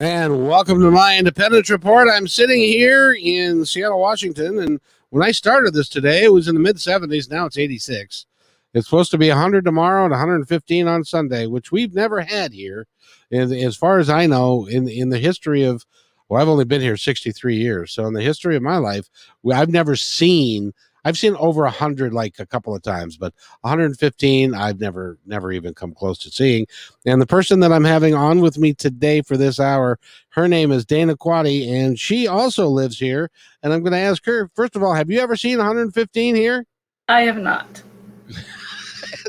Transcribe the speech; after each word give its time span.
And 0.00 0.48
welcome 0.48 0.80
to 0.80 0.90
my 0.90 1.16
Independence 1.16 1.70
Report. 1.70 2.08
I'm 2.10 2.26
sitting 2.26 2.58
here 2.58 3.12
in 3.12 3.64
Seattle, 3.64 4.00
Washington, 4.00 4.58
and 4.58 4.80
when 5.10 5.22
I 5.22 5.30
started 5.30 5.72
this 5.72 5.88
today, 5.88 6.24
it 6.24 6.32
was 6.32 6.48
in 6.48 6.56
the 6.56 6.60
mid 6.60 6.78
70s. 6.78 7.30
Now 7.30 7.46
it's 7.46 7.56
86. 7.56 8.26
It's 8.72 8.86
supposed 8.88 9.12
to 9.12 9.18
be 9.18 9.28
100 9.28 9.64
tomorrow 9.64 10.02
and 10.02 10.10
115 10.10 10.88
on 10.88 11.04
Sunday, 11.04 11.46
which 11.46 11.70
we've 11.70 11.94
never 11.94 12.22
had 12.22 12.52
here, 12.52 12.88
as 13.30 13.76
far 13.76 14.00
as 14.00 14.10
I 14.10 14.26
know, 14.26 14.66
in 14.66 14.88
in 14.88 15.10
the 15.10 15.18
history 15.18 15.62
of. 15.62 15.86
Well, 16.28 16.42
I've 16.42 16.48
only 16.48 16.64
been 16.64 16.80
here 16.80 16.96
63 16.96 17.54
years, 17.54 17.92
so 17.92 18.04
in 18.06 18.14
the 18.14 18.22
history 18.22 18.56
of 18.56 18.62
my 18.62 18.78
life, 18.78 19.08
I've 19.48 19.68
never 19.68 19.94
seen 19.94 20.72
I've 21.04 21.18
seen 21.18 21.36
over 21.36 21.64
a 21.64 21.70
hundred 21.70 22.14
like 22.14 22.36
a 22.38 22.46
couple 22.46 22.74
of 22.74 22.82
times, 22.82 23.16
but 23.16 23.34
115 23.62 24.54
I've 24.54 24.80
never 24.80 25.18
never 25.26 25.52
even 25.52 25.74
come 25.74 25.94
close 25.94 26.18
to 26.20 26.30
seeing. 26.30 26.66
And 27.06 27.20
the 27.20 27.26
person 27.26 27.60
that 27.60 27.72
I'm 27.72 27.84
having 27.84 28.14
on 28.14 28.40
with 28.40 28.58
me 28.58 28.74
today 28.74 29.22
for 29.22 29.36
this 29.36 29.60
hour, 29.60 29.98
her 30.30 30.48
name 30.48 30.72
is 30.72 30.84
Dana 30.84 31.16
Quaddy, 31.16 31.68
and 31.68 31.98
she 31.98 32.26
also 32.26 32.68
lives 32.68 32.98
here. 32.98 33.30
And 33.62 33.72
I'm 33.72 33.80
going 33.80 33.92
to 33.92 33.98
ask 33.98 34.24
her 34.26 34.50
first 34.54 34.76
of 34.76 34.82
all, 34.82 34.94
have 34.94 35.10
you 35.10 35.20
ever 35.20 35.36
seen 35.36 35.58
115 35.58 36.34
here? 36.34 36.66
I 37.08 37.22
have 37.22 37.38
not. 37.38 37.82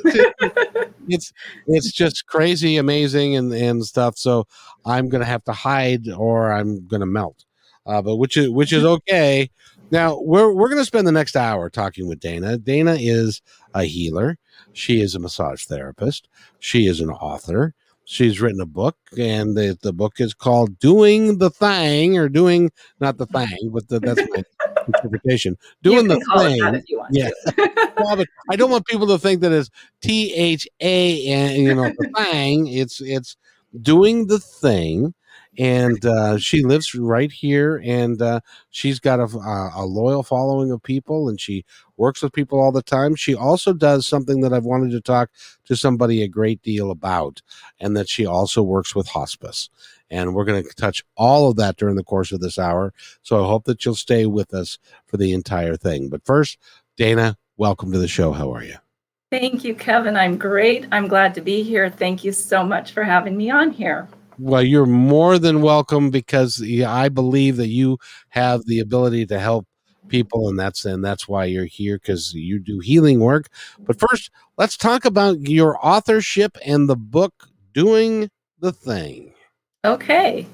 it's 1.07 1.31
it's 1.67 1.91
just 1.91 2.25
crazy 2.25 2.77
amazing 2.77 3.35
and 3.35 3.53
and 3.53 3.85
stuff 3.85 4.17
so 4.17 4.45
i'm 4.85 5.09
gonna 5.09 5.25
have 5.25 5.43
to 5.43 5.53
hide 5.53 6.07
or 6.09 6.51
i'm 6.51 6.85
gonna 6.87 7.05
melt 7.05 7.45
uh, 7.85 8.01
but 8.01 8.15
which 8.17 8.37
is 8.37 8.49
which 8.49 8.73
is 8.73 8.83
okay 8.95 9.49
now 9.91 10.19
we're 10.19 10.51
we're 10.53 10.69
going 10.69 10.81
to 10.81 10.85
spend 10.85 11.07
the 11.07 11.11
next 11.11 11.35
hour 11.35 11.69
talking 11.69 12.07
with 12.07 12.19
Dana. 12.19 12.57
Dana 12.57 12.97
is 12.99 13.41
a 13.73 13.83
healer. 13.83 14.37
She 14.73 15.01
is 15.01 15.15
a 15.15 15.19
massage 15.19 15.65
therapist. 15.65 16.27
She 16.59 16.87
is 16.87 17.01
an 17.01 17.09
author. 17.09 17.73
She's 18.07 18.39
written 18.39 18.61
a 18.61 18.67
book, 18.67 18.97
and 19.17 19.57
the, 19.57 19.77
the 19.81 19.91
book 19.91 20.19
is 20.19 20.33
called 20.33 20.77
"Doing 20.79 21.39
the 21.39 21.49
Thing" 21.49 22.17
or 22.17 22.29
"Doing 22.29 22.71
not 22.99 23.17
the 23.17 23.25
Thing," 23.25 23.71
but 23.71 23.87
the, 23.87 23.99
that's 23.99 24.21
my 24.29 24.43
interpretation. 24.87 25.57
Doing 25.81 26.07
the 26.07 26.19
thing. 26.37 26.83
yeah. 27.11 27.29
well, 27.97 28.15
but 28.15 28.27
I 28.51 28.55
don't 28.55 28.69
want 28.69 28.85
people 28.85 29.07
to 29.07 29.17
think 29.17 29.41
that 29.41 29.51
it's 29.51 29.71
T 30.01 30.33
H 30.33 30.67
A 30.81 31.27
and 31.27 31.63
you 31.63 31.73
know 31.73 31.91
the 31.97 32.09
thing. 32.31 32.67
It's 32.67 33.01
it's 33.01 33.37
doing 33.81 34.27
the 34.27 34.39
thing 34.39 35.15
and 35.57 36.05
uh, 36.05 36.37
she 36.37 36.63
lives 36.63 36.93
right 36.95 37.31
here 37.31 37.81
and 37.83 38.21
uh, 38.21 38.39
she's 38.71 38.99
got 38.99 39.19
a, 39.19 39.25
a, 39.75 39.85
loyal 39.85 40.23
following 40.23 40.71
of 40.71 40.81
people 40.83 41.29
and 41.29 41.39
she 41.39 41.63
works 41.97 42.21
with 42.21 42.33
people 42.33 42.59
all 42.59 42.71
the 42.71 42.81
time 42.81 43.15
she 43.15 43.35
also 43.35 43.73
does 43.73 44.05
something 44.05 44.41
that 44.41 44.53
i've 44.53 44.65
wanted 44.65 44.91
to 44.91 44.99
talk 44.99 45.29
to 45.63 45.75
somebody 45.75 46.21
a 46.21 46.27
great 46.27 46.61
deal 46.61 46.91
about 46.91 47.41
and 47.79 47.95
that 47.95 48.09
she 48.09 48.25
also 48.25 48.61
works 48.61 48.95
with 48.95 49.07
hospice 49.07 49.69
and 50.09 50.33
we're 50.33 50.45
going 50.45 50.63
to 50.63 50.69
touch 50.75 51.03
all 51.15 51.49
of 51.49 51.55
that 51.55 51.77
during 51.77 51.95
the 51.95 52.03
course 52.03 52.31
of 52.31 52.41
this 52.41 52.59
hour 52.59 52.93
so 53.21 53.43
i 53.43 53.47
hope 53.47 53.63
that 53.65 53.85
you'll 53.85 53.95
stay 53.95 54.25
with 54.25 54.53
us 54.53 54.77
for 55.05 55.17
the 55.17 55.33
entire 55.33 55.75
thing 55.75 56.09
but 56.09 56.25
first 56.25 56.57
dana 56.97 57.37
welcome 57.57 57.91
to 57.91 57.99
the 57.99 58.07
show 58.07 58.31
how 58.31 58.51
are 58.51 58.63
you 58.63 58.75
Thank 59.31 59.63
you, 59.65 59.73
Kevin. 59.73 60.15
I'm 60.15 60.37
great. 60.37 60.85
I'm 60.91 61.07
glad 61.07 61.33
to 61.33 61.41
be 61.41 61.63
here. 61.63 61.89
Thank 61.89 62.23
you 62.23 62.31
so 62.31 62.63
much 62.63 62.93
for 62.93 63.03
having 63.03 63.35
me 63.35 63.49
on 63.49 63.71
here. 63.71 64.07
Well, 64.37 64.63
you're 64.63 64.85
more 64.85 65.39
than 65.39 65.61
welcome 65.61 66.09
because 66.09 66.61
I 66.85 67.09
believe 67.09 67.57
that 67.57 67.67
you 67.67 67.97
have 68.29 68.65
the 68.65 68.79
ability 68.79 69.25
to 69.27 69.39
help 69.39 69.65
people, 70.07 70.49
and 70.49 70.59
that's 70.59 70.85
and 70.85 71.03
that's 71.03 71.27
why 71.27 71.45
you're 71.45 71.65
here 71.65 71.97
because 71.97 72.33
you 72.33 72.59
do 72.59 72.79
healing 72.79 73.19
work. 73.19 73.47
But 73.79 73.99
first, 73.99 74.31
let's 74.57 74.77
talk 74.77 75.05
about 75.05 75.41
your 75.41 75.77
authorship 75.85 76.57
and 76.65 76.89
the 76.89 76.97
book 76.97 77.47
"Doing 77.73 78.29
the 78.59 78.71
Thing." 78.71 79.33
Okay, 79.85 80.47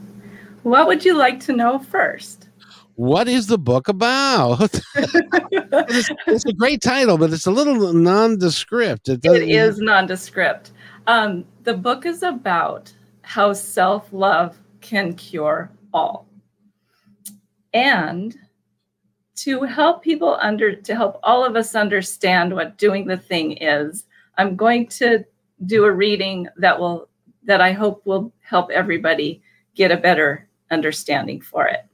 what 0.63 0.87
would 0.87 1.03
you 1.03 1.17
like 1.17 1.39
to 1.41 1.53
know 1.53 1.79
first? 1.79 2.49
What 2.95 3.27
is 3.27 3.47
the 3.47 3.57
book 3.57 3.87
about? 3.87 4.61
it's, 4.95 6.09
it's, 6.27 6.45
a 6.45 6.53
great 6.53 6.81
title, 6.81 7.17
but 7.17 7.33
it's 7.33 7.47
a 7.47 7.51
little 7.51 7.93
nondescript. 7.93 9.09
It, 9.09 9.25
it 9.25 9.49
is 9.49 9.79
nondescript. 9.79 10.71
Um, 11.07 11.45
the 11.63 11.73
book 11.73 12.05
is 12.05 12.21
about 12.21 12.93
how 13.31 13.53
self 13.53 14.11
love 14.11 14.57
can 14.81 15.13
cure 15.13 15.71
all. 15.93 16.27
And 17.73 18.35
to 19.35 19.63
help 19.63 20.03
people 20.03 20.37
under, 20.41 20.75
to 20.75 20.93
help 20.93 21.17
all 21.23 21.45
of 21.45 21.55
us 21.55 21.73
understand 21.73 22.53
what 22.53 22.77
doing 22.77 23.07
the 23.07 23.15
thing 23.15 23.53
is, 23.53 24.03
I'm 24.37 24.57
going 24.57 24.87
to 24.99 25.23
do 25.65 25.85
a 25.85 25.91
reading 25.93 26.49
that 26.57 26.77
will, 26.77 27.07
that 27.45 27.61
I 27.61 27.71
hope 27.71 28.05
will 28.05 28.33
help 28.41 28.69
everybody 28.69 29.41
get 29.75 29.93
a 29.93 29.97
better 29.97 30.49
understanding 30.69 31.39
for 31.39 31.67
it. 31.67 31.85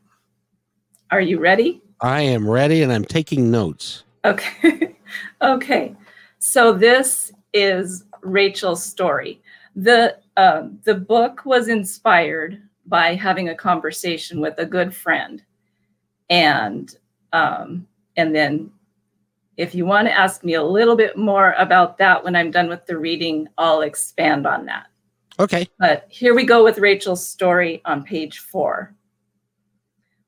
Are 1.11 1.21
you 1.21 1.39
ready? 1.39 1.83
I 2.01 2.21
am 2.21 2.49
ready 2.49 2.81
and 2.81 2.91
I'm 2.91 3.05
taking 3.05 3.51
notes. 3.51 4.05
Okay. 4.25 4.95
okay. 5.43 5.95
So 6.39 6.73
this 6.73 7.31
is 7.53 8.05
Rachel's 8.23 8.83
story. 8.83 9.39
The 9.75 10.17
um, 10.37 10.79
the 10.83 10.95
book 10.95 11.45
was 11.45 11.67
inspired 11.67 12.61
by 12.85 13.15
having 13.15 13.49
a 13.49 13.55
conversation 13.55 14.39
with 14.39 14.57
a 14.59 14.65
good 14.65 14.95
friend, 14.95 15.43
and 16.29 16.95
um, 17.33 17.87
and 18.15 18.33
then 18.33 18.71
if 19.57 19.73
you 19.73 19.85
want 19.85 20.07
to 20.07 20.17
ask 20.17 20.43
me 20.43 20.53
a 20.53 20.63
little 20.63 20.95
bit 20.95 21.17
more 21.17 21.53
about 21.57 21.97
that 21.97 22.23
when 22.23 22.35
I'm 22.35 22.51
done 22.51 22.69
with 22.69 22.85
the 22.85 22.97
reading, 22.97 23.47
I'll 23.57 23.81
expand 23.81 24.45
on 24.45 24.65
that. 24.65 24.85
Okay. 25.39 25.67
But 25.79 26.05
here 26.09 26.35
we 26.35 26.45
go 26.45 26.63
with 26.63 26.77
Rachel's 26.77 27.27
story 27.27 27.81
on 27.85 28.03
page 28.03 28.39
four. 28.39 28.93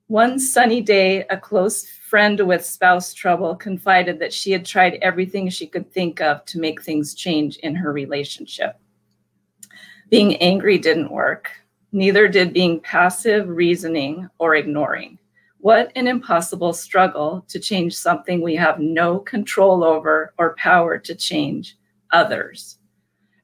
One 0.08 0.40
sunny 0.40 0.81
day, 0.81 1.25
a 1.30 1.38
close 1.38 1.88
friend 1.88 2.40
with 2.40 2.66
spouse 2.66 3.14
trouble 3.14 3.56
confided 3.56 4.18
that 4.19 4.34
she 4.34 4.52
had 4.52 4.66
tried 4.66 4.98
everything 5.03 5.50
she 5.50 5.68
could 5.68 5.92
think 5.92 6.19
of 6.19 6.44
to 6.46 6.59
make 6.59 6.81
things 6.81 7.14
change 7.14 7.58
in 7.58 7.75
her 7.75 7.94
relationship. 7.94 8.80
Being 10.09 10.38
angry 10.38 10.80
didn't 10.80 11.12
work. 11.12 11.52
Neither 11.92 12.28
did 12.28 12.52
being 12.52 12.80
passive, 12.80 13.47
reasoning, 13.47 14.28
or 14.40 14.56
ignoring. 14.56 15.20
What 15.59 15.92
an 15.96 16.08
impossible 16.08 16.74
struggle 16.74 17.46
to 17.47 17.59
change 17.59 17.96
something 17.96 18.42
we 18.42 18.56
have 18.56 18.80
no 18.80 19.19
control 19.19 19.84
over 19.84 20.34
or 20.40 20.56
power 20.56 20.98
to 20.98 21.14
change 21.14 21.78
others. 22.12 22.80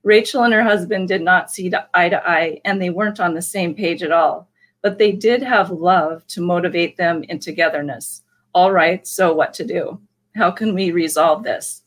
Rachel 0.01 0.43
and 0.43 0.53
her 0.53 0.63
husband 0.63 1.07
did 1.07 1.21
not 1.21 1.51
see 1.51 1.71
eye 1.93 2.09
to 2.09 2.27
eye, 2.27 2.61
and 2.65 2.81
they 2.81 2.89
weren't 2.89 3.19
on 3.19 3.35
the 3.35 3.41
same 3.43 3.75
page 3.75 4.01
at 4.01 4.11
all, 4.11 4.49
but 4.81 4.97
they 4.97 5.11
did 5.11 5.43
have 5.43 5.69
love 5.69 6.25
to 6.27 6.41
motivate 6.41 6.97
them 6.97 7.23
in 7.23 7.37
togetherness. 7.37 8.23
All 8.53 8.71
right, 8.71 9.05
so 9.05 9.33
what 9.33 9.53
to 9.55 9.65
do? 9.65 9.99
How 10.35 10.49
can 10.49 10.73
we 10.73 10.91
resolve 10.91 11.43
this? 11.43 11.83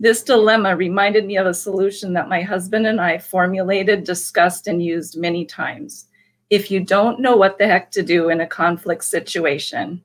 This 0.00 0.22
dilemma 0.22 0.76
reminded 0.76 1.26
me 1.26 1.38
of 1.38 1.46
a 1.46 1.54
solution 1.54 2.12
that 2.12 2.28
my 2.28 2.40
husband 2.40 2.86
and 2.86 3.00
I 3.00 3.18
formulated, 3.18 4.04
discussed, 4.04 4.68
and 4.68 4.80
used 4.82 5.18
many 5.18 5.44
times. 5.44 6.06
If 6.50 6.70
you 6.70 6.80
don't 6.80 7.20
know 7.20 7.36
what 7.36 7.58
the 7.58 7.66
heck 7.66 7.90
to 7.92 8.02
do 8.02 8.28
in 8.28 8.40
a 8.40 8.46
conflict 8.46 9.04
situation, 9.04 10.02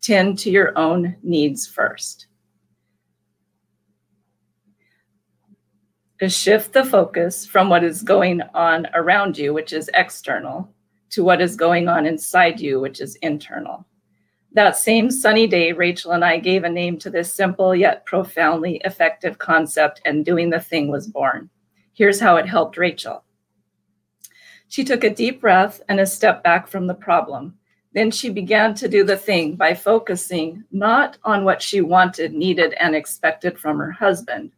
tend 0.00 0.38
to 0.40 0.50
your 0.50 0.76
own 0.76 1.16
needs 1.22 1.66
first. 1.66 2.26
To 6.18 6.28
shift 6.28 6.72
the 6.72 6.84
focus 6.84 7.46
from 7.46 7.68
what 7.68 7.84
is 7.84 8.02
going 8.02 8.42
on 8.52 8.88
around 8.94 9.38
you, 9.38 9.54
which 9.54 9.72
is 9.72 9.88
external, 9.94 10.68
to 11.10 11.22
what 11.22 11.40
is 11.40 11.54
going 11.54 11.88
on 11.88 12.04
inside 12.04 12.60
you, 12.60 12.80
which 12.80 13.00
is 13.00 13.14
internal. 13.16 13.86
That 14.52 14.76
same 14.76 15.10
sunny 15.10 15.46
day, 15.46 15.72
Rachel 15.72 16.12
and 16.12 16.24
I 16.24 16.38
gave 16.38 16.64
a 16.64 16.68
name 16.68 16.98
to 16.98 17.10
this 17.10 17.32
simple 17.32 17.74
yet 17.74 18.04
profoundly 18.04 18.80
effective 18.84 19.38
concept, 19.38 20.00
and 20.04 20.24
doing 20.24 20.50
the 20.50 20.58
thing 20.58 20.88
was 20.88 21.06
born. 21.06 21.48
Here's 21.92 22.18
how 22.18 22.36
it 22.36 22.46
helped 22.46 22.76
Rachel. 22.76 23.22
She 24.68 24.84
took 24.84 25.04
a 25.04 25.14
deep 25.14 25.40
breath 25.40 25.80
and 25.88 26.00
a 26.00 26.06
step 26.06 26.42
back 26.42 26.66
from 26.66 26.86
the 26.86 26.94
problem. 26.94 27.56
Then 27.92 28.10
she 28.10 28.30
began 28.30 28.74
to 28.74 28.88
do 28.88 29.04
the 29.04 29.16
thing 29.16 29.56
by 29.56 29.74
focusing 29.74 30.64
not 30.70 31.18
on 31.24 31.44
what 31.44 31.60
she 31.60 31.80
wanted, 31.80 32.32
needed, 32.32 32.74
and 32.74 32.94
expected 32.94 33.58
from 33.58 33.78
her 33.78 33.90
husband, 33.90 34.52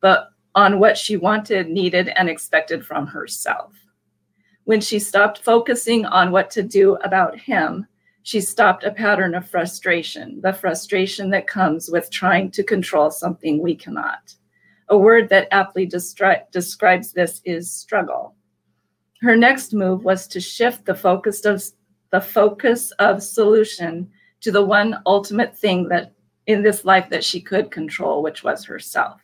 but 0.00 0.30
on 0.54 0.78
what 0.80 0.96
she 0.96 1.16
wanted, 1.16 1.68
needed, 1.68 2.08
and 2.08 2.28
expected 2.28 2.84
from 2.84 3.06
herself. 3.06 3.72
When 4.64 4.80
she 4.80 4.98
stopped 4.98 5.44
focusing 5.44 6.06
on 6.06 6.32
what 6.32 6.50
to 6.52 6.62
do 6.62 6.96
about 6.96 7.38
him, 7.38 7.86
she 8.26 8.40
stopped 8.40 8.82
a 8.82 8.90
pattern 8.90 9.36
of 9.36 9.48
frustration, 9.48 10.40
the 10.40 10.52
frustration 10.52 11.30
that 11.30 11.46
comes 11.46 11.88
with 11.88 12.10
trying 12.10 12.50
to 12.50 12.64
control 12.64 13.08
something 13.08 13.62
we 13.62 13.72
cannot. 13.72 14.34
A 14.88 14.98
word 14.98 15.28
that 15.28 15.46
aptly 15.52 15.86
destri- 15.86 16.50
describes 16.50 17.12
this 17.12 17.40
is 17.44 17.70
struggle. 17.70 18.34
Her 19.22 19.36
next 19.36 19.72
move 19.72 20.02
was 20.02 20.26
to 20.26 20.40
shift 20.40 20.86
the 20.86 20.94
focus 20.96 21.44
of 21.44 21.62
the 22.10 22.20
focus 22.20 22.90
of 22.98 23.22
solution 23.22 24.10
to 24.40 24.50
the 24.50 24.64
one 24.64 25.00
ultimate 25.06 25.56
thing 25.56 25.86
that 25.90 26.12
in 26.48 26.64
this 26.64 26.84
life 26.84 27.08
that 27.10 27.22
she 27.22 27.40
could 27.40 27.70
control, 27.70 28.24
which 28.24 28.42
was 28.42 28.64
herself. 28.64 29.20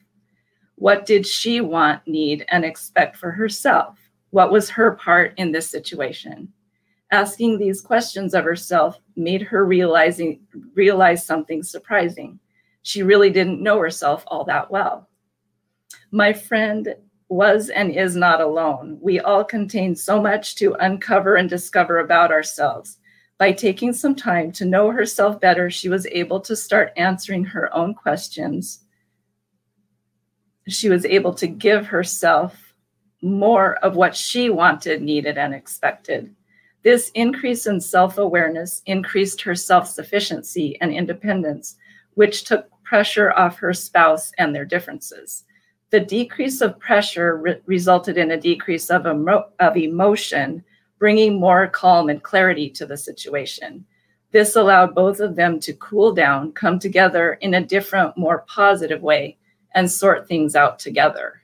What 0.76 1.06
did 1.06 1.26
she 1.26 1.60
want, 1.60 2.06
need, 2.06 2.44
and 2.50 2.64
expect 2.64 3.16
for 3.16 3.32
herself? 3.32 3.99
What 4.31 4.52
was 4.52 4.70
her 4.70 4.93
part 4.93 5.34
in 5.38 5.50
this 5.50 5.69
situation? 5.69 6.52
Asking 7.12 7.59
these 7.59 7.82
questions 7.82 8.32
of 8.32 8.44
herself 8.44 8.99
made 9.17 9.43
her 9.43 9.67
realizing 9.67 10.41
realize 10.75 11.25
something 11.25 11.62
surprising. 11.62 12.41
She 12.82 13.03
really 13.03 13.29
didn't 13.29 13.62
know 13.62 13.79
herself 13.79 14.25
all 14.26 14.44
that 14.44 14.70
well. 14.70 15.11
My 16.11 16.32
friend 16.32 16.97
was 17.29 17.69
and 17.69 17.94
is 17.94 18.17
not 18.17 18.41
alone. 18.41 18.99
We 19.00 19.20
all 19.20 19.44
contain 19.44 19.94
so 19.94 20.23
much 20.23 20.55
to 20.56 20.75
uncover 20.81 21.37
and 21.37 21.50
discover 21.50 21.99
about 21.99 22.32
ourselves. 22.32 22.99
By 23.37 23.53
taking 23.53 23.93
some 23.93 24.14
time 24.14 24.50
to 24.53 24.64
know 24.64 24.91
herself 24.91 25.38
better, 25.38 25.70
she 25.70 25.91
was 25.91 26.06
able 26.06 26.41
to 26.41 26.56
start 26.56 26.93
answering 26.97 27.44
her 27.44 27.75
own 27.75 27.93
questions. 27.93 28.85
She 30.67 30.88
was 30.88 31.05
able 31.05 31.35
to 31.35 31.47
give 31.47 31.87
herself 31.87 32.75
more 33.20 33.75
of 33.76 33.97
what 33.97 34.17
she 34.17 34.49
wanted, 34.49 35.03
needed, 35.03 35.37
and 35.37 35.55
expected. 35.55 36.35
This 36.82 37.11
increase 37.14 37.67
in 37.67 37.81
self 37.81 38.19
awareness 38.19 38.82
increased 38.87 39.40
her 39.43 39.55
self 39.55 39.88
sufficiency 39.88 40.81
and 40.81 40.93
independence, 40.93 41.76
which 42.14 42.44
took 42.44 42.69
pressure 42.82 43.32
off 43.32 43.58
her 43.58 43.73
spouse 43.73 44.32
and 44.38 44.55
their 44.55 44.64
differences. 44.64 45.44
The 45.90 46.00
decrease 46.00 46.61
of 46.61 46.79
pressure 46.79 47.37
re- 47.37 47.61
resulted 47.67 48.19
in 48.19 48.31
a 48.32 48.40
decrease 48.40 48.90
of, 48.90 49.06
emo- 49.06 49.50
of 49.61 49.76
emotion, 49.76 50.64
bringing 50.99 51.38
more 51.38 51.69
calm 51.69 52.08
and 52.08 52.23
clarity 52.23 52.69
to 52.70 52.87
the 52.87 52.96
situation. 52.96 53.85
This 54.32 54.56
allowed 54.56 54.94
both 54.94 55.20
of 55.20 55.37
them 55.37 55.61
to 55.61 55.75
cool 55.75 56.12
down, 56.12 56.52
come 56.52 56.78
together 56.78 57.35
in 57.35 57.55
a 57.55 57.64
different, 57.64 58.17
more 58.17 58.44
positive 58.49 59.02
way, 59.02 59.37
and 59.75 59.90
sort 59.90 60.26
things 60.26 60.56
out 60.56 60.78
together. 60.78 61.41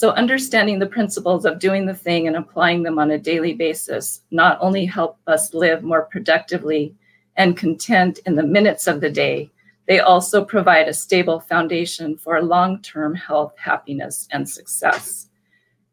So, 0.00 0.12
understanding 0.12 0.78
the 0.78 0.86
principles 0.86 1.44
of 1.44 1.58
doing 1.58 1.84
the 1.84 1.92
thing 1.92 2.26
and 2.26 2.34
applying 2.34 2.82
them 2.82 2.98
on 2.98 3.10
a 3.10 3.18
daily 3.18 3.52
basis 3.52 4.22
not 4.30 4.56
only 4.62 4.86
help 4.86 5.18
us 5.26 5.52
live 5.52 5.82
more 5.82 6.06
productively 6.10 6.94
and 7.36 7.54
content 7.54 8.18
in 8.24 8.34
the 8.34 8.42
minutes 8.42 8.86
of 8.86 9.02
the 9.02 9.10
day, 9.10 9.50
they 9.86 10.00
also 10.00 10.42
provide 10.42 10.88
a 10.88 10.94
stable 10.94 11.38
foundation 11.38 12.16
for 12.16 12.42
long 12.42 12.80
term 12.80 13.14
health, 13.14 13.52
happiness, 13.58 14.26
and 14.32 14.48
success. 14.48 15.28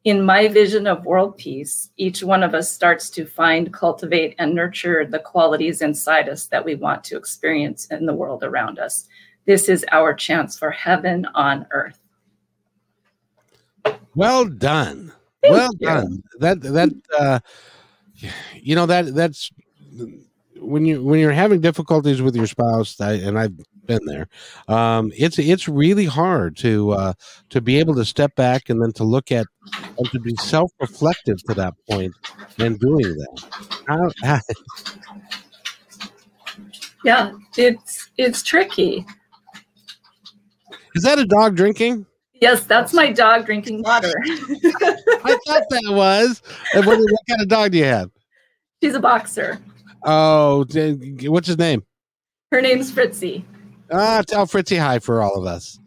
In 0.05 0.23
my 0.23 0.47
vision 0.47 0.87
of 0.87 1.03
world 1.03 1.37
peace, 1.37 1.91
each 1.97 2.23
one 2.23 2.43
of 2.43 2.53
us 2.53 2.71
starts 2.71 3.09
to 3.09 3.25
find, 3.25 3.73
cultivate, 3.73 4.35
and 4.39 4.55
nurture 4.55 5.05
the 5.05 5.19
qualities 5.19 5.81
inside 5.81 6.29
us 6.29 6.45
that 6.45 6.63
we 6.63 6.75
want 6.75 7.03
to 7.03 7.17
experience 7.17 7.87
in 7.87 8.05
the 8.05 8.15
world 8.15 8.45
around 8.45 8.79
us. 8.79 9.09
This 9.45 9.67
is 9.67 9.85
our 9.91 10.13
chance 10.13 10.57
for 10.57 10.71
heaven 10.71 11.27
on 11.35 11.67
earth. 11.71 11.99
Well 14.17 14.45
done. 14.45 15.13
Thank 15.43 15.53
well 15.53 15.69
you. 15.79 15.87
done. 15.87 16.23
That 16.39 16.61
that 16.61 16.89
uh 17.15 17.39
you 18.55 18.75
know 18.75 18.87
that 18.87 19.13
that's 19.13 19.51
when 20.59 20.87
you 20.87 21.03
when 21.03 21.19
you're 21.19 21.31
having 21.31 21.61
difficulties 21.61 22.19
with 22.19 22.35
your 22.35 22.47
spouse 22.47 22.99
I, 22.99 23.13
and 23.13 23.37
I've 23.37 23.55
been 23.85 24.03
there 24.05 24.27
um 24.67 25.11
it's 25.15 25.37
it's 25.37 25.69
really 25.69 26.05
hard 26.05 26.57
to 26.57 26.91
uh 26.93 27.13
to 27.51 27.61
be 27.61 27.77
able 27.77 27.93
to 27.93 28.03
step 28.03 28.35
back 28.35 28.69
and 28.69 28.81
then 28.81 28.91
to 28.93 29.03
look 29.03 29.31
at 29.31 29.45
and 29.99 30.11
to 30.11 30.19
be 30.19 30.35
self-reflective 30.35 31.37
to 31.43 31.53
that 31.53 31.75
point 31.87 32.13
and 32.57 32.79
doing 32.79 32.97
that 32.97 33.45
how, 33.87 34.11
how, 34.23 34.39
Yeah, 37.03 37.33
it's 37.55 38.09
it's 38.17 38.41
tricky. 38.41 39.05
is 40.95 41.03
that 41.03 41.19
a 41.19 41.25
dog 41.25 41.55
drinking 41.55 42.07
Yes, 42.41 42.63
that's 42.65 42.93
my 42.93 43.11
dog 43.11 43.45
drinking 43.45 43.81
water. 43.83 44.13
I 44.25 45.37
thought 45.45 45.63
that 45.69 45.83
was 45.89 46.41
and 46.73 46.85
what, 46.85 46.99
what 46.99 47.19
kind 47.29 47.41
of 47.41 47.47
dog 47.47 47.71
do 47.71 47.77
you 47.79 47.85
have 47.85 48.11
She's 48.81 48.93
a 48.95 48.99
boxer. 48.99 49.59
oh 50.05 50.65
what's 51.23 51.47
his 51.47 51.57
name 51.57 51.83
Her 52.51 52.61
name's 52.61 52.91
Fritzy. 52.91 53.43
ah 53.91 54.21
tell 54.27 54.45
Fritzy 54.45 54.77
hi 54.77 54.99
for 54.99 55.21
all 55.21 55.35
of 55.35 55.45
us 55.45 55.79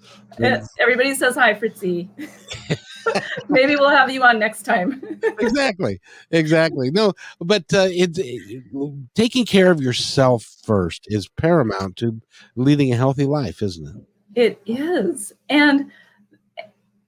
Uh, 0.43 0.59
Everybody 0.81 1.15
says 1.15 1.35
hi, 1.37 1.55
Fritzy. 1.55 2.09
Maybe 3.49 3.77
we'll 3.77 3.91
have 3.91 4.11
you 4.11 4.23
on 4.23 4.39
next 4.39 4.63
time. 4.63 5.03
exactly 5.41 6.01
exactly 6.31 6.91
no 6.91 7.13
but 7.41 7.63
uh, 7.73 7.87
it's 7.91 8.19
it, 8.19 8.63
taking 9.15 9.45
care 9.47 9.71
of 9.71 9.81
yourself 9.81 10.57
first 10.65 11.05
is 11.09 11.29
paramount 11.29 11.97
to 11.97 12.21
leading 12.57 12.93
a 12.93 12.97
healthy 12.97 13.25
life 13.25 13.63
isn't 13.63 13.87
it 13.87 14.05
It 14.35 14.61
is. 14.67 15.33
And 15.49 15.91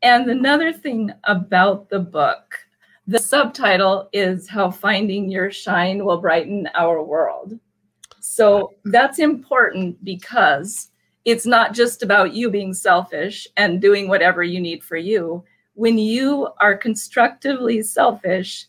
and 0.03 0.29
another 0.29 0.73
thing 0.73 1.13
about 1.25 1.89
the 1.89 2.01
book, 2.01 2.59
the 3.07 3.19
subtitle 3.19 4.09
is 4.13 4.49
how 4.49 4.71
finding 4.71 5.31
your 5.31 5.51
shine 5.51 6.05
will 6.05 6.21
brighten 6.21 6.69
our 6.75 7.03
world. 7.03 7.59
So 8.21 8.75
that's 8.85 9.19
important 9.19 10.03
because 10.05 10.89
it's 11.25 11.47
not 11.47 11.73
just 11.73 12.03
about 12.03 12.35
you 12.35 12.51
being 12.51 12.75
selfish 12.75 13.47
and 13.57 13.81
doing 13.81 14.09
whatever 14.09 14.43
you 14.43 14.61
need 14.61 14.83
for 14.83 14.97
you. 14.97 15.45
When 15.75 15.99
you 15.99 16.49
are 16.61 16.77
constructively 16.77 17.83
selfish, 17.83 18.67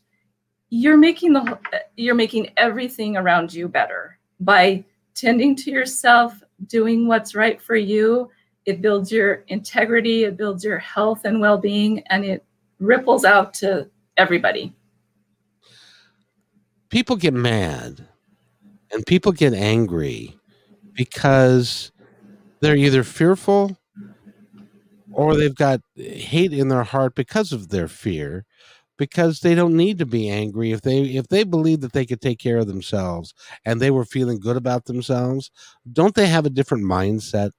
you're 0.69 0.97
making 0.97 1.33
the 1.33 1.59
you're 1.97 2.15
making 2.15 2.49
everything 2.57 3.17
around 3.17 3.53
you 3.53 3.67
better 3.67 4.17
by 4.39 4.83
tending 5.13 5.55
to 5.57 5.71
yourself, 5.71 6.41
doing 6.67 7.07
what's 7.07 7.35
right 7.35 7.61
for 7.61 7.75
you, 7.75 8.29
it 8.65 8.81
builds 8.81 9.11
your 9.11 9.43
integrity, 9.47 10.23
it 10.23 10.37
builds 10.37 10.63
your 10.63 10.79
health 10.79 11.25
and 11.25 11.39
well 11.39 11.57
being, 11.57 11.99
and 12.07 12.25
it 12.25 12.45
ripples 12.79 13.25
out 13.25 13.53
to 13.55 13.89
everybody. 14.17 14.73
people 16.93 17.15
get 17.15 17.33
mad 17.33 18.07
and 18.91 19.03
people 19.07 19.31
get 19.31 19.51
angry 19.51 20.37
because 20.93 21.91
they're 22.61 22.75
either 22.75 23.03
fearful 23.03 23.75
or 25.11 25.35
they've 25.35 25.55
got 25.55 25.81
hate 25.95 26.53
in 26.53 26.67
their 26.67 26.83
heart 26.83 27.15
because 27.15 27.51
of 27.51 27.69
their 27.69 27.87
fear 27.87 28.45
because 28.95 29.39
they 29.39 29.55
don't 29.55 29.75
need 29.75 29.97
to 29.97 30.05
be 30.05 30.29
angry 30.29 30.71
if 30.71 30.81
they 30.81 31.01
if 31.01 31.27
they 31.29 31.43
believe 31.43 31.81
that 31.81 31.93
they 31.93 32.05
could 32.05 32.21
take 32.21 32.37
care 32.37 32.59
of 32.59 32.67
themselves 32.67 33.33
and 33.65 33.79
they 33.81 33.89
were 33.89 34.05
feeling 34.05 34.39
good 34.39 34.55
about 34.55 34.85
themselves 34.85 35.49
don't 35.91 36.13
they 36.13 36.27
have 36.27 36.45
a 36.45 36.49
different 36.51 36.83
mindset 36.83 37.49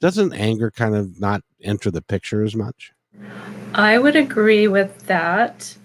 doesn't 0.00 0.32
anger 0.34 0.70
kind 0.70 0.94
of 0.94 1.20
not 1.20 1.42
enter 1.62 1.90
the 1.90 2.02
picture 2.02 2.42
as 2.42 2.54
much 2.54 2.92
I 3.74 3.98
would 3.98 4.16
agree 4.16 4.68
with 4.68 5.06
that. 5.06 5.76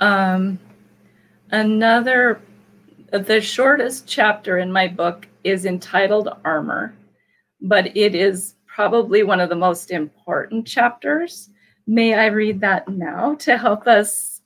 Um, 0.00 0.58
another, 1.50 2.40
the 3.12 3.40
shortest 3.40 4.06
chapter 4.06 4.58
in 4.58 4.72
my 4.72 4.88
book 4.88 5.28
is 5.44 5.64
entitled 5.64 6.28
Armor, 6.44 6.94
but 7.60 7.96
it 7.96 8.14
is 8.14 8.54
probably 8.66 9.22
one 9.22 9.40
of 9.40 9.48
the 9.48 9.56
most 9.56 9.90
important 9.90 10.66
chapters. 10.66 11.50
May 11.86 12.14
I 12.14 12.26
read 12.26 12.60
that 12.60 12.88
now 12.88 13.34
to 13.36 13.56
help 13.56 13.86
us? 13.86 14.36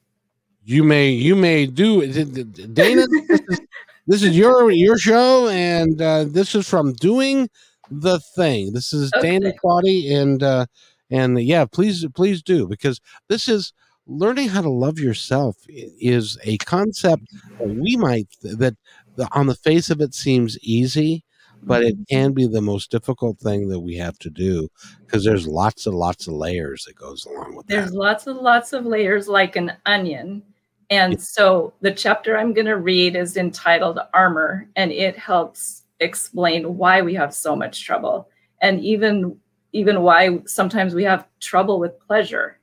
you 0.64 0.84
may 0.84 1.08
you 1.08 1.34
may 1.34 1.66
do 1.66 2.06
dana 2.06 3.06
this 3.06 3.40
is, 3.48 3.60
this 4.06 4.22
is 4.22 4.36
your 4.36 4.70
your 4.70 4.98
show 4.98 5.48
and 5.48 6.00
uh, 6.02 6.24
this 6.24 6.54
is 6.54 6.68
from 6.68 6.92
doing 6.92 7.48
the 7.90 8.20
thing 8.36 8.72
this 8.72 8.92
is 8.92 9.10
dana 9.20 9.48
Okay. 9.48 9.58
quaddy 9.64 10.12
and 10.14 10.42
uh 10.42 10.66
and 11.10 11.42
yeah 11.42 11.64
please 11.64 12.06
please 12.14 12.42
do 12.42 12.66
because 12.66 13.00
this 13.28 13.48
is 13.48 13.72
learning 14.06 14.48
how 14.48 14.62
to 14.62 14.70
love 14.70 14.98
yourself 14.98 15.56
is 15.68 16.38
a 16.44 16.56
concept 16.58 17.22
that 17.58 17.68
we 17.68 17.96
might 17.96 18.28
that 18.42 18.76
the, 19.16 19.28
on 19.32 19.46
the 19.46 19.54
face 19.54 19.90
of 19.90 20.00
it 20.00 20.14
seems 20.14 20.58
easy 20.60 21.24
but 21.62 21.82
it 21.82 21.94
can 22.08 22.32
be 22.32 22.46
the 22.46 22.62
most 22.62 22.90
difficult 22.90 23.38
thing 23.38 23.68
that 23.68 23.80
we 23.80 23.94
have 23.94 24.18
to 24.18 24.30
do 24.30 24.68
because 25.06 25.24
there's 25.24 25.46
lots 25.46 25.86
and 25.86 25.94
lots 25.94 26.26
of 26.26 26.34
layers 26.34 26.84
that 26.84 26.96
goes 26.96 27.24
along 27.26 27.54
with 27.54 27.66
There's 27.66 27.90
that 27.90 27.96
lots 27.96 28.26
and 28.26 28.38
lots 28.38 28.72
of 28.72 28.86
layers 28.86 29.28
like 29.28 29.56
an 29.56 29.72
onion. 29.86 30.42
And 30.88 31.22
so 31.22 31.72
the 31.80 31.92
chapter 31.92 32.36
I'm 32.36 32.52
going 32.52 32.66
to 32.66 32.76
read 32.76 33.14
is 33.14 33.36
entitled 33.36 34.00
Armor, 34.12 34.68
and 34.74 34.90
it 34.90 35.16
helps 35.16 35.79
explain 36.00 36.76
why 36.76 37.02
we 37.02 37.14
have 37.14 37.34
so 37.34 37.54
much 37.54 37.84
trouble 37.84 38.28
and 38.62 38.80
even 38.80 39.38
even 39.72 40.02
why 40.02 40.40
sometimes 40.46 40.94
we 40.94 41.04
have 41.04 41.28
trouble 41.38 41.78
with 41.78 42.00
pleasure. 42.00 42.58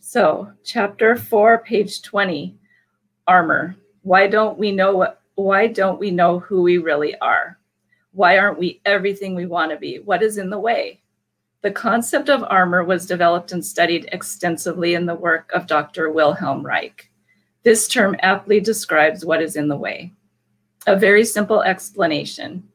So, 0.00 0.52
chapter 0.64 1.16
4, 1.16 1.58
page 1.58 2.02
20. 2.02 2.56
armor. 3.26 3.74
Why 4.02 4.26
don't 4.28 4.58
we 4.58 4.72
know 4.72 4.96
what 4.96 5.20
why 5.34 5.66
don't 5.66 5.98
we 5.98 6.10
know 6.10 6.38
who 6.38 6.62
we 6.62 6.78
really 6.78 7.16
are? 7.18 7.58
Why 8.12 8.38
aren't 8.38 8.58
we 8.58 8.80
everything 8.84 9.34
we 9.34 9.46
want 9.46 9.70
to 9.70 9.76
be? 9.78 9.98
What 10.00 10.22
is 10.22 10.36
in 10.36 10.50
the 10.50 10.58
way? 10.58 11.00
The 11.62 11.70
concept 11.70 12.28
of 12.28 12.42
armor 12.44 12.84
was 12.84 13.06
developed 13.06 13.52
and 13.52 13.64
studied 13.64 14.08
extensively 14.12 14.94
in 14.94 15.06
the 15.06 15.14
work 15.14 15.50
of 15.54 15.66
Dr. 15.66 16.10
Wilhelm 16.10 16.64
Reich. 16.64 17.10
This 17.62 17.86
term 17.86 18.16
aptly 18.20 18.60
describes 18.60 19.24
what 19.24 19.42
is 19.42 19.56
in 19.56 19.68
the 19.68 19.76
way. 19.76 20.12
A 20.86 20.96
very 20.96 21.24
simple 21.24 21.62
explanation. 21.62 22.66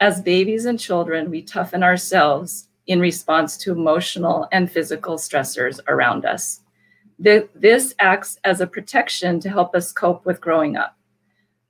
As 0.00 0.22
babies 0.22 0.64
and 0.64 0.78
children, 0.78 1.28
we 1.28 1.42
toughen 1.42 1.82
ourselves 1.82 2.68
in 2.86 3.00
response 3.00 3.56
to 3.58 3.72
emotional 3.72 4.46
and 4.52 4.70
physical 4.70 5.16
stressors 5.16 5.80
around 5.88 6.24
us. 6.24 6.60
This 7.18 7.94
acts 7.98 8.38
as 8.44 8.60
a 8.60 8.66
protection 8.66 9.40
to 9.40 9.48
help 9.48 9.74
us 9.74 9.92
cope 9.92 10.24
with 10.24 10.40
growing 10.40 10.76
up. 10.76 10.96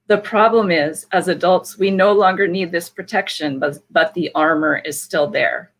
The 0.08 0.18
problem 0.18 0.70
is, 0.70 1.06
as 1.12 1.28
adults, 1.28 1.78
we 1.78 1.90
no 1.90 2.12
longer 2.12 2.46
need 2.46 2.70
this 2.70 2.90
protection, 2.90 3.58
but, 3.58 3.78
but 3.90 4.12
the 4.12 4.30
armor 4.34 4.82
is 4.84 5.02
still 5.02 5.26
there. 5.26 5.72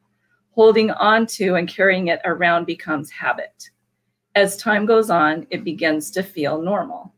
Holding 0.53 0.91
on 0.91 1.27
to 1.27 1.55
and 1.57 1.69
carrying 1.69 2.09
it 2.09 2.21
around 2.25 2.65
becomes 2.65 3.11
habit. 3.11 3.71
As 4.35 4.57
time 4.57 4.87
goes 4.87 5.11
on, 5.11 5.47
it 5.51 5.65
begins 5.65 6.11
to 6.13 6.23
feel 6.23 6.63
normal. 6.63 7.13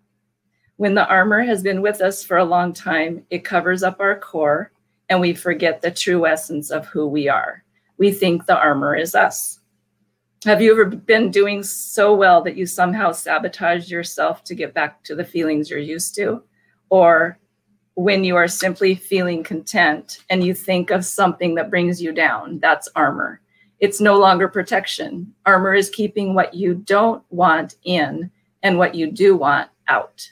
When 0.80 0.94
the 0.94 1.06
armor 1.08 1.42
has 1.42 1.62
been 1.62 1.82
with 1.82 2.00
us 2.00 2.24
for 2.24 2.38
a 2.38 2.44
long 2.46 2.72
time, 2.72 3.22
it 3.28 3.44
covers 3.44 3.82
up 3.82 4.00
our 4.00 4.18
core 4.18 4.72
and 5.10 5.20
we 5.20 5.34
forget 5.34 5.82
the 5.82 5.90
true 5.90 6.24
essence 6.24 6.70
of 6.70 6.86
who 6.86 7.06
we 7.06 7.28
are. 7.28 7.62
We 7.98 8.10
think 8.10 8.46
the 8.46 8.56
armor 8.56 8.96
is 8.96 9.14
us. 9.14 9.60
Have 10.46 10.62
you 10.62 10.72
ever 10.72 10.86
been 10.86 11.30
doing 11.30 11.62
so 11.62 12.14
well 12.14 12.40
that 12.44 12.56
you 12.56 12.64
somehow 12.64 13.12
sabotage 13.12 13.90
yourself 13.90 14.42
to 14.44 14.54
get 14.54 14.72
back 14.72 15.04
to 15.04 15.14
the 15.14 15.22
feelings 15.22 15.68
you're 15.68 15.78
used 15.78 16.14
to? 16.14 16.42
Or 16.88 17.38
when 17.92 18.24
you 18.24 18.36
are 18.36 18.48
simply 18.48 18.94
feeling 18.94 19.44
content 19.44 20.24
and 20.30 20.42
you 20.42 20.54
think 20.54 20.90
of 20.90 21.04
something 21.04 21.56
that 21.56 21.68
brings 21.68 22.00
you 22.00 22.10
down, 22.10 22.58
that's 22.58 22.88
armor. 22.96 23.42
It's 23.80 24.00
no 24.00 24.18
longer 24.18 24.48
protection. 24.48 25.30
Armor 25.44 25.74
is 25.74 25.90
keeping 25.90 26.32
what 26.32 26.54
you 26.54 26.74
don't 26.74 27.22
want 27.28 27.74
in 27.84 28.30
and 28.62 28.78
what 28.78 28.94
you 28.94 29.12
do 29.12 29.36
want 29.36 29.68
out. 29.86 30.26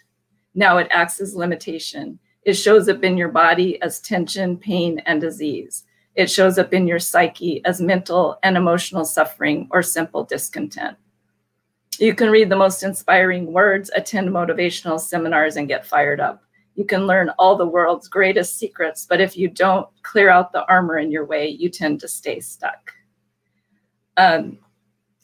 Now 0.59 0.79
it 0.79 0.89
acts 0.91 1.21
as 1.21 1.37
limitation. 1.37 2.19
It 2.43 2.55
shows 2.55 2.89
up 2.89 3.05
in 3.05 3.17
your 3.17 3.29
body 3.29 3.81
as 3.81 4.01
tension, 4.01 4.57
pain, 4.57 5.01
and 5.07 5.21
disease. 5.21 5.85
It 6.17 6.29
shows 6.29 6.59
up 6.59 6.75
in 6.75 6.89
your 6.89 6.99
psyche 6.99 7.65
as 7.65 7.81
mental 7.81 8.41
and 8.43 8.57
emotional 8.57 9.05
suffering 9.05 9.69
or 9.71 9.85
simple 9.85 10.25
discontent. 10.25 10.97
You 12.01 12.13
can 12.13 12.29
read 12.29 12.49
the 12.49 12.57
most 12.57 12.83
inspiring 12.83 13.53
words, 13.53 13.89
attend 13.95 14.31
motivational 14.31 14.99
seminars, 14.99 15.55
and 15.55 15.69
get 15.69 15.87
fired 15.87 16.19
up. 16.19 16.43
You 16.75 16.85
can 16.85 17.07
learn 17.07 17.31
all 17.39 17.55
the 17.55 17.65
world's 17.65 18.09
greatest 18.09 18.59
secrets, 18.59 19.07
but 19.09 19.21
if 19.21 19.37
you 19.37 19.47
don't 19.47 19.87
clear 20.03 20.29
out 20.29 20.51
the 20.51 20.67
armor 20.67 20.99
in 20.99 21.13
your 21.13 21.25
way, 21.25 21.47
you 21.47 21.69
tend 21.69 22.01
to 22.01 22.09
stay 22.09 22.41
stuck. 22.41 22.95
Um, 24.17 24.59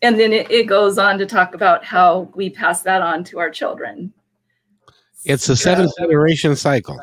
and 0.01 0.17
then 0.17 0.33
it, 0.33 0.49
it, 0.49 0.69
goes 0.69 0.97
on 0.97 1.19
to 1.19 1.27
talk 1.27 1.57
about 1.57 1.85
how 1.85 2.31
we 2.37 2.51
pass 2.51 2.83
that 2.83 3.03
on 3.03 3.25
to 3.25 3.41
our 3.41 3.51
children. 3.51 4.13
It's 5.25 5.49
a 5.49 5.57
seven 5.57 5.89
generation 5.99 6.55
cycle. 6.57 7.01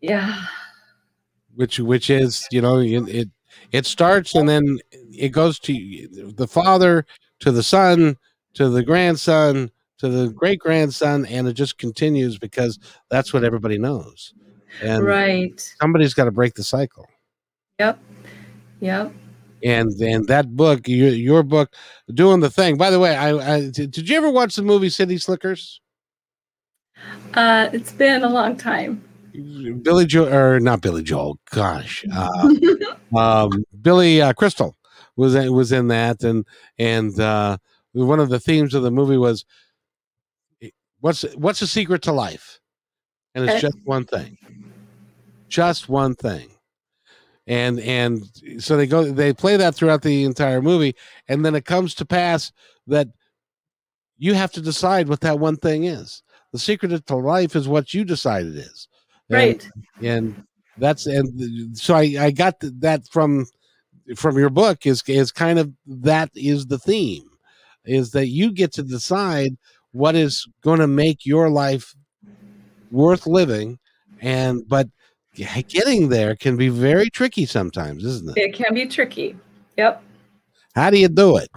Yeah. 0.00 0.44
Which 1.54 1.78
which 1.80 2.10
is 2.10 2.46
you 2.50 2.60
know 2.60 2.78
it 2.78 3.28
it 3.72 3.86
starts 3.86 4.34
and 4.34 4.48
then 4.48 4.78
it 4.92 5.30
goes 5.30 5.58
to 5.60 5.72
the 6.36 6.46
father 6.46 7.06
to 7.40 7.50
the 7.50 7.62
son 7.62 8.16
to 8.54 8.68
the 8.68 8.82
grandson 8.82 9.70
to 9.98 10.08
the 10.08 10.28
great 10.28 10.58
grandson 10.58 11.26
and 11.26 11.48
it 11.48 11.54
just 11.54 11.78
continues 11.78 12.38
because 12.38 12.78
that's 13.10 13.32
what 13.32 13.44
everybody 13.44 13.78
knows. 13.78 14.34
And 14.82 15.04
right. 15.04 15.58
somebody's 15.80 16.14
got 16.14 16.24
to 16.24 16.30
break 16.30 16.54
the 16.54 16.64
cycle. 16.64 17.08
Yep. 17.78 17.98
Yep. 18.80 19.12
And 19.64 19.90
and 20.00 20.26
that 20.28 20.54
book 20.54 20.86
your, 20.86 21.08
your 21.08 21.42
book 21.42 21.74
doing 22.12 22.40
the 22.40 22.50
thing. 22.50 22.76
By 22.76 22.90
the 22.90 23.00
way 23.00 23.16
I, 23.16 23.54
I 23.54 23.70
did 23.70 24.08
you 24.08 24.16
ever 24.16 24.30
watch 24.30 24.54
the 24.54 24.62
movie 24.62 24.90
city 24.90 25.16
slickers 25.16 25.80
uh 27.34 27.68
it's 27.72 27.92
been 27.92 28.22
a 28.22 28.28
long 28.28 28.56
time. 28.56 29.02
Billy 29.82 30.06
Joel, 30.06 30.32
or 30.32 30.60
not 30.60 30.80
Billy 30.80 31.02
Joel, 31.02 31.38
gosh, 31.50 32.04
uh, 32.14 32.54
um, 33.16 33.64
Billy 33.82 34.22
uh, 34.22 34.32
Crystal 34.32 34.76
was 35.16 35.34
was 35.50 35.72
in 35.72 35.88
that, 35.88 36.22
and 36.22 36.46
and 36.78 37.18
uh, 37.20 37.58
one 37.92 38.20
of 38.20 38.28
the 38.28 38.40
themes 38.40 38.74
of 38.74 38.82
the 38.82 38.90
movie 38.90 39.18
was 39.18 39.44
what's 41.00 41.22
what's 41.34 41.60
the 41.60 41.66
secret 41.66 42.02
to 42.02 42.12
life, 42.12 42.60
and 43.34 43.48
it's 43.48 43.60
just 43.60 43.78
one 43.84 44.04
thing, 44.04 44.38
just 45.48 45.88
one 45.88 46.14
thing, 46.14 46.48
and 47.46 47.80
and 47.80 48.24
so 48.58 48.76
they 48.76 48.86
go 48.86 49.04
they 49.04 49.32
play 49.32 49.56
that 49.56 49.74
throughout 49.74 50.02
the 50.02 50.24
entire 50.24 50.62
movie, 50.62 50.94
and 51.28 51.44
then 51.44 51.54
it 51.54 51.64
comes 51.64 51.94
to 51.94 52.04
pass 52.04 52.52
that 52.86 53.08
you 54.18 54.34
have 54.34 54.52
to 54.52 54.60
decide 54.60 55.08
what 55.08 55.20
that 55.20 55.38
one 55.38 55.56
thing 55.56 55.84
is. 55.84 56.22
The 56.56 56.60
secret 56.60 57.06
to 57.06 57.16
life 57.16 57.54
is 57.54 57.68
what 57.68 57.92
you 57.92 58.02
decide 58.02 58.46
it 58.46 58.56
is. 58.56 58.88
Right. 59.28 59.62
and, 60.00 60.06
and 60.06 60.44
that's 60.78 61.06
and 61.06 61.76
so 61.76 61.94
I, 61.94 62.16
I 62.18 62.30
got 62.30 62.54
that 62.60 63.06
from 63.10 63.44
from 64.16 64.38
your 64.38 64.48
book 64.48 64.86
is 64.86 65.02
is 65.06 65.32
kind 65.32 65.58
of 65.58 65.70
that 65.86 66.30
is 66.34 66.64
the 66.64 66.78
theme 66.78 67.28
is 67.84 68.12
that 68.12 68.28
you 68.28 68.52
get 68.52 68.72
to 68.72 68.82
decide 68.82 69.50
what 69.92 70.14
is 70.14 70.48
going 70.62 70.78
to 70.78 70.86
make 70.86 71.26
your 71.26 71.50
life 71.50 71.94
worth 72.90 73.26
living 73.26 73.78
and 74.22 74.66
but 74.66 74.88
getting 75.34 76.08
there 76.08 76.36
can 76.36 76.56
be 76.56 76.70
very 76.70 77.10
tricky 77.10 77.44
sometimes 77.44 78.02
isn't 78.02 78.30
it? 78.30 78.40
It 78.40 78.54
can 78.54 78.72
be 78.72 78.86
tricky. 78.86 79.36
Yep. 79.76 80.02
How 80.74 80.88
do 80.88 80.98
you 80.98 81.08
do 81.08 81.36
it 81.36 81.50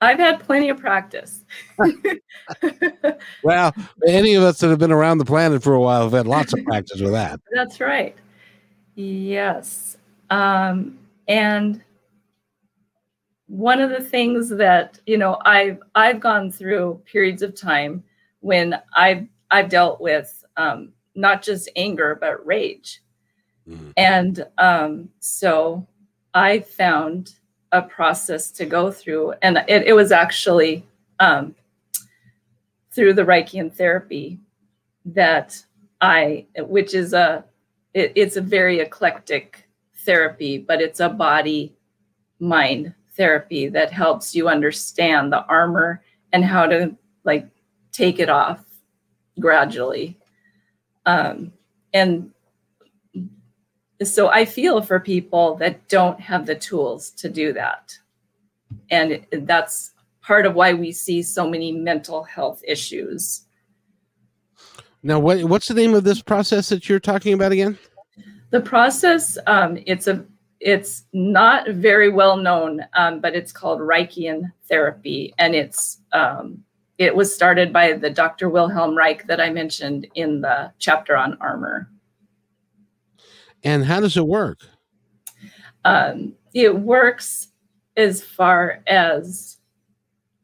I've 0.00 0.18
had 0.18 0.40
plenty 0.40 0.70
of 0.70 0.78
practice. 0.78 1.44
well, 3.42 3.74
any 4.06 4.34
of 4.34 4.42
us 4.42 4.58
that 4.60 4.70
have 4.70 4.78
been 4.78 4.92
around 4.92 5.18
the 5.18 5.24
planet 5.24 5.62
for 5.62 5.74
a 5.74 5.80
while 5.80 6.04
have 6.04 6.12
had 6.12 6.26
lots 6.26 6.52
of 6.54 6.64
practice 6.64 7.00
with 7.00 7.12
that. 7.12 7.40
That's 7.52 7.80
right. 7.80 8.16
Yes. 8.94 9.98
Um, 10.30 10.98
and 11.28 11.82
one 13.46 13.80
of 13.80 13.90
the 13.90 14.00
things 14.00 14.48
that, 14.48 15.00
you 15.06 15.18
know, 15.18 15.38
I've 15.44 15.78
I've 15.94 16.20
gone 16.20 16.50
through 16.50 17.02
periods 17.04 17.42
of 17.42 17.54
time 17.54 18.02
when 18.40 18.80
I've 18.96 19.26
I've 19.50 19.68
dealt 19.68 20.00
with 20.00 20.44
um, 20.56 20.92
not 21.14 21.42
just 21.42 21.68
anger 21.76 22.16
but 22.20 22.44
rage. 22.46 23.02
Mm. 23.68 23.92
And 23.96 24.46
um, 24.58 25.08
so 25.18 25.86
I 26.32 26.60
found 26.60 27.34
a 27.72 27.82
process 27.82 28.50
to 28.50 28.66
go 28.66 28.90
through. 28.90 29.34
And 29.42 29.58
it, 29.68 29.84
it 29.86 29.92
was 29.92 30.12
actually 30.12 30.84
um, 31.18 31.54
through 32.92 33.14
the 33.14 33.22
Reichian 33.22 33.72
therapy 33.72 34.38
that 35.04 35.62
I, 36.00 36.46
which 36.56 36.94
is 36.94 37.12
a, 37.12 37.44
it, 37.94 38.12
it's 38.14 38.36
a 38.36 38.40
very 38.40 38.80
eclectic 38.80 39.68
therapy, 40.04 40.58
but 40.58 40.80
it's 40.80 41.00
a 41.00 41.08
body 41.08 41.74
mind 42.38 42.94
therapy 43.16 43.68
that 43.68 43.92
helps 43.92 44.34
you 44.34 44.48
understand 44.48 45.32
the 45.32 45.44
armor 45.46 46.02
and 46.32 46.44
how 46.44 46.66
to 46.66 46.96
like 47.24 47.46
take 47.92 48.18
it 48.18 48.28
off 48.28 48.64
gradually. 49.38 50.16
Um, 51.06 51.52
and 51.92 52.30
so 54.02 54.28
I 54.28 54.44
feel 54.44 54.80
for 54.80 54.98
people 54.98 55.56
that 55.56 55.88
don't 55.88 56.20
have 56.20 56.46
the 56.46 56.54
tools 56.54 57.10
to 57.12 57.28
do 57.28 57.52
that. 57.52 57.96
And 58.90 59.26
that's 59.30 59.92
part 60.22 60.46
of 60.46 60.54
why 60.54 60.72
we 60.72 60.92
see 60.92 61.22
so 61.22 61.48
many 61.48 61.72
mental 61.72 62.22
health 62.22 62.62
issues. 62.66 63.44
Now, 65.02 65.18
what, 65.18 65.42
what's 65.44 65.68
the 65.68 65.74
name 65.74 65.94
of 65.94 66.04
this 66.04 66.22
process 66.22 66.68
that 66.68 66.88
you're 66.88 67.00
talking 67.00 67.32
about 67.32 67.52
again? 67.52 67.78
The 68.50 68.60
process, 68.60 69.38
um, 69.46 69.78
it's 69.86 70.06
a 70.06 70.24
it's 70.60 71.04
not 71.14 71.70
very 71.70 72.10
well 72.10 72.36
known, 72.36 72.84
um, 72.92 73.20
but 73.20 73.34
it's 73.34 73.50
called 73.50 73.80
Reichian 73.80 74.52
therapy, 74.68 75.32
and 75.38 75.54
it's 75.54 75.98
um, 76.12 76.62
it 76.98 77.16
was 77.16 77.34
started 77.34 77.72
by 77.72 77.94
the 77.94 78.10
Dr. 78.10 78.50
Wilhelm 78.50 78.94
Reich 78.94 79.26
that 79.26 79.40
I 79.40 79.48
mentioned 79.48 80.06
in 80.16 80.42
the 80.42 80.70
chapter 80.78 81.16
on 81.16 81.38
armor. 81.40 81.88
And 83.64 83.84
how 83.84 84.00
does 84.00 84.16
it 84.16 84.26
work? 84.26 84.60
Um, 85.84 86.34
it 86.54 86.80
works 86.80 87.48
as 87.96 88.22
far 88.22 88.82
as 88.86 89.58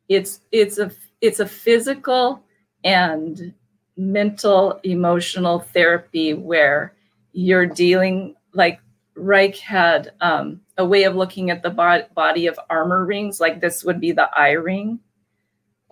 it's 0.08 0.40
it's 0.52 0.78
a 0.78 0.90
it's 1.20 1.40
a 1.40 1.46
physical 1.46 2.42
and 2.85 3.52
mental 3.96 4.78
emotional 4.85 5.58
therapy 5.58 6.35
where 6.35 6.94
you're 7.32 7.66
dealing 7.66 8.35
like 8.52 8.80
Reich 9.14 9.56
had 9.56 10.12
um, 10.20 10.61
a 10.78 10.85
way 10.85 11.04
of 11.04 11.16
looking 11.16 11.50
at 11.50 11.62
the 11.62 11.70
bod- 11.70 12.08
body 12.14 12.46
of 12.46 12.58
armor 12.68 13.04
rings, 13.04 13.40
like 13.40 13.61
this 13.61 13.82
would 13.85 14.00
be 14.00 14.12
the 14.12 14.28
eye 14.38 14.52
ring. 14.52 15.00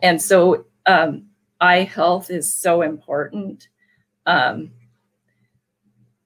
And 0.02 0.20
so 0.20 0.66
um, 0.86 1.26
eye 1.60 1.82
health 1.82 2.30
is 2.30 2.54
so 2.54 2.82
important 2.82 3.68
um, 4.26 4.70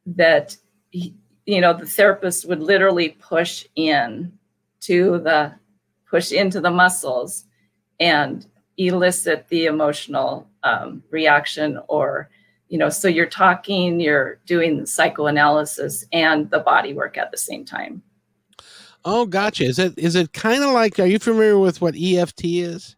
that 0.07 0.57
you 0.92 1.61
know 1.61 1.73
the 1.73 1.87
therapist 1.87 2.47
would 2.49 2.61
literally 2.61 3.11
push 3.21 3.64
in 3.75 4.33
to 4.80 5.18
the 5.18 5.54
push 6.09 6.33
into 6.33 6.61
the 6.61 6.71
muscles 6.71 7.45
and 8.00 8.47
elicit 8.76 9.47
the 9.49 9.66
emotional 9.66 10.49
um, 10.62 11.02
reaction 11.11 11.78
or 11.88 12.28
you 12.68 12.78
know 12.78 12.88
so 12.88 13.09
you're 13.09 13.26
talking 13.26 13.99
you're 13.99 14.38
doing 14.47 14.87
psychoanalysis 14.87 16.04
and 16.12 16.50
the 16.50 16.61
body 16.61 16.92
work 16.92 17.16
at 17.16 17.30
the 17.30 17.38
same 17.38 17.64
time. 17.64 18.02
Oh 19.04 19.26
gotcha. 19.26 19.64
Is 19.64 19.78
it 19.78 19.99
is 19.99 20.14
it 20.14 20.33
kind 20.33 20.62
of 20.62 20.73
like 20.73 20.99
are 20.99 21.07
you 21.07 21.18
familiar 21.18 21.59
with 21.59 21.80
what 21.80 21.95
EFT 21.97 22.45
is? 22.45 22.97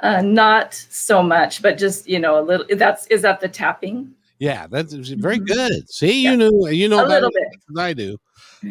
Uh, 0.00 0.22
not 0.22 0.74
so 0.74 1.22
much 1.22 1.60
but 1.60 1.76
just 1.76 2.08
you 2.08 2.20
know 2.20 2.38
a 2.38 2.44
little 2.44 2.64
that's 2.76 3.06
is 3.08 3.22
that 3.22 3.40
the 3.40 3.48
tapping 3.48 4.14
yeah 4.38 4.66
that's 4.66 4.92
very 4.92 5.36
mm-hmm. 5.36 5.44
good 5.44 5.90
see 5.90 6.22
you 6.22 6.36
knew 6.36 6.68
you 6.68 6.88
know 6.88 7.04
a 7.04 7.06
little 7.06 7.30
bit 7.30 7.78
i 7.78 7.92
do 7.92 8.16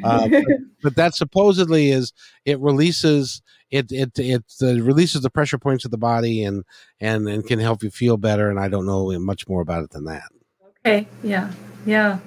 uh, 0.03 0.27
but, 0.27 0.43
but 0.83 0.95
that 0.95 1.15
supposedly 1.15 1.91
is 1.91 2.13
it 2.45 2.59
releases 2.59 3.41
it 3.71 3.91
it 3.91 4.17
it 4.17 4.43
uh, 4.61 4.81
releases 4.81 5.21
the 5.21 5.29
pressure 5.29 5.57
points 5.57 5.85
of 5.85 5.91
the 5.91 5.97
body 5.97 6.43
and 6.43 6.63
and 6.99 7.27
and 7.27 7.45
can 7.45 7.59
help 7.59 7.83
you 7.83 7.89
feel 7.89 8.17
better. 8.17 8.49
And 8.49 8.59
I 8.59 8.67
don't 8.67 8.85
know 8.85 9.17
much 9.19 9.47
more 9.47 9.61
about 9.61 9.83
it 9.83 9.91
than 9.91 10.05
that. 10.05 10.23
Okay. 10.85 11.07
Yeah. 11.23 11.51
Yeah. 11.85 12.19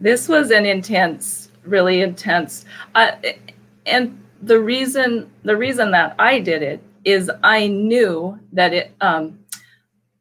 This 0.00 0.28
was 0.28 0.50
an 0.50 0.66
intense, 0.66 1.50
really 1.64 2.02
intense. 2.02 2.64
Uh, 2.94 3.12
and 3.86 4.22
the 4.42 4.60
reason 4.60 5.30
the 5.44 5.56
reason 5.56 5.90
that 5.92 6.14
I 6.18 6.40
did 6.40 6.62
it 6.62 6.82
is 7.04 7.30
I 7.42 7.68
knew 7.68 8.38
that 8.52 8.74
it. 8.74 8.94
Um, 9.00 9.38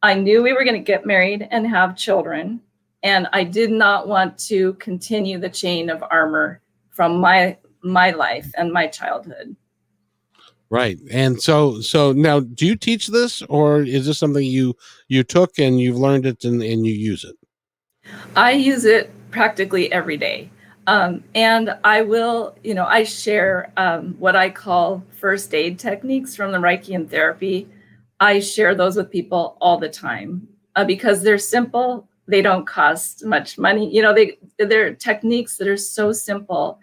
I 0.08 0.14
knew 0.14 0.42
we 0.42 0.54
were 0.54 0.64
going 0.64 0.82
to 0.82 0.92
get 0.92 1.06
married 1.06 1.46
and 1.52 1.68
have 1.68 1.98
children, 1.98 2.62
and 3.04 3.28
I 3.34 3.44
did 3.44 3.72
not 3.72 4.08
want 4.08 4.38
to 4.48 4.74
continue 4.76 5.38
the 5.38 5.50
chain 5.50 5.90
of 5.90 6.02
armor 6.10 6.62
from 6.92 7.20
my 7.20 7.58
my 7.84 8.12
life 8.12 8.50
and 8.56 8.72
my 8.72 8.88
childhood. 8.88 9.58
Right. 10.70 10.98
And 11.12 11.42
so 11.42 11.82
so 11.82 12.14
now 12.14 12.40
do 12.40 12.66
you 12.66 12.78
teach 12.78 13.08
this 13.08 13.42
or 13.44 13.82
is 13.82 14.06
this 14.06 14.18
something 14.18 14.46
you 14.46 14.76
you 15.10 15.24
took 15.24 15.60
and 15.60 15.78
you've 15.80 15.98
learned 15.98 16.26
it 16.26 16.46
and, 16.46 16.64
and 16.64 16.86
you 16.86 16.94
use 16.94 17.26
it? 17.26 17.36
I 18.38 18.52
use 18.52 18.86
it 18.86 19.12
practically 19.32 19.92
every 19.92 20.16
day. 20.16 20.50
Um, 20.88 21.22
and 21.36 21.78
I 21.84 22.02
will, 22.02 22.56
you 22.64 22.74
know, 22.74 22.86
I 22.86 23.04
share 23.04 23.74
um, 23.76 24.16
what 24.20 24.38
I 24.38 24.50
call 24.50 25.04
first 25.20 25.54
aid 25.54 25.80
techniques 25.80 26.34
from 26.34 26.54
the 26.54 26.60
Reichian 26.60 27.10
therapy. 27.10 27.68
I 28.20 28.40
share 28.40 28.76
those 28.76 28.96
with 28.96 29.12
people 29.12 29.58
all 29.62 29.78
the 29.78 29.90
time 29.90 30.48
uh, 30.76 30.86
because 30.86 31.24
they're 31.24 31.38
simple. 31.38 32.08
They 32.28 32.42
don't 32.42 32.66
cost 32.66 33.26
much 33.26 33.58
money. 33.58 33.94
You 33.94 34.02
know, 34.02 34.14
they 34.14 34.38
they're 34.58 34.94
techniques 34.94 35.58
that 35.58 35.68
are 35.68 35.78
so 35.78 36.12
simple 36.12 36.80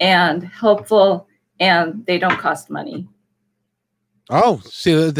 and 0.00 0.44
helpful, 0.44 1.28
and 1.58 2.04
they 2.06 2.18
don't 2.18 2.38
cost 2.38 2.70
money. 2.70 3.08
Oh, 4.30 4.60
see, 4.64 5.12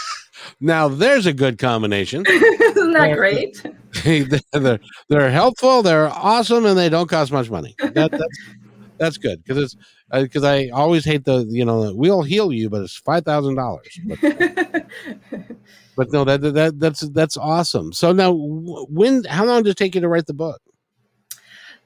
now 0.60 0.88
there's 0.88 1.26
a 1.26 1.32
good 1.32 1.58
combination. 1.58 2.24
Isn't 2.28 2.92
that 2.92 3.16
great? 3.16 3.62
they're, 4.52 4.80
they're 5.08 5.30
helpful, 5.30 5.82
they're 5.82 6.08
awesome, 6.08 6.66
and 6.66 6.76
they 6.78 6.88
don't 6.88 7.08
cost 7.08 7.32
much 7.32 7.50
money. 7.50 7.74
That, 7.78 8.10
that's 8.10 8.40
that's 8.98 9.16
good 9.18 9.42
because 9.42 9.58
it's 9.58 9.76
because 10.12 10.44
I 10.44 10.68
always 10.68 11.04
hate 11.04 11.24
the 11.24 11.46
you 11.48 11.64
know 11.64 11.92
we'll 11.94 12.22
heal 12.22 12.52
you, 12.52 12.68
but 12.68 12.82
it's 12.82 12.96
five 12.96 13.24
thousand 13.24 13.56
dollars. 13.56 13.98
But 15.96 16.10
no, 16.10 16.24
that 16.24 16.40
that 16.40 16.78
that's 16.78 17.00
that's 17.00 17.36
awesome. 17.36 17.92
So 17.92 18.12
now, 18.12 18.32
when 18.32 19.24
how 19.24 19.44
long 19.44 19.62
did 19.62 19.70
it 19.70 19.76
take 19.76 19.94
you 19.94 20.00
to 20.00 20.08
write 20.08 20.26
the 20.26 20.34
book? 20.34 20.60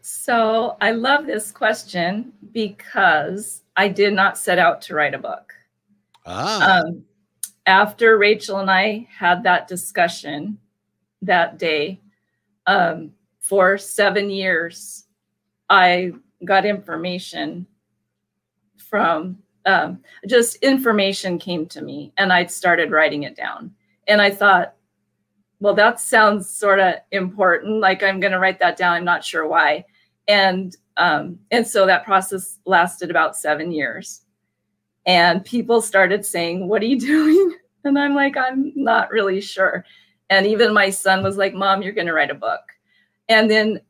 So 0.01 0.77
I 0.81 0.93
love 0.93 1.27
this 1.27 1.51
question 1.51 2.33
because 2.53 3.63
I 3.77 3.89
did 3.89 4.15
not 4.15 4.39
set 4.39 4.59
out 4.59 4.81
to 4.83 4.95
write 4.95 5.15
a 5.15 5.19
book. 5.19 5.53
Ah. 6.25 6.81
Um, 6.81 7.05
after 7.67 8.17
Rachel 8.17 8.59
and 8.59 8.71
I 8.71 9.09
had 9.11 9.43
that 9.43 9.67
discussion 9.67 10.59
that 11.23 11.59
day, 11.59 12.01
um, 12.69 13.13
for 13.41 13.77
seven 13.77 14.31
years, 14.31 15.07
I 15.69 16.13
got 16.45 16.65
information 16.65 17.67
from 18.97 19.39
um, 19.67 19.99
just 20.27 20.57
information 20.57 21.39
came 21.39 21.67
to 21.67 21.83
me 21.83 22.13
and 22.17 22.33
I 22.33 22.47
started 22.47 22.91
writing 22.91 23.25
it 23.25 23.37
down. 23.37 23.73
And 24.09 24.23
I 24.23 24.31
thought, 24.31 24.75
well, 25.59 25.75
that 25.75 26.01
sounds 26.01 26.49
sort 26.49 26.81
of 26.81 26.95
important. 27.11 27.81
Like 27.81 28.03
I'm 28.03 28.21
going 28.21 28.33
to 28.33 28.39
write 28.39 28.59
that 28.61 28.77
down. 28.77 28.95
I'm 28.95 29.05
not 29.05 29.25
sure 29.25 29.47
why. 29.47 29.85
And 30.29 30.77
um, 30.97 31.39
and 31.51 31.67
so 31.67 31.87
that 31.87 32.05
process 32.05 32.59
lasted 32.65 33.11
about 33.11 33.37
seven 33.37 33.71
years 33.71 34.23
and 35.07 35.45
people 35.45 35.81
started 35.81 36.27
saying 36.27 36.69
what 36.69 36.83
are 36.83 36.87
you 36.87 36.99
doing 37.01 37.57
and 37.85 37.99
i'm 37.99 38.15
like 38.15 38.37
i'm 38.37 38.73
not 38.75 39.11
really 39.11 39.41
sure 39.41 39.85
and 40.29 40.47
even 40.47 40.75
my 40.75 40.91
son 40.91 41.23
was 41.23 41.37
like 41.37 41.55
mom 41.55 41.83
you're 41.83 41.93
going 41.93 42.07
to 42.07 42.13
write 42.13 42.31
a 42.31 42.35
book 42.35 42.63
and 43.29 43.51
then 43.51 43.81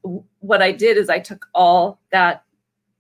what 0.41 0.63
i 0.63 0.71
did 0.71 0.97
is 0.97 1.09
i 1.09 1.19
took 1.19 1.47
all 1.55 2.01
that 2.13 2.45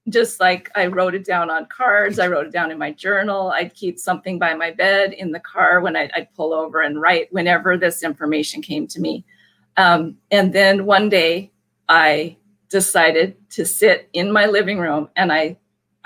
just 0.09 0.40
like 0.40 0.71
i 0.77 0.87
wrote 0.87 1.14
it 1.14 1.25
down 1.25 1.51
on 1.51 1.66
cards 1.66 2.19
i 2.19 2.27
wrote 2.27 2.47
it 2.47 2.53
down 2.53 2.71
in 2.71 2.79
my 2.79 2.92
journal 2.92 3.51
i'd 3.53 3.75
keep 3.75 3.99
something 3.99 4.38
by 4.38 4.55
my 4.55 4.71
bed 4.71 5.12
in 5.12 5.33
the 5.33 5.40
car 5.40 5.81
when 5.81 5.97
i'd, 5.97 6.11
I'd 6.12 6.33
pull 6.35 6.53
over 6.53 6.81
and 6.81 7.01
write 7.01 7.33
whenever 7.33 7.77
this 7.77 8.03
information 8.03 8.62
came 8.62 8.87
to 8.88 9.01
me 9.01 9.25
um, 9.77 10.16
and 10.31 10.53
then 10.53 10.87
one 10.87 11.09
day 11.09 11.51
i 11.88 12.37
decided 12.69 13.37
to 13.51 13.64
sit 13.64 14.09
in 14.12 14.33
my 14.33 14.47
living 14.47 14.79
room 14.79 15.09
and 15.16 15.33
i 15.33 15.57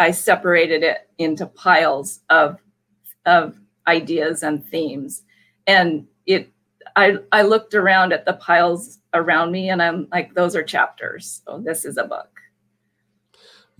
I 0.00 0.12
separated 0.12 0.82
it 0.82 1.10
into 1.18 1.46
piles 1.46 2.20
of 2.30 2.56
of 3.26 3.60
ideas 3.86 4.42
and 4.42 4.64
themes. 4.64 5.22
And 5.66 6.06
it 6.24 6.50
I 6.96 7.18
I 7.32 7.42
looked 7.42 7.74
around 7.74 8.14
at 8.14 8.24
the 8.24 8.32
piles 8.32 8.98
around 9.12 9.52
me 9.52 9.68
and 9.68 9.82
I'm 9.82 10.08
like, 10.10 10.34
those 10.34 10.56
are 10.56 10.62
chapters. 10.62 11.42
So 11.46 11.60
this 11.62 11.84
is 11.84 11.98
a 11.98 12.04
book. 12.04 12.39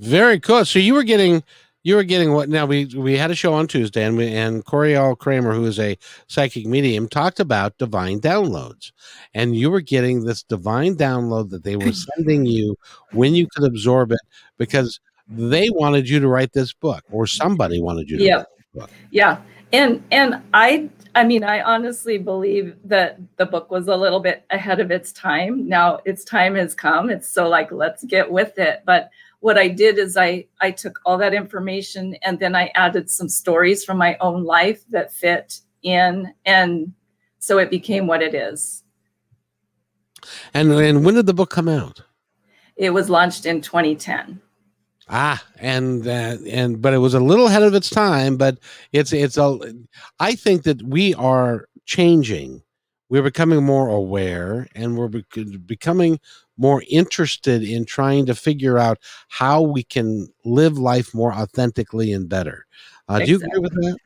Very 0.01 0.41
cool. 0.41 0.65
So 0.65 0.79
you 0.79 0.95
were 0.95 1.03
getting 1.03 1.45
you 1.83 1.95
were 1.95 2.05
getting 2.05 2.33
what 2.33 2.49
now 2.49 2.65
we 2.65 2.87
we 2.87 3.17
had 3.17 3.31
a 3.31 3.35
show 3.35 3.53
on 3.53 3.67
Tuesday 3.67 4.03
and 4.05 4.17
we 4.17 4.29
and 4.29 4.65
Corey 4.65 4.95
Coriel 4.95 5.19
Kramer, 5.19 5.53
who 5.53 5.67
is 5.67 5.79
a 5.79 5.99
psychic 6.27 6.67
medium, 6.67 7.07
talked 7.07 7.39
about 7.39 7.77
divine 7.77 8.19
downloads. 8.21 8.93
And 9.35 9.55
you 9.55 9.71
were 9.71 9.83
getting 9.83 10.25
this 10.25 10.43
divine 10.43 10.97
download 10.97 11.51
that 11.51 11.65
they 11.65 11.77
were 11.77 11.93
sending 12.17 12.47
you 12.47 12.77
when 13.13 13.35
you 13.35 13.47
could 13.55 13.65
absorb 13.65 14.13
it 14.13 14.21
because 14.57 15.01
they 15.29 15.69
wanted 15.71 16.09
you 16.09 16.19
to 16.19 16.29
write 16.29 16.55
this 16.55 16.73
book 16.73 17.05
or 17.11 17.27
somebody 17.27 17.81
wanted 17.81 18.09
you 18.09 18.19
to 18.19 18.25
yeah. 18.25 18.45
Yeah. 19.11 19.39
And 19.73 20.03
and 20.11 20.43
I 20.55 20.89
I 21.15 21.25
mean 21.25 21.45
I 21.45 21.61
honestly 21.61 22.17
believe 22.17 22.75
that 22.85 23.19
the 23.37 23.45
book 23.45 23.71
was 23.71 23.87
a 23.89 23.97
little 23.97 24.21
bit 24.21 24.45
ahead 24.51 24.81
of 24.81 24.91
its 24.91 25.13
time. 25.13 25.69
Now 25.69 26.01
its 26.07 26.25
time 26.25 26.55
has 26.55 26.75
come. 26.75 27.11
It's 27.11 27.29
so 27.29 27.49
like 27.51 27.71
let's 27.71 28.03
get 28.05 28.31
with 28.31 28.59
it. 28.59 28.83
But 28.87 29.11
what 29.41 29.59
I 29.59 29.69
did 29.69 29.99
is 29.99 30.17
I 30.17 30.47
I 30.61 30.71
took 30.71 31.01
all 31.05 31.19
that 31.19 31.35
information 31.35 32.17
and 32.23 32.39
then 32.39 32.55
I 32.55 32.71
added 32.75 33.11
some 33.11 33.29
stories 33.29 33.85
from 33.85 33.99
my 33.99 34.17
own 34.21 34.45
life 34.45 34.85
that 34.91 35.13
fit 35.13 35.61
in 35.83 36.33
and 36.47 36.93
so 37.39 37.59
it 37.59 37.71
became 37.71 38.07
what 38.07 38.23
it 38.23 38.35
is. 38.35 38.85
And 40.55 40.73
and 40.73 41.05
when 41.05 41.15
did 41.15 41.27
the 41.27 41.35
book 41.35 41.51
come 41.51 41.69
out? 41.69 42.03
It 42.77 42.91
was 42.91 43.11
launched 43.11 43.47
in 43.47 43.61
2010. 43.61 44.41
Ah, 45.09 45.43
and 45.59 46.07
uh, 46.07 46.37
and 46.49 46.81
but 46.81 46.95
it 46.95 46.99
was 46.99 47.15
a 47.15 47.21
little 47.21 47.49
ahead 47.49 47.65
of 47.65 47.75
its 47.75 47.91
time. 47.91 48.37
But 48.37 48.59
it's 48.93 49.13
it's 49.13 49.37
a. 49.37 49.59
I 50.21 50.35
think 50.37 50.63
that 50.63 50.81
we 50.83 51.15
are 51.15 51.67
changing. 51.85 52.63
We're 53.11 53.23
becoming 53.23 53.63
more 53.65 53.89
aware, 53.89 54.69
and 54.75 54.97
we're 54.97 55.09
becoming 55.09 56.21
more 56.57 56.83
interested 56.89 57.63
in 57.63 57.85
trying 57.85 58.25
to 58.27 58.35
figure 58.35 58.79
out 58.79 58.99
how 59.29 59.63
we 59.63 59.83
can 59.83 60.29
live 60.45 60.79
life 60.79 61.13
more 61.13 61.35
authentically 61.35 62.13
and 62.13 62.29
better. 62.29 62.67
Uh, 63.09 63.19
exactly. 63.21 63.27
Do 63.27 63.33
you 63.33 63.47
agree 63.49 63.61
with 63.61 63.73
that? 63.73 63.97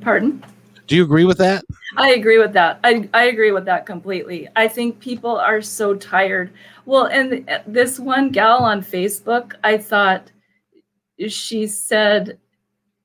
Pardon? 0.00 0.44
Do 0.88 0.96
you 0.96 1.04
agree 1.04 1.26
with 1.26 1.38
that? 1.38 1.64
I 1.96 2.10
agree 2.10 2.38
with 2.38 2.54
that. 2.54 2.80
I, 2.82 3.08
I 3.14 3.24
agree 3.24 3.52
with 3.52 3.66
that 3.66 3.86
completely. 3.86 4.48
I 4.56 4.66
think 4.66 4.98
people 4.98 5.36
are 5.36 5.60
so 5.60 5.94
tired. 5.94 6.50
Well, 6.86 7.04
and 7.06 7.48
this 7.66 8.00
one 8.00 8.30
gal 8.30 8.64
on 8.64 8.82
Facebook, 8.82 9.52
I 9.62 9.78
thought 9.78 10.32
she 11.28 11.66
said 11.66 12.38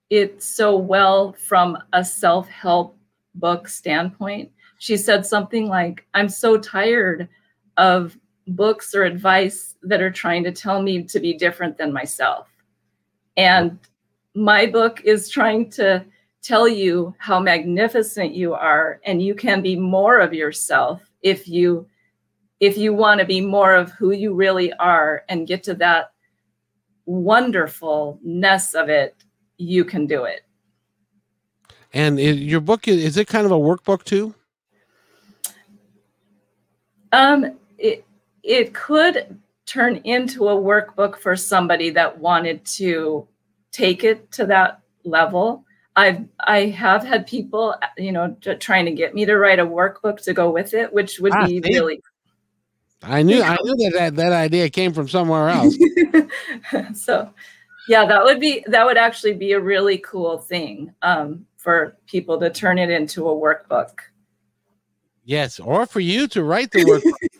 it 0.10 0.41
so 0.41 0.78
well 0.78 1.34
from 1.34 1.78
a 1.91 2.06
self 2.06 2.47
help 2.47 2.97
book 3.36 3.67
standpoint. 3.67 4.53
She 4.84 4.98
said 4.98 5.26
something 5.26 5.69
like, 5.69 6.06
I'm 6.13 6.28
so 6.28 6.58
tired 6.58 7.30
of 7.78 8.17
books 8.48 8.93
or 8.93 9.04
advice 9.04 9.76
that 9.84 10.02
are 10.02 10.12
trying 10.12 10.43
to 10.43 10.52
tell 10.52 10.82
me 10.82 11.04
to 11.04 11.22
be 11.22 11.36
different 11.36 11.78
than 11.78 11.93
myself. 11.93 12.50
And 13.38 13.80
my 14.36 14.65
book 14.65 15.00
is 15.06 15.30
trying 15.30 15.69
to 15.72 16.04
tell 16.41 16.67
you 16.67 17.15
how 17.17 17.39
magnificent 17.39 18.34
you 18.34 18.56
are 18.56 19.00
and 19.06 19.22
you 19.24 19.36
can 19.36 19.62
be 19.62 19.78
more 19.78 20.19
of 20.19 20.34
yourself 20.34 21.02
if 21.22 21.48
you 21.48 21.88
if 22.60 22.78
you 22.78 22.93
want 22.93 23.22
to 23.22 23.26
be 23.26 23.39
more 23.39 23.74
of 23.76 23.89
who 23.91 24.12
you 24.12 24.34
really 24.34 24.74
are 24.74 25.24
and 25.30 25.48
get 25.48 25.63
to 25.63 25.76
that 25.76 26.12
wonderfulness 27.06 28.74
of 28.74 28.89
it, 28.89 29.15
you 29.58 29.86
can 29.86 30.08
do 30.08 30.26
it. 30.26 30.41
And 31.93 32.19
your 32.19 32.60
book 32.60 32.89
is 32.89 33.15
it 33.15 33.30
kind 33.30 33.46
of 33.46 33.54
a 33.54 33.56
workbook 33.56 34.04
too? 34.04 34.36
Um, 37.13 37.58
it 37.78 38.06
it 38.43 38.73
could 38.73 39.39
turn 39.65 39.97
into 40.04 40.49
a 40.49 40.56
workbook 40.56 41.17
for 41.17 41.36
somebody 41.38 41.89
that 41.91 42.17
wanted 42.17 42.65
to 42.65 43.26
take 43.71 44.04
it 44.04 44.30
to 44.34 44.45
that 44.47 44.82
level. 45.06 45.63
I've 45.95 46.26
I 46.39 46.65
have 46.65 47.04
had 47.04 47.28
people, 47.28 47.76
you 47.97 48.12
know, 48.12 48.36
trying 48.60 48.86
to 48.86 48.91
get 48.91 49.13
me 49.13 49.26
to 49.26 49.38
write 49.38 49.60
a 49.60 49.65
workbook 49.65 50.21
to 50.23 50.34
go 50.34 50.49
with 50.49 50.73
it, 50.73 50.91
which 50.91 51.19
would 51.19 51.34
ah, 51.34 51.45
be 51.45 51.62
really. 51.62 52.02
I 53.04 53.21
knew 53.21 53.41
I 53.41 53.58
knew 53.63 53.91
that, 53.91 53.93
that 53.93 54.15
that 54.15 54.34
idea 54.34 54.69
came 54.69 54.91
from 54.91 55.08
somewhere 55.08 55.49
else. 55.49 55.78
so, 56.95 57.32
yeah, 57.88 58.06
that 58.06 58.23
would 58.23 58.39
be 58.39 58.65
that 58.67 58.86
would 58.86 58.97
actually 58.97 59.34
be 59.34 59.52
a 59.52 59.60
really 59.60 59.99
cool 59.99 60.39
thing 60.39 60.91
um, 61.04 61.45
for 61.58 61.95
people 62.08 62.39
to 62.39 62.49
turn 62.49 62.80
it 62.80 62.89
into 62.89 63.30
a 63.30 63.36
workbook. 63.36 63.99
Yes, 65.26 65.60
or 65.60 65.86
for 65.86 66.02
you 66.02 66.28
to 66.30 66.44
write 66.44 66.72
the 66.72 66.84
workbook 66.84 67.14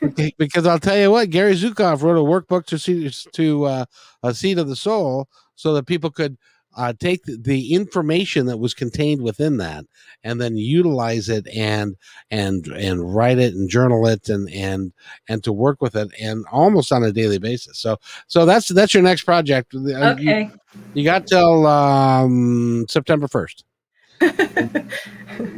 because, 0.00 0.32
because, 0.38 0.66
I'll 0.66 0.78
tell 0.78 0.96
you 0.96 1.10
what, 1.10 1.30
Gary 1.30 1.54
Zukav 1.54 2.02
wrote 2.02 2.16
a 2.16 2.24
workbook 2.24 2.64
to 2.66 2.78
see 2.78 3.10
to 3.32 3.64
uh, 3.64 3.84
a 4.22 4.34
seat 4.34 4.58
of 4.58 4.68
the 4.68 4.76
soul 4.76 5.28
so 5.54 5.74
that 5.74 5.86
people 5.86 6.10
could 6.10 6.38
uh, 6.74 6.94
take 6.98 7.24
the, 7.24 7.36
the, 7.36 7.74
information 7.74 8.46
that 8.46 8.56
was 8.56 8.72
contained 8.72 9.20
within 9.20 9.58
that 9.58 9.84
and 10.24 10.40
then 10.40 10.56
utilize 10.56 11.28
it 11.28 11.46
and 11.48 11.96
and 12.30 12.66
and 12.68 13.14
write 13.14 13.38
it 13.38 13.52
and 13.52 13.68
journal 13.68 14.06
it 14.06 14.30
and 14.30 14.48
and 14.50 14.90
and 15.28 15.44
to 15.44 15.52
work 15.52 15.82
with 15.82 15.94
it 15.94 16.10
and 16.18 16.46
almost 16.50 16.90
on 16.90 17.04
a 17.04 17.12
daily 17.12 17.38
basis. 17.38 17.78
So 17.78 17.98
so 18.26 18.46
that's 18.46 18.68
that's 18.68 18.94
your 18.94 19.02
next 19.02 19.24
project. 19.24 19.74
Uh, 19.74 20.14
okay. 20.14 20.50
you, 20.50 20.50
you 20.94 21.04
got 21.04 21.26
till 21.26 21.66
um 21.66 22.86
september 22.88 23.26
1st 23.26 23.64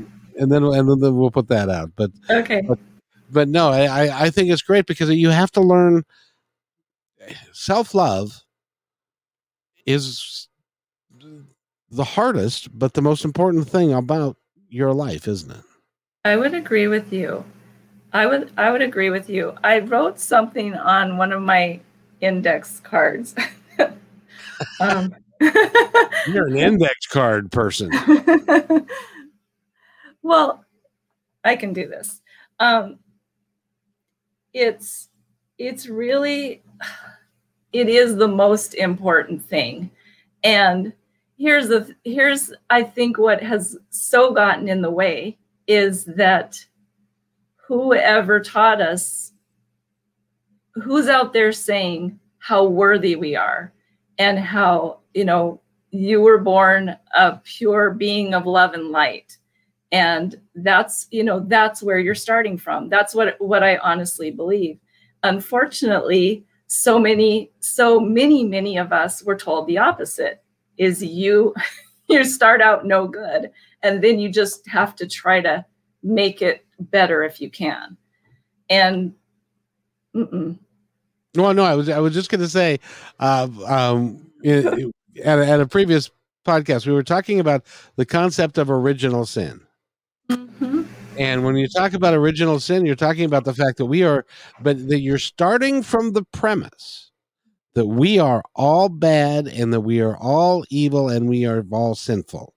and 0.38 0.50
then 0.50 0.62
and 0.64 1.02
then 1.02 1.16
we'll 1.16 1.30
put 1.30 1.48
that 1.48 1.68
out 1.68 1.90
but 1.96 2.10
okay 2.30 2.62
but, 2.62 2.78
but 3.30 3.48
no 3.48 3.70
i 3.70 4.24
i 4.24 4.30
think 4.30 4.50
it's 4.50 4.62
great 4.62 4.86
because 4.86 5.10
you 5.10 5.30
have 5.30 5.50
to 5.50 5.60
learn 5.60 6.04
self-love 7.52 8.42
is 9.86 10.48
the 11.94 12.04
hardest, 12.04 12.76
but 12.76 12.94
the 12.94 13.02
most 13.02 13.24
important 13.24 13.68
thing 13.68 13.92
about 13.92 14.36
your 14.68 14.92
life, 14.92 15.28
isn't 15.28 15.50
it? 15.50 15.62
I 16.24 16.36
would 16.36 16.54
agree 16.54 16.88
with 16.88 17.12
you. 17.12 17.44
I 18.12 18.26
would 18.26 18.50
I 18.56 18.70
would 18.70 18.82
agree 18.82 19.10
with 19.10 19.28
you. 19.28 19.54
I 19.62 19.80
wrote 19.80 20.18
something 20.18 20.74
on 20.74 21.16
one 21.16 21.32
of 21.32 21.42
my 21.42 21.80
index 22.20 22.80
cards. 22.80 23.34
um, 24.80 25.14
You're 25.40 26.46
an 26.46 26.56
index 26.56 27.06
card 27.06 27.50
person. 27.52 27.90
well, 30.24 30.64
I 31.44 31.54
can 31.54 31.72
do 31.72 31.86
this. 31.86 32.20
Um, 32.58 32.98
it's 34.52 35.08
it's 35.58 35.86
really 35.86 36.62
it 37.72 37.88
is 37.88 38.16
the 38.16 38.28
most 38.28 38.74
important 38.74 39.44
thing, 39.44 39.90
and 40.42 40.92
here's 41.36 41.68
the 41.68 41.94
here's 42.04 42.52
i 42.70 42.82
think 42.82 43.18
what 43.18 43.42
has 43.42 43.76
so 43.90 44.32
gotten 44.32 44.68
in 44.68 44.82
the 44.82 44.90
way 44.90 45.36
is 45.66 46.04
that 46.04 46.64
whoever 47.56 48.38
taught 48.40 48.80
us 48.80 49.32
who's 50.74 51.08
out 51.08 51.32
there 51.32 51.52
saying 51.52 52.18
how 52.38 52.64
worthy 52.64 53.16
we 53.16 53.34
are 53.34 53.72
and 54.18 54.38
how 54.38 54.98
you 55.12 55.24
know 55.24 55.60
you 55.90 56.20
were 56.20 56.38
born 56.38 56.96
a 57.16 57.36
pure 57.44 57.90
being 57.90 58.34
of 58.34 58.46
love 58.46 58.74
and 58.74 58.90
light 58.90 59.38
and 59.94 60.40
that's 60.56 61.06
you 61.12 61.22
know 61.22 61.38
that's 61.38 61.80
where 61.80 62.00
you're 62.00 62.16
starting 62.16 62.58
from. 62.58 62.88
That's 62.88 63.14
what 63.14 63.40
what 63.40 63.62
i 63.62 63.76
honestly 63.78 64.30
believe. 64.32 64.78
Unfortunately 65.22 66.44
so 66.66 66.98
many 66.98 67.52
so 67.60 68.00
many 68.00 68.42
many 68.42 68.76
of 68.76 68.92
us 68.92 69.22
were 69.22 69.36
told 69.36 69.68
the 69.68 69.78
opposite 69.78 70.42
is 70.76 71.02
you 71.02 71.54
you 72.08 72.24
start 72.24 72.60
out 72.60 72.84
no 72.84 73.06
good 73.06 73.50
and 73.84 74.02
then 74.02 74.18
you 74.18 74.28
just 74.28 74.66
have 74.66 74.96
to 74.96 75.06
try 75.06 75.40
to 75.40 75.64
make 76.02 76.42
it 76.42 76.66
better 76.80 77.22
if 77.22 77.40
you 77.40 77.48
can. 77.48 77.96
And 78.68 79.14
mm-mm. 80.16 80.58
no 81.36 81.52
no 81.52 81.64
i 81.64 81.74
was 81.74 81.88
i 81.88 82.00
was 82.00 82.14
just 82.14 82.30
going 82.30 82.40
to 82.40 82.48
say 82.48 82.80
uh, 83.20 83.48
um 83.66 84.26
at, 84.44 85.38
at 85.38 85.60
a 85.60 85.66
previous 85.66 86.10
podcast 86.44 86.86
we 86.86 86.92
were 86.92 87.02
talking 87.04 87.38
about 87.38 87.64
the 87.96 88.06
concept 88.06 88.58
of 88.58 88.70
original 88.70 89.24
sin 89.24 89.60
mm-hmm. 90.28 90.82
and 91.18 91.44
when 91.44 91.56
you 91.56 91.68
talk 91.68 91.92
about 91.92 92.14
original 92.14 92.60
sin 92.60 92.86
you're 92.86 92.94
talking 92.94 93.24
about 93.24 93.44
the 93.44 93.54
fact 93.54 93.76
that 93.78 93.86
we 93.86 94.02
are 94.02 94.24
but 94.60 94.88
that 94.88 95.00
you're 95.00 95.18
starting 95.18 95.82
from 95.82 96.12
the 96.12 96.24
premise 96.24 97.12
that 97.74 97.86
we 97.86 98.18
are 98.18 98.42
all 98.54 98.88
bad 98.88 99.46
and 99.48 99.72
that 99.72 99.80
we 99.80 100.00
are 100.00 100.16
all 100.16 100.64
evil 100.70 101.08
and 101.08 101.28
we 101.28 101.44
are 101.44 101.64
all 101.70 101.94
sinful. 101.94 102.54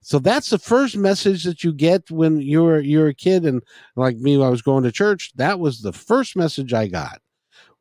So 0.00 0.18
that's 0.18 0.50
the 0.50 0.58
first 0.58 0.96
message 0.96 1.44
that 1.44 1.62
you 1.62 1.72
get 1.72 2.10
when 2.10 2.40
you're 2.40 2.80
you're 2.80 3.08
a 3.08 3.14
kid 3.14 3.44
and 3.44 3.62
like 3.94 4.16
me 4.16 4.42
I 4.42 4.48
was 4.48 4.62
going 4.62 4.82
to 4.84 4.92
church, 4.92 5.32
that 5.36 5.60
was 5.60 5.80
the 5.80 5.92
first 5.92 6.34
message 6.34 6.72
I 6.72 6.88
got 6.88 7.20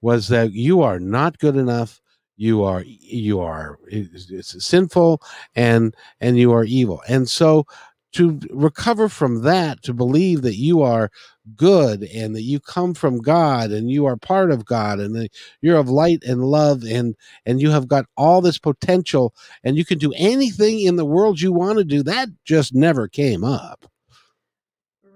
was 0.01 0.27
that 0.27 0.53
you 0.53 0.81
are 0.81 0.99
not 0.99 1.39
good 1.39 1.55
enough 1.55 2.01
you 2.37 2.63
are 2.63 2.83
you 2.85 3.39
are 3.39 3.77
it's 3.87 4.65
sinful 4.65 5.21
and 5.55 5.95
and 6.19 6.39
you 6.39 6.51
are 6.51 6.63
evil 6.63 7.01
and 7.07 7.29
so 7.29 7.65
to 8.13 8.39
recover 8.49 9.07
from 9.07 9.41
that 9.43 9.81
to 9.83 9.93
believe 9.93 10.41
that 10.41 10.55
you 10.55 10.81
are 10.81 11.09
good 11.55 12.03
and 12.03 12.35
that 12.35 12.43
you 12.43 12.59
come 12.59 12.93
from 12.93 13.19
God 13.19 13.71
and 13.71 13.89
you 13.89 14.05
are 14.05 14.17
part 14.17 14.51
of 14.51 14.65
God 14.65 14.99
and 14.99 15.29
you're 15.61 15.77
of 15.77 15.89
light 15.89 16.23
and 16.23 16.43
love 16.43 16.83
and 16.83 17.15
and 17.45 17.61
you 17.61 17.71
have 17.71 17.87
got 17.87 18.05
all 18.17 18.41
this 18.41 18.57
potential 18.57 19.33
and 19.63 19.77
you 19.77 19.85
can 19.85 19.97
do 19.97 20.13
anything 20.15 20.81
in 20.81 20.97
the 20.97 21.05
world 21.05 21.39
you 21.39 21.51
want 21.51 21.77
to 21.77 21.83
do 21.83 22.03
that 22.03 22.29
just 22.43 22.75
never 22.75 23.07
came 23.07 23.43
up. 23.43 23.85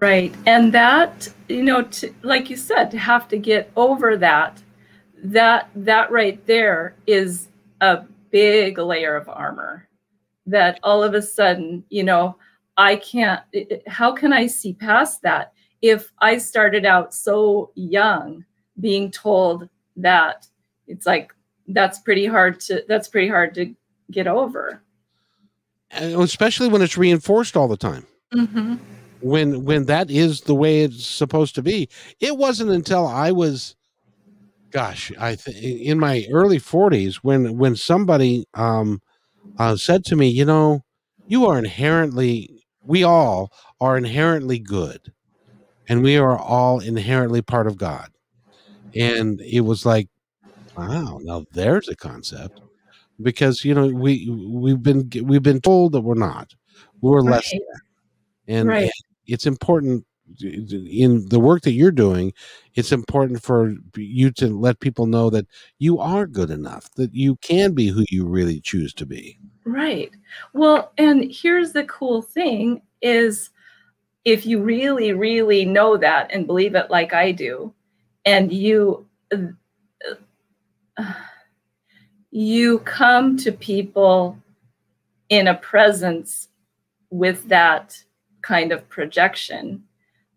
Right. 0.00 0.34
And 0.46 0.72
that 0.72 1.28
you 1.48 1.62
know 1.62 1.82
to, 1.82 2.14
like 2.22 2.50
you 2.50 2.56
said 2.56 2.90
to 2.90 2.98
have 2.98 3.28
to 3.28 3.38
get 3.38 3.70
over 3.76 4.16
that 4.16 4.62
that 5.22 5.70
that 5.74 6.10
right 6.10 6.44
there 6.46 6.94
is 7.06 7.48
a 7.80 8.02
big 8.30 8.78
layer 8.78 9.16
of 9.16 9.28
armor 9.28 9.88
that 10.46 10.78
all 10.82 11.02
of 11.02 11.14
a 11.14 11.22
sudden 11.22 11.84
you 11.88 12.02
know 12.02 12.36
I 12.76 12.96
can't, 12.96 13.40
how 13.86 14.12
can 14.12 14.32
I 14.32 14.46
see 14.46 14.74
past 14.74 15.22
that 15.22 15.52
if 15.82 16.12
I 16.18 16.38
started 16.38 16.84
out 16.84 17.14
so 17.14 17.70
young 17.74 18.44
being 18.80 19.10
told 19.10 19.68
that 19.96 20.46
it's 20.86 21.06
like, 21.06 21.32
that's 21.68 21.98
pretty 21.98 22.26
hard 22.26 22.60
to, 22.60 22.84
that's 22.88 23.08
pretty 23.08 23.28
hard 23.28 23.54
to 23.54 23.74
get 24.10 24.26
over. 24.26 24.82
And 25.90 26.14
especially 26.22 26.68
when 26.68 26.82
it's 26.82 26.98
reinforced 26.98 27.56
all 27.56 27.68
the 27.68 27.76
time. 27.76 28.06
Mm-hmm. 28.34 28.76
When, 29.20 29.64
when 29.64 29.86
that 29.86 30.10
is 30.10 30.42
the 30.42 30.54
way 30.54 30.82
it's 30.82 31.06
supposed 31.06 31.54
to 31.54 31.62
be. 31.62 31.88
It 32.20 32.36
wasn't 32.36 32.70
until 32.70 33.06
I 33.06 33.32
was, 33.32 33.74
gosh, 34.70 35.10
I 35.18 35.36
th- 35.36 35.56
in 35.56 35.98
my 35.98 36.26
early 36.30 36.58
40s 36.58 37.16
when, 37.16 37.56
when 37.56 37.74
somebody 37.76 38.46
um, 38.54 39.00
uh, 39.58 39.76
said 39.76 40.04
to 40.06 40.16
me, 40.16 40.28
you 40.28 40.44
know, 40.44 40.84
you 41.26 41.46
are 41.46 41.58
inherently 41.58 42.55
we 42.86 43.04
all 43.04 43.52
are 43.80 43.96
inherently 43.98 44.58
good 44.58 45.12
and 45.88 46.02
we 46.02 46.16
are 46.16 46.38
all 46.38 46.80
inherently 46.80 47.42
part 47.42 47.66
of 47.66 47.76
God. 47.76 48.10
And 48.94 49.40
it 49.40 49.60
was 49.60 49.84
like, 49.84 50.08
wow, 50.76 51.20
now 51.22 51.44
there's 51.52 51.88
a 51.88 51.96
concept 51.96 52.60
because 53.22 53.64
you 53.64 53.74
know 53.74 53.86
we 53.88 54.28
we've 54.30 54.82
been 54.82 55.10
we've 55.24 55.42
been 55.42 55.60
told 55.60 55.92
that 55.92 56.00
we're 56.00 56.14
not, 56.14 56.54
we're 57.00 57.22
right. 57.22 57.32
less 57.32 57.50
than, 57.50 57.60
and, 58.48 58.68
right. 58.68 58.82
and 58.82 58.92
it's 59.26 59.46
important 59.46 60.04
in 60.40 61.28
the 61.28 61.40
work 61.40 61.62
that 61.62 61.72
you're 61.72 61.92
doing. 61.92 62.32
It's 62.74 62.92
important 62.92 63.42
for 63.42 63.74
you 63.96 64.30
to 64.32 64.48
let 64.48 64.80
people 64.80 65.06
know 65.06 65.30
that 65.30 65.46
you 65.78 65.98
are 65.98 66.26
good 66.26 66.50
enough, 66.50 66.90
that 66.94 67.14
you 67.14 67.36
can 67.36 67.72
be 67.74 67.88
who 67.88 68.04
you 68.10 68.26
really 68.26 68.60
choose 68.60 68.92
to 68.94 69.06
be. 69.06 69.38
Right. 69.66 70.12
Well, 70.52 70.92
and 70.96 71.24
here's 71.30 71.72
the 71.72 71.84
cool 71.84 72.22
thing 72.22 72.82
is 73.02 73.50
if 74.24 74.46
you 74.46 74.62
really 74.62 75.12
really 75.12 75.64
know 75.64 75.96
that 75.96 76.30
and 76.32 76.46
believe 76.46 76.74
it 76.76 76.90
like 76.90 77.12
I 77.14 77.32
do 77.32 77.72
and 78.26 78.52
you 78.52 79.06
uh, 79.32 81.12
you 82.30 82.80
come 82.80 83.36
to 83.38 83.52
people 83.52 84.38
in 85.28 85.48
a 85.48 85.54
presence 85.54 86.48
with 87.10 87.48
that 87.48 87.98
kind 88.42 88.72
of 88.72 88.88
projection 88.88 89.82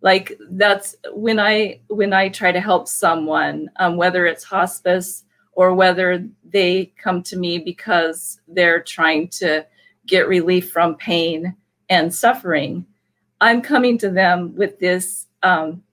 like 0.02 0.38
that's 0.52 0.96
when 1.14 1.40
i 1.40 1.80
when 1.90 2.14
i 2.14 2.30
try 2.30 2.52
to 2.52 2.62
help 2.62 2.88
someone 2.88 3.70
um, 3.78 3.98
whether 3.98 4.26
it's 4.26 4.44
hospice 4.44 5.26
or 5.60 5.74
whether 5.74 6.26
they 6.54 6.86
come 6.96 7.22
to 7.22 7.36
me 7.36 7.60
because 7.60 8.40
they're 8.48 8.82
trying 8.82 9.28
to 9.28 9.66
get 10.08 10.26
relief 10.26 10.72
from 10.72 10.96
pain 10.96 11.54
and 11.90 12.16
suffering 12.16 12.86
i'm 13.42 13.62
coming 13.62 13.98
to 13.98 14.10
them 14.10 14.56
with 14.56 14.80
this 14.80 15.28
um, 15.44 15.84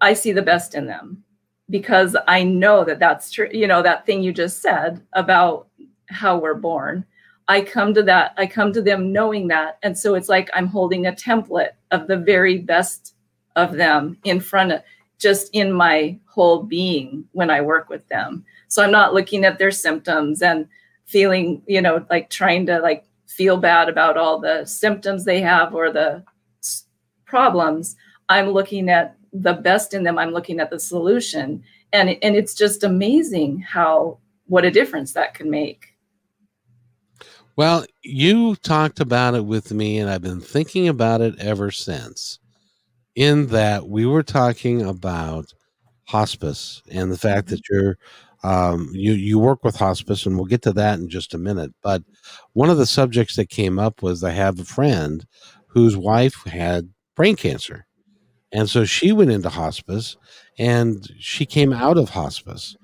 i 0.00 0.14
see 0.14 0.32
the 0.32 0.40
best 0.40 0.74
in 0.74 0.86
them 0.86 1.22
because 1.68 2.16
i 2.26 2.42
know 2.42 2.82
that 2.82 2.98
that's 2.98 3.30
true 3.30 3.50
you 3.52 3.66
know 3.66 3.82
that 3.82 4.06
thing 4.06 4.22
you 4.22 4.32
just 4.32 4.62
said 4.62 5.02
about 5.12 5.68
how 6.08 6.38
we're 6.38 6.54
born 6.54 7.04
I 7.48 7.62
come 7.62 7.94
to 7.94 8.02
that, 8.04 8.32
I 8.36 8.46
come 8.46 8.72
to 8.74 8.80
them 8.80 9.12
knowing 9.12 9.48
that. 9.48 9.78
And 9.82 9.98
so 9.98 10.14
it's 10.14 10.28
like 10.28 10.48
I'm 10.54 10.68
holding 10.68 11.06
a 11.06 11.12
template 11.12 11.70
of 11.90 12.06
the 12.06 12.16
very 12.16 12.58
best 12.58 13.16
of 13.56 13.72
them 13.72 14.16
in 14.22 14.38
front 14.38 14.70
of 14.70 14.82
just 15.20 15.50
in 15.52 15.72
my 15.72 16.18
whole 16.26 16.62
being 16.62 17.24
when 17.32 17.50
I 17.50 17.60
work 17.60 17.88
with 17.88 18.08
them. 18.08 18.44
So 18.68 18.82
I'm 18.82 18.90
not 18.90 19.14
looking 19.14 19.44
at 19.44 19.58
their 19.58 19.70
symptoms 19.70 20.42
and 20.42 20.66
feeling, 21.04 21.62
you 21.66 21.80
know, 21.80 22.04
like 22.10 22.30
trying 22.30 22.66
to 22.66 22.80
like 22.80 23.04
feel 23.26 23.56
bad 23.56 23.88
about 23.88 24.16
all 24.16 24.40
the 24.40 24.64
symptoms 24.64 25.24
they 25.24 25.40
have 25.40 25.74
or 25.74 25.92
the 25.92 26.24
problems. 27.26 27.94
I'm 28.28 28.50
looking 28.50 28.88
at 28.88 29.16
the 29.32 29.52
best 29.52 29.94
in 29.94 30.02
them. 30.02 30.18
I'm 30.18 30.32
looking 30.32 30.58
at 30.58 30.70
the 30.70 30.80
solution. 30.80 31.62
And, 31.92 32.16
and 32.22 32.34
it's 32.34 32.54
just 32.54 32.82
amazing 32.82 33.60
how, 33.60 34.18
what 34.46 34.64
a 34.64 34.70
difference 34.70 35.12
that 35.12 35.34
can 35.34 35.50
make. 35.50 35.94
Well, 37.56 37.84
you 38.02 38.56
talked 38.56 39.00
about 39.00 39.34
it 39.34 39.44
with 39.44 39.72
me, 39.72 39.98
and 39.98 40.08
I've 40.08 40.22
been 40.22 40.40
thinking 40.40 40.88
about 40.88 41.20
it 41.20 41.38
ever 41.38 41.70
since. 41.70 42.39
In 43.16 43.48
that 43.48 43.88
we 43.88 44.06
were 44.06 44.22
talking 44.22 44.82
about 44.82 45.52
hospice 46.08 46.82
and 46.90 47.12
the 47.12 47.18
fact 47.18 47.48
that 47.48 47.60
you're 47.70 47.96
um, 48.44 48.90
you 48.92 49.12
you 49.12 49.38
work 49.38 49.64
with 49.64 49.76
hospice, 49.76 50.26
and 50.26 50.36
we'll 50.36 50.46
get 50.46 50.62
to 50.62 50.72
that 50.74 50.98
in 51.00 51.08
just 51.08 51.34
a 51.34 51.38
minute. 51.38 51.72
But 51.82 52.02
one 52.54 52.70
of 52.70 52.78
the 52.78 52.86
subjects 52.86 53.36
that 53.36 53.48
came 53.50 53.78
up 53.78 54.02
was 54.02 54.24
I 54.24 54.30
have 54.32 54.60
a 54.60 54.64
friend 54.64 55.26
whose 55.68 55.96
wife 55.96 56.44
had 56.46 56.90
brain 57.16 57.36
cancer, 57.36 57.86
and 58.52 58.68
so 58.70 58.84
she 58.84 59.12
went 59.12 59.30
into 59.32 59.50
hospice, 59.50 60.16
and 60.58 61.08
she 61.18 61.46
came 61.46 61.72
out 61.72 61.98
of 61.98 62.10
hospice 62.10 62.76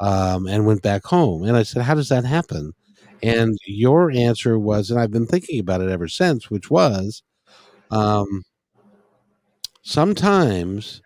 um, 0.00 0.46
and 0.48 0.66
went 0.66 0.82
back 0.82 1.04
home. 1.06 1.44
And 1.44 1.56
I 1.56 1.64
said, 1.64 1.82
"How 1.82 1.94
does 1.96 2.10
that 2.10 2.24
happen?" 2.26 2.72
And 3.22 3.58
your 3.66 4.10
answer 4.12 4.58
was, 4.58 4.90
and 4.90 5.00
I've 5.00 5.12
been 5.12 5.26
thinking 5.28 5.60
about 5.60 5.82
it 5.82 5.90
ever 5.90 6.08
since, 6.08 6.50
which 6.50 6.70
was 6.70 7.22
um, 7.90 8.42
sometimes 9.82 11.02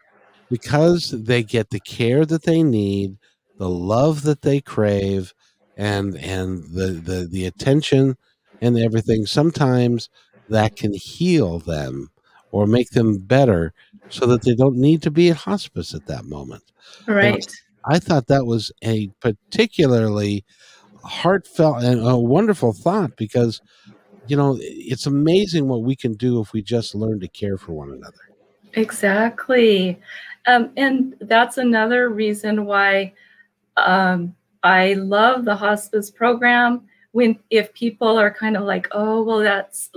because 0.49 1.11
they 1.11 1.43
get 1.43 1.71
the 1.71 1.81
care 1.81 2.25
that 2.25 2.45
they 2.45 2.62
need, 2.62 3.17
the 3.59 3.69
love 3.69 4.23
that 4.23 4.43
they 4.43 4.61
crave, 4.61 5.35
and 5.77 6.17
and 6.17 6.62
the 6.73 6.89
the, 6.89 7.29
the 7.31 7.47
attention 7.47 8.17
and 8.62 8.79
everything, 8.79 9.27
sometimes 9.27 10.09
that 10.49 10.77
can 10.77 10.95
heal 10.95 11.59
them 11.59 12.11
or 12.53 12.67
make 12.67 12.91
them 12.91 13.19
better 13.19 13.75
so 14.09 14.25
that 14.27 14.43
they 14.43 14.55
don't 14.55 14.77
need 14.77 15.03
to 15.03 15.11
be 15.11 15.31
at 15.31 15.37
hospice 15.37 15.95
at 15.95 16.07
that 16.07 16.25
moment. 16.25 16.62
Right. 17.07 17.35
And 17.35 17.47
I 17.85 17.99
thought 17.99 18.29
that 18.29 18.47
was 18.47 18.73
a 18.83 19.09
particularly 19.21 20.45
heartfelt 21.05 21.83
and 21.83 22.07
a 22.07 22.17
wonderful 22.17 22.73
thought 22.73 23.17
because 23.17 23.61
you 24.27 24.37
know 24.37 24.57
it's 24.61 25.07
amazing 25.07 25.69
what 25.69 25.83
we 25.83 25.95
can 25.95 26.15
do 26.15 26.41
if 26.41 26.53
we 26.53 26.62
just 26.62 26.95
learn 26.95 27.21
to 27.21 27.29
care 27.29 27.57
for 27.57 27.73
one 27.73 27.91
another 27.91 28.36
exactly. 28.74 30.00
Um, 30.46 30.70
and 30.76 31.14
that's 31.20 31.59
another 31.59 32.09
reason 32.09 32.66
why 32.66 33.12
um, 33.76 34.35
i 34.62 34.94
love 34.94 35.44
the 35.44 35.55
hospice 35.55 36.11
program 36.11 36.83
when 37.12 37.38
if 37.50 37.72
people 37.74 38.18
are 38.18 38.33
kind 38.33 38.57
of 38.57 38.64
like 38.64 38.88
oh 38.92 39.22
well 39.22 39.38
that's 39.38 39.90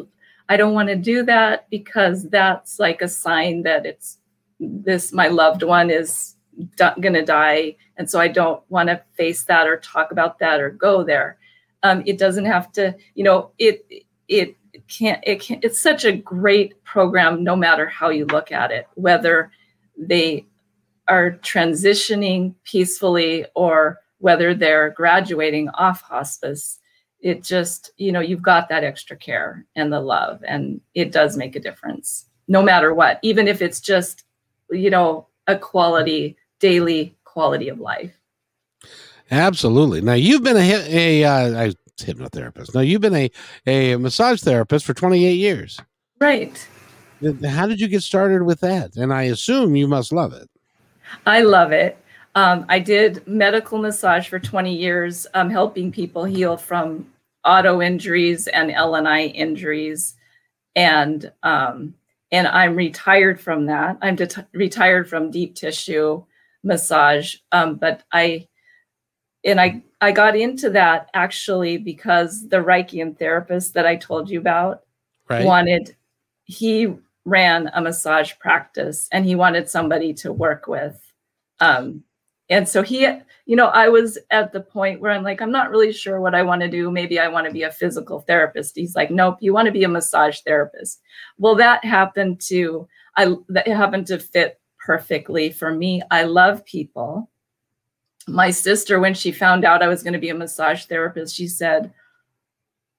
i 0.50 0.58
don't 0.58 0.74
want 0.74 0.90
to 0.90 0.96
do 0.96 1.24
that 1.24 1.70
because 1.70 2.28
that's 2.30 2.80
like 2.80 3.02
a 3.02 3.08
sign 3.08 3.64
that 3.64 3.86
it's 3.86 4.20
this 4.60 5.14
my 5.14 5.28
loved 5.28 5.64
one 5.64 5.90
is 5.90 6.36
going 6.78 7.14
to 7.14 7.24
die 7.24 7.76
and 7.98 8.10
so 8.10 8.20
i 8.20 8.28
don't 8.28 8.62
want 8.70 8.90
to 8.90 9.02
face 9.14 9.46
that 9.46 9.68
or 9.68 9.78
talk 9.78 10.12
about 10.12 10.40
that 10.40 10.60
or 10.60 10.70
go 10.70 11.04
there. 11.04 11.38
Um, 11.82 12.04
it 12.06 12.18
doesn't 12.18 12.46
have 12.46 12.74
to 12.74 12.94
you 13.16 13.24
know 13.24 13.52
it 13.58 13.86
it 14.28 14.56
can't 14.90 15.24
it 15.24 15.42
can 15.42 15.60
it's 15.62 15.80
such 15.80 16.06
a 16.06 16.12
great 16.12 16.84
program 16.84 17.44
no 17.44 17.56
matter 17.56 17.88
how 17.88 18.10
you 18.10 18.26
look 18.26 18.52
at 18.52 18.72
it 18.72 18.88
whether 18.96 19.52
they 19.98 20.46
are 21.08 21.32
transitioning 21.44 22.54
peacefully 22.64 23.46
or 23.56 24.00
whether 24.20 24.54
they're 24.54 24.90
graduating 24.92 25.70
off 25.70 26.02
hospice 26.02 26.80
it 27.22 27.44
just 27.44 27.92
you 27.98 28.12
know 28.12 28.20
you've 28.20 28.42
got 28.42 28.70
that 28.70 28.84
extra 28.84 29.16
care 29.16 29.66
and 29.76 29.92
the 29.92 30.00
love 30.00 30.44
and 30.48 30.82
it 30.96 31.12
does 31.12 31.38
make 31.38 31.56
a 31.56 31.60
difference 31.60 32.26
no 32.48 32.62
matter 32.62 32.94
what 32.94 33.20
even 33.22 33.48
if 33.48 33.62
it's 33.62 33.80
just 33.80 34.24
you 34.72 34.90
know 34.90 35.28
a 35.48 35.58
quality 35.58 36.38
daily 36.60 37.16
quality 37.24 37.70
of 37.70 37.80
life. 37.80 38.14
Absolutely. 39.32 40.02
Now 40.02 40.14
you've 40.14 40.44
been 40.44 40.58
a, 40.58 41.22
a 41.22 41.24
uh, 41.24 41.72
hypnotherapist. 42.04 42.74
Now 42.74 42.82
you've 42.82 43.02
been 43.02 43.16
a, 43.16 43.32
a 43.66 43.96
massage 43.98 44.42
therapist 44.42 44.86
for 44.86 44.94
28 44.94 45.34
years. 45.34 45.80
Right. 46.20 46.68
How 47.46 47.68
did 47.68 47.80
you 47.82 47.88
get 47.88 48.04
started 48.04 48.44
with 48.44 48.62
that? 48.62 48.96
And 48.96 49.14
I 49.14 49.24
assume 49.24 49.76
you 49.76 49.88
must 49.88 50.12
love 50.12 50.34
it. 50.34 50.50
I 51.26 51.42
love 51.42 51.72
it. 51.72 51.98
Um, 52.36 52.66
I 52.70 52.80
did 52.80 53.26
medical 53.28 53.80
massage 53.80 54.28
for 54.28 54.40
20 54.40 54.74
years, 54.74 55.28
um, 55.34 55.50
helping 55.50 55.92
people 55.92 56.24
heal 56.24 56.58
from 56.58 57.08
auto 57.44 57.82
injuries 57.82 58.48
and 58.48 58.72
L&I 58.72 59.24
injuries. 59.24 60.16
And 60.76 61.32
um, 61.44 61.96
and 62.32 62.48
I'm 62.48 62.76
retired 62.76 63.42
from 63.42 63.66
that. 63.66 63.98
I'm 64.02 64.16
det- 64.16 64.48
retired 64.54 65.10
from 65.10 65.32
deep 65.32 65.56
tissue 65.56 66.24
massage. 66.64 67.36
Um, 67.52 67.76
but 67.76 68.04
I 68.14 68.48
and 69.46 69.60
I 69.60 69.84
I 70.02 70.12
got 70.12 70.36
into 70.36 70.70
that 70.72 71.10
actually 71.14 71.78
because 71.78 72.48
the 72.48 72.58
Reichian 72.58 73.18
therapist 73.18 73.74
that 73.74 73.86
I 73.86 73.96
told 73.96 74.30
you 74.30 74.40
about 74.40 74.84
right. 75.30 75.46
wanted 75.46 75.96
he 76.46 76.94
ran 77.26 77.70
a 77.74 77.82
massage 77.82 78.34
practice 78.40 79.08
and 79.12 79.26
he 79.26 79.36
wanted 79.36 79.70
somebody 79.70 80.14
to 80.16 80.34
work 80.34 80.68
with. 80.68 81.00
Um, 81.60 82.04
and 82.50 82.68
so 82.68 82.82
he, 82.82 83.08
you 83.46 83.56
know, 83.56 83.68
I 83.68 83.90
was 83.90 84.18
at 84.32 84.52
the 84.52 84.62
point 84.62 85.02
where 85.02 85.12
I'm 85.12 85.24
like, 85.24 85.40
I'm 85.40 85.52
not 85.52 85.70
really 85.70 85.94
sure 85.94 86.20
what 86.20 86.34
I 86.34 86.42
want 86.42 86.62
to 86.62 86.68
do. 86.68 86.90
Maybe 86.90 87.20
I 87.20 87.28
want 87.28 87.46
to 87.46 87.54
be 87.54 87.62
a 87.62 87.72
physical 87.72 88.22
therapist. 88.22 88.76
He's 88.76 88.96
like, 88.96 89.12
nope, 89.12 89.38
you 89.40 89.54
want 89.54 89.68
to 89.68 89.72
be 89.72 89.84
a 89.84 89.90
massage 89.90 90.40
therapist. 90.40 91.00
Well, 91.38 91.56
that 91.56 91.86
happened 91.86 92.42
to 92.48 92.88
I 93.16 93.36
that 93.50 93.68
happened 93.68 94.08
to 94.08 94.18
fit 94.18 94.60
perfectly 94.84 95.52
for 95.52 95.72
me. 95.72 96.02
I 96.10 96.24
love 96.24 96.66
people. 96.66 97.30
My 98.30 98.52
sister, 98.52 99.00
when 99.00 99.14
she 99.14 99.32
found 99.32 99.66
out 99.66 99.84
I 99.84 99.88
was 99.88 100.04
going 100.04 100.14
to 100.14 100.20
be 100.20 100.30
a 100.30 100.36
massage 100.36 100.86
therapist, 100.86 101.36
she 101.36 101.48
said, 101.48 101.92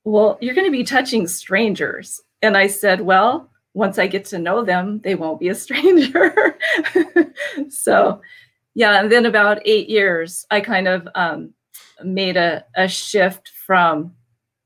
Well, 0.05 0.39
you're 0.41 0.55
going 0.55 0.67
to 0.67 0.71
be 0.71 0.85
touching 0.85 1.27
strangers. 1.27 2.21
And 2.43 2.57
I 2.57 2.67
said, 2.67 3.01
Well, 3.01 3.51
once 3.75 3.99
I 3.99 4.07
get 4.07 4.25
to 4.27 4.39
know 4.39 4.65
them, 4.65 5.01
they 5.01 5.15
won't 5.15 5.41
be 5.41 5.49
a 5.49 5.55
stranger. 5.67 6.59
so, 7.69 8.21
yeah. 8.75 9.01
And 9.01 9.11
then 9.11 9.27
about 9.27 9.63
eight 9.65 9.89
years, 9.89 10.47
I 10.51 10.61
kind 10.61 10.89
of 10.89 11.09
um, 11.15 11.55
made 12.03 12.37
a, 12.37 12.65
a 12.75 12.89
shift 12.89 13.51
from 13.67 14.15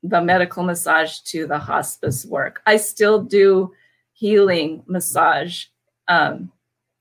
the 0.03 0.20
medical 0.20 0.62
massage 0.62 1.20
to 1.20 1.46
the 1.46 1.59
hospice 1.59 2.24
work. 2.27 2.61
I 2.66 2.77
still 2.77 3.22
do 3.22 3.72
healing 4.12 4.83
massage 4.87 5.64
um, 6.09 6.53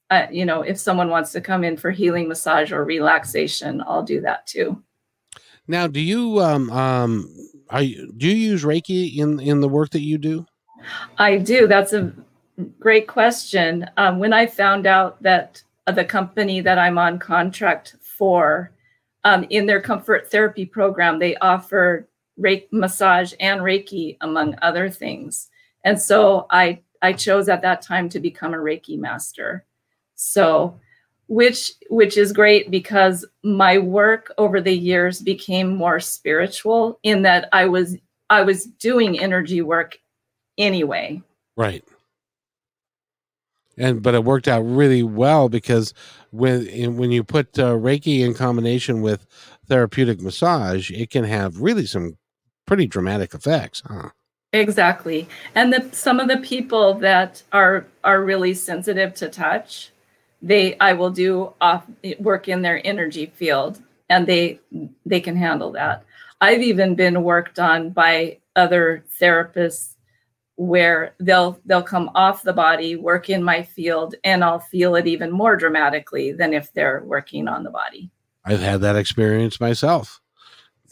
uh, 0.09 0.27
you 0.31 0.45
know, 0.45 0.61
if 0.61 0.77
someone 0.77 1.09
wants 1.09 1.31
to 1.31 1.41
come 1.41 1.63
in 1.63 1.77
for 1.77 1.91
healing 1.91 2.27
massage 2.27 2.71
or 2.71 2.83
relaxation, 2.83 3.83
I'll 3.87 4.03
do 4.03 4.21
that 4.21 4.45
too. 4.45 4.81
Now, 5.67 5.87
do 5.87 5.99
you 5.99 6.39
um 6.39 6.69
um 6.69 7.33
are 7.69 7.81
you, 7.81 8.11
do 8.17 8.27
you 8.27 8.51
use 8.51 8.63
Reiki 8.63 9.17
in 9.17 9.39
in 9.39 9.61
the 9.61 9.69
work 9.69 9.91
that 9.91 10.01
you 10.01 10.17
do? 10.17 10.45
I 11.17 11.37
do. 11.37 11.67
That's 11.67 11.93
a 11.93 12.13
great 12.79 13.07
question. 13.07 13.89
Um, 13.97 14.19
when 14.19 14.33
I 14.33 14.45
found 14.45 14.85
out 14.85 15.21
that 15.23 15.63
the 15.87 16.05
company 16.05 16.61
that 16.61 16.77
I'm 16.77 16.97
on 16.97 17.17
contract 17.19 17.95
for, 18.01 18.71
um, 19.23 19.45
in 19.49 19.65
their 19.65 19.81
comfort 19.81 20.29
therapy 20.29 20.65
program, 20.65 21.17
they 21.17 21.35
offer 21.37 22.07
Reiki 22.39 22.67
massage 22.71 23.33
and 23.39 23.61
Reiki 23.61 24.17
among 24.21 24.55
other 24.61 24.89
things, 24.89 25.49
and 25.85 25.99
so 25.99 26.45
I 26.49 26.81
I 27.01 27.13
chose 27.13 27.47
at 27.49 27.61
that 27.61 27.81
time 27.81 28.09
to 28.09 28.19
become 28.19 28.53
a 28.53 28.57
Reiki 28.57 28.97
master. 28.97 29.65
So, 30.23 30.79
which 31.27 31.71
which 31.89 32.17
is 32.17 32.31
great 32.31 32.71
because 32.71 33.25
my 33.43 33.77
work 33.77 34.33
over 34.37 34.61
the 34.61 34.75
years 34.75 35.21
became 35.21 35.75
more 35.75 35.99
spiritual 35.99 36.99
in 37.03 37.23
that 37.23 37.49
I 37.51 37.65
was 37.65 37.97
I 38.29 38.41
was 38.43 38.65
doing 38.65 39.19
energy 39.19 39.61
work 39.61 39.99
anyway. 40.57 41.21
Right. 41.57 41.83
and 43.77 44.01
but 44.01 44.15
it 44.15 44.23
worked 44.23 44.47
out 44.47 44.61
really 44.61 45.03
well 45.03 45.49
because 45.49 45.93
when 46.31 46.65
in, 46.67 46.97
when 46.97 47.11
you 47.11 47.23
put 47.23 47.57
uh, 47.59 47.73
Reiki 47.73 48.19
in 48.21 48.33
combination 48.33 49.01
with 49.01 49.25
therapeutic 49.67 50.21
massage, 50.21 50.91
it 50.91 51.09
can 51.09 51.23
have 51.25 51.59
really 51.61 51.85
some 51.85 52.17
pretty 52.65 52.87
dramatic 52.87 53.33
effects, 53.33 53.81
huh? 53.85 54.09
Exactly. 54.53 55.27
And 55.55 55.73
the 55.73 55.89
some 55.91 56.19
of 56.19 56.27
the 56.27 56.37
people 56.37 56.93
that 56.95 57.43
are 57.51 57.85
are 58.03 58.23
really 58.23 58.53
sensitive 58.53 59.13
to 59.15 59.29
touch, 59.29 59.91
they 60.43 60.77
I 60.79 60.93
will 60.93 61.09
do 61.09 61.53
off 61.61 61.85
work 62.19 62.47
in 62.49 62.61
their 62.61 62.85
energy 62.85 63.27
field 63.27 63.81
and 64.09 64.27
they 64.27 64.59
they 65.05 65.21
can 65.21 65.35
handle 65.35 65.71
that. 65.71 66.03
I've 66.41 66.61
even 66.61 66.93
been 66.95 67.23
worked 67.23 67.57
on 67.57 67.91
by 67.91 68.39
other 68.55 69.03
therapists 69.19 69.95
where 70.57 71.15
they'll 71.19 71.57
they'll 71.65 71.81
come 71.81 72.11
off 72.13 72.43
the 72.43 72.53
body, 72.53 72.95
work 72.97 73.29
in 73.29 73.41
my 73.41 73.63
field 73.63 74.15
and 74.23 74.43
I'll 74.43 74.59
feel 74.59 74.95
it 74.95 75.07
even 75.07 75.31
more 75.31 75.55
dramatically 75.55 76.33
than 76.33 76.53
if 76.53 76.71
they're 76.73 77.01
working 77.05 77.47
on 77.47 77.63
the 77.63 77.71
body. 77.71 78.11
I've 78.45 78.59
had 78.59 78.81
that 78.81 78.97
experience 78.97 79.59
myself. 79.59 80.19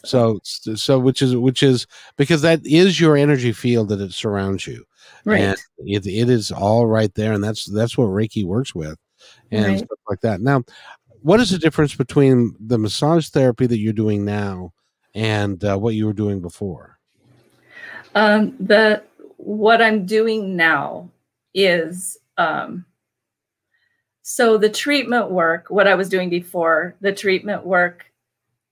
So. 0.06 0.40
So 0.44 0.98
which 0.98 1.22
is 1.22 1.36
which 1.36 1.62
is 1.62 1.86
because 2.16 2.42
that 2.42 2.66
is 2.66 3.00
your 3.00 3.18
energy 3.18 3.52
field 3.52 3.90
that 3.90 4.00
it 4.00 4.14
surrounds 4.14 4.66
you. 4.66 4.86
Right. 5.26 5.42
And 5.42 5.58
it, 5.80 6.08
it 6.08 6.30
is 6.30 6.52
all 6.52 6.88
right 6.88 7.14
there 7.14 7.34
and 7.34 7.44
that's 7.44 7.66
that's 7.66 7.98
what 7.98 8.06
reiki 8.06 8.46
works 8.46 8.74
with 8.74 8.98
and 9.52 9.66
right. 9.66 9.78
stuff 9.80 10.00
like 10.10 10.22
that 10.22 10.42
now 10.42 10.64
what 11.22 11.40
is 11.40 11.52
the 11.52 11.60
difference 11.60 11.96
between 11.96 12.56
the 12.60 12.78
massage 12.78 13.30
therapy 13.30 13.68
that 13.68 13.78
you're 13.78 13.94
doing 13.94 14.26
now 14.26 14.74
and 15.14 15.64
uh, 15.64 15.78
what 15.78 15.94
you 15.94 16.06
were 16.06 16.14
doing 16.14 16.42
before 16.42 16.98
um 18.16 18.56
the 18.60 19.02
what 19.38 19.82
i'm 19.82 20.06
doing 20.06 20.56
now 20.56 21.10
is 21.54 22.18
um 22.38 22.86
so 24.22 24.58
the 24.58 24.70
treatment 24.70 25.32
work 25.32 25.66
what 25.70 25.88
i 25.88 25.96
was 25.96 26.10
doing 26.10 26.30
before 26.30 26.96
the 27.02 27.12
treatment 27.12 27.66
work 27.66 28.06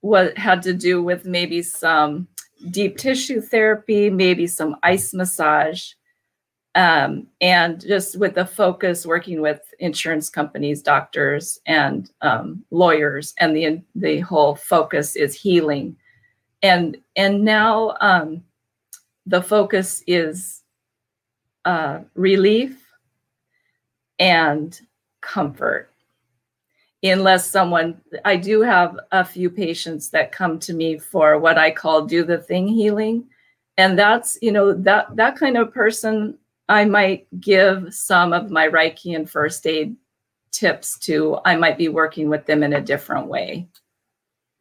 what 0.02 0.38
had 0.38 0.62
to 0.62 0.74
do 0.74 1.04
with 1.04 1.26
maybe 1.26 1.62
some 1.62 2.28
deep 2.72 2.98
tissue 2.98 3.42
therapy, 3.42 4.10
maybe 4.10 4.48
some 4.48 4.76
ice 4.84 5.14
massage, 5.14 5.94
um, 6.76 7.28
and 7.42 7.82
just 7.82 8.18
with 8.18 8.36
the 8.36 8.46
focus 8.46 9.06
working 9.06 9.42
with 9.42 9.74
insurance 9.80 10.30
companies, 10.30 10.82
doctors, 10.82 11.60
and 11.66 12.12
um, 12.22 12.64
lawyers, 12.72 13.34
and 13.40 13.56
the 13.56 13.82
the 13.96 14.20
whole 14.20 14.56
focus 14.56 15.16
is 15.16 15.34
healing, 15.34 15.96
and 16.62 16.98
and 17.16 17.44
now 17.44 17.96
um, 18.02 18.44
the 19.26 19.42
focus 19.42 20.04
is 20.06 20.62
uh, 21.66 22.00
relief 22.14 22.86
and 24.20 24.80
comfort. 25.22 25.92
Unless 27.02 27.50
someone 27.50 28.00
i 28.26 28.36
do 28.36 28.62
have 28.62 29.00
a 29.12 29.24
few 29.24 29.50
patients 29.50 30.10
that 30.10 30.34
come 30.34 30.60
to 30.60 30.74
me 30.74 30.98
for 30.98 31.40
what 31.40 31.58
i 31.58 31.72
call 31.72 32.06
do 32.06 32.24
the 32.24 32.38
thing 32.38 32.68
healing. 32.68 33.26
And 33.78 33.98
that's 33.98 34.38
you 34.42 34.52
know 34.52 34.74
that 34.74 35.16
that 35.16 35.38
kind 35.38 35.58
of 35.58 35.74
person 35.74 36.38
i 36.70 36.86
might 36.86 37.28
give 37.40 37.94
some 37.94 38.32
of 38.32 38.50
my 38.50 38.68
reiki 38.68 39.16
and 39.16 39.30
first 39.30 39.66
aid 39.68 39.96
tips 40.52 40.98
to 40.98 41.38
i 41.46 41.56
might 41.56 41.78
be 41.78 41.90
working 41.90 42.30
with 42.30 42.46
them 42.46 42.64
in 42.64 42.74
a 42.74 42.82
different 42.82 43.28
way. 43.28 43.68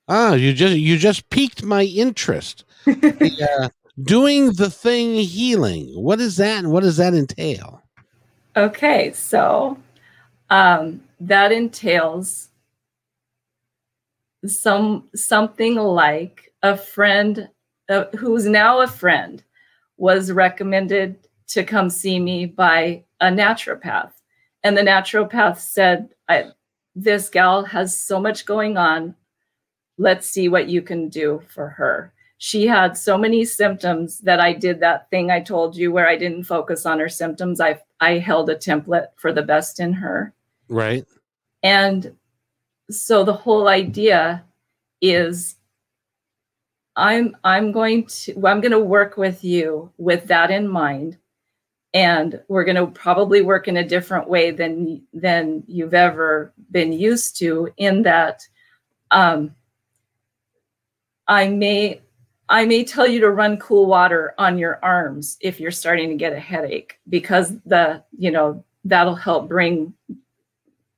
Ah 0.09 0.35
you 0.35 0.53
just 0.53 0.77
you 0.77 0.97
just 0.99 1.29
piqued 1.31 1.63
my 1.63 1.85
interest. 1.85 2.65
The, 2.85 3.49
uh, 3.61 3.69
doing 4.03 4.53
the 4.53 4.71
thing 4.71 5.15
healing 5.17 5.89
what 5.95 6.21
is 6.21 6.37
that 6.37 6.59
and 6.59 6.73
what 6.73 6.83
does 6.83 6.97
that 6.97 7.15
entail? 7.15 7.83
Okay 8.57 9.13
so 9.13 9.79
um, 10.51 11.03
that 11.21 11.53
entails 11.53 12.49
some 14.47 15.09
something 15.15 15.75
like 15.75 16.53
a 16.63 16.77
friend 16.77 17.49
uh, 17.89 18.05
who's 18.17 18.47
now 18.47 18.81
a 18.81 18.87
friend 18.87 19.43
was 19.97 20.31
recommended 20.31 21.17
to 21.49 21.65
come 21.65 21.91
see 21.91 22.21
me 22.21 22.47
by 22.47 23.05
a 23.21 23.27
naturopath. 23.27 24.13
And 24.63 24.77
the 24.77 24.83
naturopath 24.83 25.59
said 25.59 26.11
this 26.95 27.29
gal 27.29 27.65
has 27.65 27.99
so 27.99 28.21
much 28.21 28.47
going 28.47 28.77
on. 28.77 29.15
Let's 29.97 30.29
see 30.29 30.49
what 30.49 30.69
you 30.69 30.83
can 30.83 31.09
do 31.09 31.43
for 31.49 31.69
her. 31.69 32.13
She 32.39 32.67
had 32.67 32.97
so 32.97 33.19
many 33.19 33.45
symptoms 33.45 34.21
that 34.21 34.39
i 34.39 34.53
did 34.53 34.79
that 34.79 35.11
thing 35.11 35.29
i 35.29 35.41
told 35.41 35.77
you 35.77 35.91
where 35.91 36.09
i 36.09 36.17
didn't 36.17 36.45
focus 36.45 36.87
on 36.87 37.01
her 37.01 37.09
symptoms. 37.09 37.61
I 37.61 37.81
i 38.01 38.19
held 38.19 38.49
a 38.49 38.55
template 38.55 39.09
for 39.17 39.33
the 39.33 39.43
best 39.43 39.81
in 39.81 39.93
her. 39.95 40.33
Right. 40.69 41.05
And 41.63 42.17
so 42.91 43.25
the 43.25 43.33
whole 43.33 43.69
idea 43.69 44.45
is 45.01 45.57
I'm 46.95 47.37
I'm 47.45 47.73
going 47.73 48.07
to 48.07 48.35
I'm 48.47 48.61
going 48.61 48.73
to 48.73 48.81
work 48.81 49.17
with 49.17 49.43
you 49.43 49.91
with 49.99 50.27
that 50.27 50.51
in 50.51 50.69
mind 50.69 51.17
and 51.95 52.41
we're 52.49 52.65
going 52.65 52.77
to 52.77 52.87
probably 52.87 53.41
work 53.41 53.67
in 53.67 53.77
a 53.77 53.89
different 53.89 54.29
way 54.29 54.51
than 54.51 55.03
than 55.13 55.65
you've 55.67 55.95
ever 55.95 56.53
been 56.71 56.93
used 56.93 57.39
to 57.39 57.71
in 57.77 58.03
that 58.03 58.43
um 59.11 59.55
I 61.27 61.49
may 61.49 62.01
I 62.49 62.65
may 62.65 62.85
tell 62.85 63.07
you 63.07 63.21
to 63.21 63.31
run 63.31 63.59
cool 63.59 63.87
water 63.87 64.35
on 64.39 64.59
your 64.59 64.79
arms 64.83 65.37
if 65.41 65.61
you're 65.61 65.71
starting 65.71 66.09
to 66.09 66.17
get 66.17 66.33
a 66.33 66.41
headache 66.41 66.99
because 67.09 67.53
the 67.67 68.03
you 68.17 68.31
know 68.31 68.65
that'll 68.85 69.15
help 69.15 69.49
bring 69.49 69.95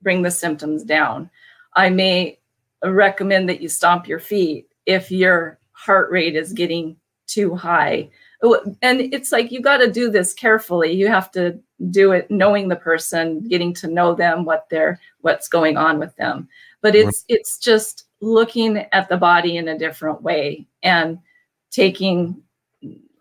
bring 0.03 0.23
the 0.23 0.31
symptoms 0.31 0.85
down. 0.85 1.31
I 1.75 1.91
may 1.91 2.39
recommend 2.85 3.49
that 3.49 3.61
you 3.61 3.69
stomp 3.69 4.09
your 4.09 4.21
feet 4.21 4.69
if 4.87 5.11
your 5.11 5.59
heart 5.73 6.11
rate 6.11 6.37
is 6.37 6.53
getting 6.53 6.97
too 7.27 7.55
high. 7.55 8.11
Oh, 8.43 8.59
and 8.81 9.01
it's 9.01 9.33
like 9.33 9.53
you 9.53 9.61
got 9.61 9.79
to 9.79 9.91
do 9.91 10.11
this 10.11 10.33
carefully. 10.33 10.93
You 10.93 11.09
have 11.09 11.31
to 11.33 11.59
do 11.91 12.13
it 12.13 12.31
knowing 12.31 12.69
the 12.69 12.77
person, 12.77 13.47
getting 13.47 13.75
to 13.75 13.87
know 13.87 14.15
them, 14.15 14.45
what 14.45 14.67
they're 14.71 14.99
what's 15.21 15.49
going 15.49 15.77
on 15.77 15.99
with 15.99 16.15
them. 16.17 16.49
But 16.81 16.95
it's 16.95 17.25
it's 17.29 17.59
just 17.59 18.07
looking 18.21 18.79
at 18.93 19.09
the 19.09 19.17
body 19.17 19.57
in 19.57 19.69
a 19.69 19.79
different 19.79 20.23
way 20.23 20.67
and 20.83 21.19
taking 21.71 22.43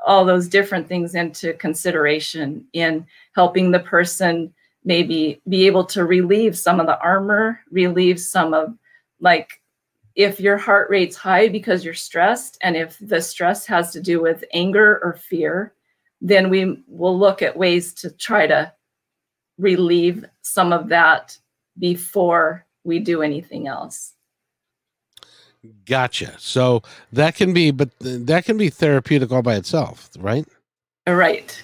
all 0.05 0.23
those 0.23 0.47
different 0.47 0.87
things 0.87 1.15
into 1.15 1.53
consideration 1.53 2.65
in 2.73 3.05
helping 3.35 3.71
the 3.71 3.79
person 3.79 4.53
maybe 4.85 5.41
be 5.49 5.67
able 5.67 5.83
to 5.85 6.05
relieve 6.05 6.57
some 6.57 6.79
of 6.79 6.87
the 6.87 6.99
armor, 7.01 7.59
relieve 7.69 8.19
some 8.19 8.53
of 8.53 8.73
like 9.19 9.58
if 10.15 10.39
your 10.39 10.57
heart 10.57 10.89
rate's 10.89 11.15
high 11.15 11.47
because 11.47 11.85
you're 11.85 11.93
stressed, 11.93 12.57
and 12.61 12.75
if 12.75 12.97
the 12.99 13.21
stress 13.21 13.65
has 13.65 13.91
to 13.93 14.01
do 14.01 14.21
with 14.21 14.43
anger 14.53 14.99
or 15.03 15.13
fear, 15.13 15.73
then 16.21 16.49
we 16.49 16.83
will 16.87 17.17
look 17.17 17.41
at 17.41 17.57
ways 17.57 17.93
to 17.93 18.11
try 18.11 18.47
to 18.47 18.71
relieve 19.57 20.25
some 20.41 20.73
of 20.73 20.89
that 20.89 21.37
before 21.77 22.65
we 22.83 22.99
do 22.99 23.21
anything 23.21 23.67
else. 23.67 24.13
Gotcha. 25.85 26.35
So 26.37 26.83
that 27.11 27.35
can 27.35 27.53
be, 27.53 27.71
but 27.71 27.89
that 27.99 28.45
can 28.45 28.57
be 28.57 28.69
therapeutic 28.69 29.31
all 29.31 29.41
by 29.41 29.55
itself, 29.55 30.09
right? 30.17 30.45
Right. 31.07 31.61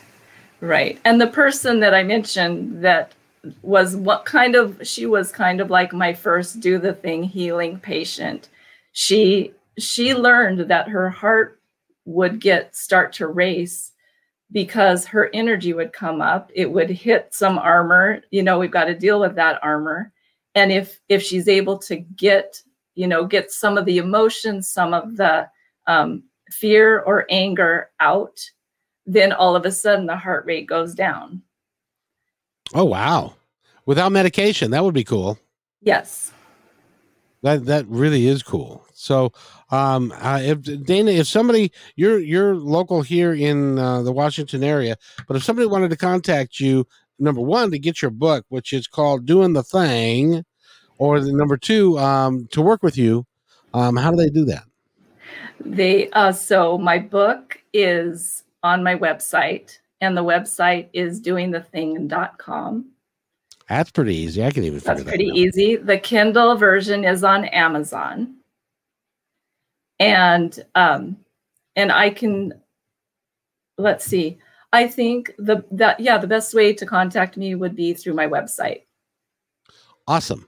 Right. 0.62 1.00
And 1.06 1.20
the 1.20 1.28
person 1.28 1.80
that 1.82 1.94
I 1.94 2.04
mentioned 2.04 2.84
that 2.84 3.14
was 3.62 3.96
what 3.96 4.26
kind 4.26 4.56
of 4.56 4.80
she 4.84 5.06
was 5.06 5.32
kind 5.32 5.62
of 5.62 5.70
like 5.70 5.94
my 5.94 6.14
first 6.14 6.60
do 6.60 6.78
the 6.78 6.94
thing 6.94 7.24
healing 7.24 7.80
patient. 7.80 8.50
She 8.94 9.54
she 9.78 10.14
learned 10.14 10.70
that 10.70 10.88
her 10.90 11.10
heart 11.10 11.60
would 12.06 12.40
get 12.40 12.76
start 12.76 13.14
to 13.14 13.28
race 13.28 13.92
because 14.52 15.06
her 15.06 15.30
energy 15.34 15.74
would 15.74 15.92
come 15.92 16.22
up 16.22 16.52
it 16.54 16.72
would 16.72 16.90
hit 16.90 17.34
some 17.34 17.58
armor 17.58 18.22
you 18.30 18.44
know 18.44 18.60
we've 18.60 18.70
got 18.70 18.86
to 18.86 18.98
deal 18.98 19.20
with 19.20 19.34
that 19.36 19.60
armor 19.64 20.12
and 20.54 20.72
if 20.72 21.00
if 21.10 21.24
she's 21.24 21.48
able 21.48 21.80
to 21.80 21.96
get 21.96 22.62
you 22.94 23.08
know 23.08 23.26
get 23.26 23.52
some 23.52 23.76
of 23.76 23.86
the 23.86 23.98
emotions 23.98 24.70
some 24.70 24.94
of 24.94 25.18
the 25.18 25.50
um, 25.88 26.24
fear 26.52 27.00
or 27.02 27.26
anger 27.32 27.90
out 28.00 28.40
then 29.06 29.32
all 29.32 29.56
of 29.56 29.66
a 29.66 29.72
sudden 29.72 30.06
the 30.06 30.16
heart 30.16 30.46
rate 30.46 30.68
goes 30.68 30.94
down. 30.94 31.42
Oh 32.76 32.84
wow. 32.84 33.34
Without 33.86 34.12
medication, 34.12 34.72
that 34.72 34.84
would 34.84 34.94
be 34.94 35.06
cool. 35.06 35.40
Yes. 35.82 36.34
That 37.42 37.66
that 37.66 37.88
really 37.88 38.28
is 38.28 38.44
cool. 38.44 38.84
So, 38.94 39.32
um, 39.72 40.12
uh, 40.20 40.42
if 40.42 40.62
Dana, 40.84 41.12
if 41.12 41.28
somebody 41.28 41.72
you're 41.96 42.20
you're 42.20 42.56
local 42.56 43.02
here 43.02 43.34
in 43.34 43.80
uh, 43.80 44.02
the 44.02 44.12
Washington 44.12 44.64
area, 44.64 44.98
but 45.28 45.38
if 45.38 45.44
somebody 45.44 45.68
wanted 45.68 45.90
to 45.92 45.96
contact 45.96 46.60
you, 46.60 46.86
number 47.18 47.42
one 47.42 47.72
to 47.72 47.80
get 47.80 48.02
your 48.02 48.12
book, 48.12 48.46
which 48.50 48.74
is 48.74 48.88
called 48.88 49.26
"Doing 49.26 49.54
the 49.54 49.64
Thing," 49.64 50.44
or 50.98 51.22
the 51.22 51.32
number 51.32 51.56
two 51.56 51.98
um, 52.00 52.48
to 52.52 52.62
work 52.62 52.84
with 52.84 52.98
you, 52.98 53.26
um, 53.74 53.96
how 53.96 54.12
do 54.12 54.18
they 54.18 54.30
do 54.30 54.44
that? 54.46 54.64
They 55.62 56.10
uh, 56.10 56.34
so 56.34 56.78
my 56.78 57.00
book 57.00 57.62
is 57.74 58.44
on 58.64 58.84
my 58.84 58.96
website, 58.96 59.78
and 60.02 60.16
the 60.16 60.24
website 60.24 60.90
is 60.94 61.22
doingthething.com. 61.22 62.92
That's 63.68 63.92
pretty 63.92 64.16
easy. 64.16 64.44
I 64.44 64.52
can 64.52 64.64
even 64.64 64.80
That's 64.80 65.04
that 65.04 65.08
pretty 65.08 65.32
out. 65.32 65.38
easy. 65.38 65.76
The 65.76 65.98
Kindle 65.98 66.56
version 66.56 67.04
is 67.04 67.24
on 67.24 67.46
Amazon. 67.46 68.36
And 70.00 70.64
um 70.76 71.18
and 71.76 71.92
I 71.92 72.10
can 72.10 72.54
let's 73.78 74.06
see. 74.06 74.38
I 74.72 74.88
think 74.88 75.32
the 75.40 75.64
that 75.72 76.00
yeah, 76.00 76.18
the 76.18 76.28
best 76.28 76.54
way 76.54 76.74
to 76.74 76.86
contact 76.86 77.38
me 77.38 77.56
would 77.56 77.76
be 77.76 77.94
through 77.94 78.14
my 78.14 78.28
website. 78.28 78.82
Awesome. 80.08 80.48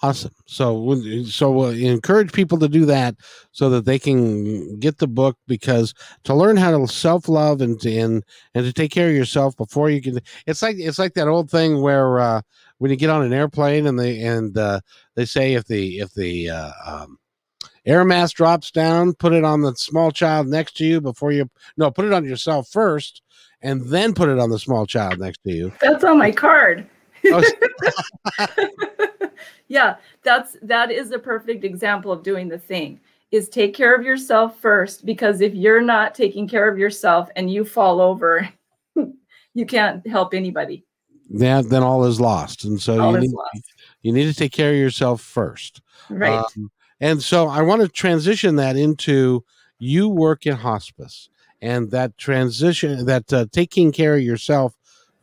Awesome. 0.00 0.32
So, 0.46 0.94
so 1.24 1.64
uh, 1.64 1.70
encourage 1.70 2.32
people 2.32 2.56
to 2.58 2.68
do 2.68 2.84
that 2.86 3.16
so 3.50 3.68
that 3.70 3.84
they 3.84 3.98
can 3.98 4.78
get 4.78 4.98
the 4.98 5.08
book 5.08 5.36
because 5.48 5.92
to 6.22 6.34
learn 6.34 6.56
how 6.56 6.70
to 6.70 6.86
self 6.86 7.28
love 7.28 7.60
and 7.60 7.80
to, 7.80 7.98
and 7.98 8.24
and 8.54 8.64
to 8.64 8.72
take 8.72 8.92
care 8.92 9.08
of 9.08 9.16
yourself 9.16 9.56
before 9.56 9.90
you 9.90 10.00
can. 10.00 10.20
It's 10.46 10.62
like 10.62 10.76
it's 10.78 11.00
like 11.00 11.14
that 11.14 11.26
old 11.26 11.50
thing 11.50 11.82
where 11.82 12.20
uh, 12.20 12.42
when 12.78 12.92
you 12.92 12.96
get 12.96 13.10
on 13.10 13.24
an 13.24 13.32
airplane 13.32 13.86
and 13.88 13.98
they 13.98 14.20
and 14.20 14.56
uh, 14.56 14.80
they 15.16 15.24
say 15.24 15.54
if 15.54 15.66
the 15.66 15.98
if 15.98 16.14
the 16.14 16.48
uh, 16.48 16.72
um, 16.86 17.18
air 17.84 18.04
mass 18.04 18.32
drops 18.32 18.70
down, 18.70 19.14
put 19.14 19.32
it 19.32 19.42
on 19.42 19.62
the 19.62 19.74
small 19.74 20.12
child 20.12 20.46
next 20.46 20.76
to 20.76 20.84
you 20.84 21.00
before 21.00 21.32
you 21.32 21.50
no 21.76 21.90
put 21.90 22.04
it 22.04 22.12
on 22.12 22.24
yourself 22.24 22.68
first 22.68 23.22
and 23.62 23.84
then 23.88 24.14
put 24.14 24.28
it 24.28 24.38
on 24.38 24.50
the 24.50 24.60
small 24.60 24.86
child 24.86 25.18
next 25.18 25.42
to 25.42 25.50
you. 25.50 25.72
That's 25.80 26.04
on 26.04 26.18
my 26.18 26.30
card. 26.30 26.88
Yeah, 29.68 29.96
that's 30.22 30.56
that 30.62 30.90
is 30.90 31.10
a 31.10 31.18
perfect 31.18 31.62
example 31.62 32.10
of 32.10 32.22
doing 32.22 32.48
the 32.48 32.58
thing. 32.58 33.00
Is 33.30 33.50
take 33.50 33.74
care 33.74 33.94
of 33.94 34.02
yourself 34.02 34.58
first 34.58 35.04
because 35.04 35.42
if 35.42 35.54
you're 35.54 35.82
not 35.82 36.14
taking 36.14 36.48
care 36.48 36.68
of 36.70 36.78
yourself 36.78 37.28
and 37.36 37.52
you 37.52 37.64
fall 37.66 38.00
over, 38.00 38.48
you 39.54 39.66
can't 39.66 40.06
help 40.06 40.32
anybody. 40.32 40.84
then 41.28 41.68
then 41.68 41.82
all 41.82 42.04
is 42.06 42.18
lost, 42.18 42.64
and 42.64 42.80
so 42.80 42.98
All 42.98 43.12
you 43.12 43.20
need 43.20 43.32
lost. 43.32 43.62
you 44.00 44.12
need 44.12 44.24
to 44.24 44.34
take 44.34 44.52
care 44.52 44.70
of 44.70 44.78
yourself 44.78 45.20
first. 45.20 45.82
Right. 46.08 46.38
Um, 46.38 46.70
and 47.00 47.22
so 47.22 47.48
I 47.48 47.60
want 47.60 47.82
to 47.82 47.88
transition 47.88 48.56
that 48.56 48.76
into 48.76 49.44
you 49.78 50.08
work 50.08 50.46
in 50.46 50.56
hospice, 50.56 51.28
and 51.60 51.90
that 51.90 52.16
transition, 52.16 53.04
that 53.04 53.30
uh, 53.32 53.44
taking 53.52 53.92
care 53.92 54.16
of 54.16 54.22
yourself 54.22 54.74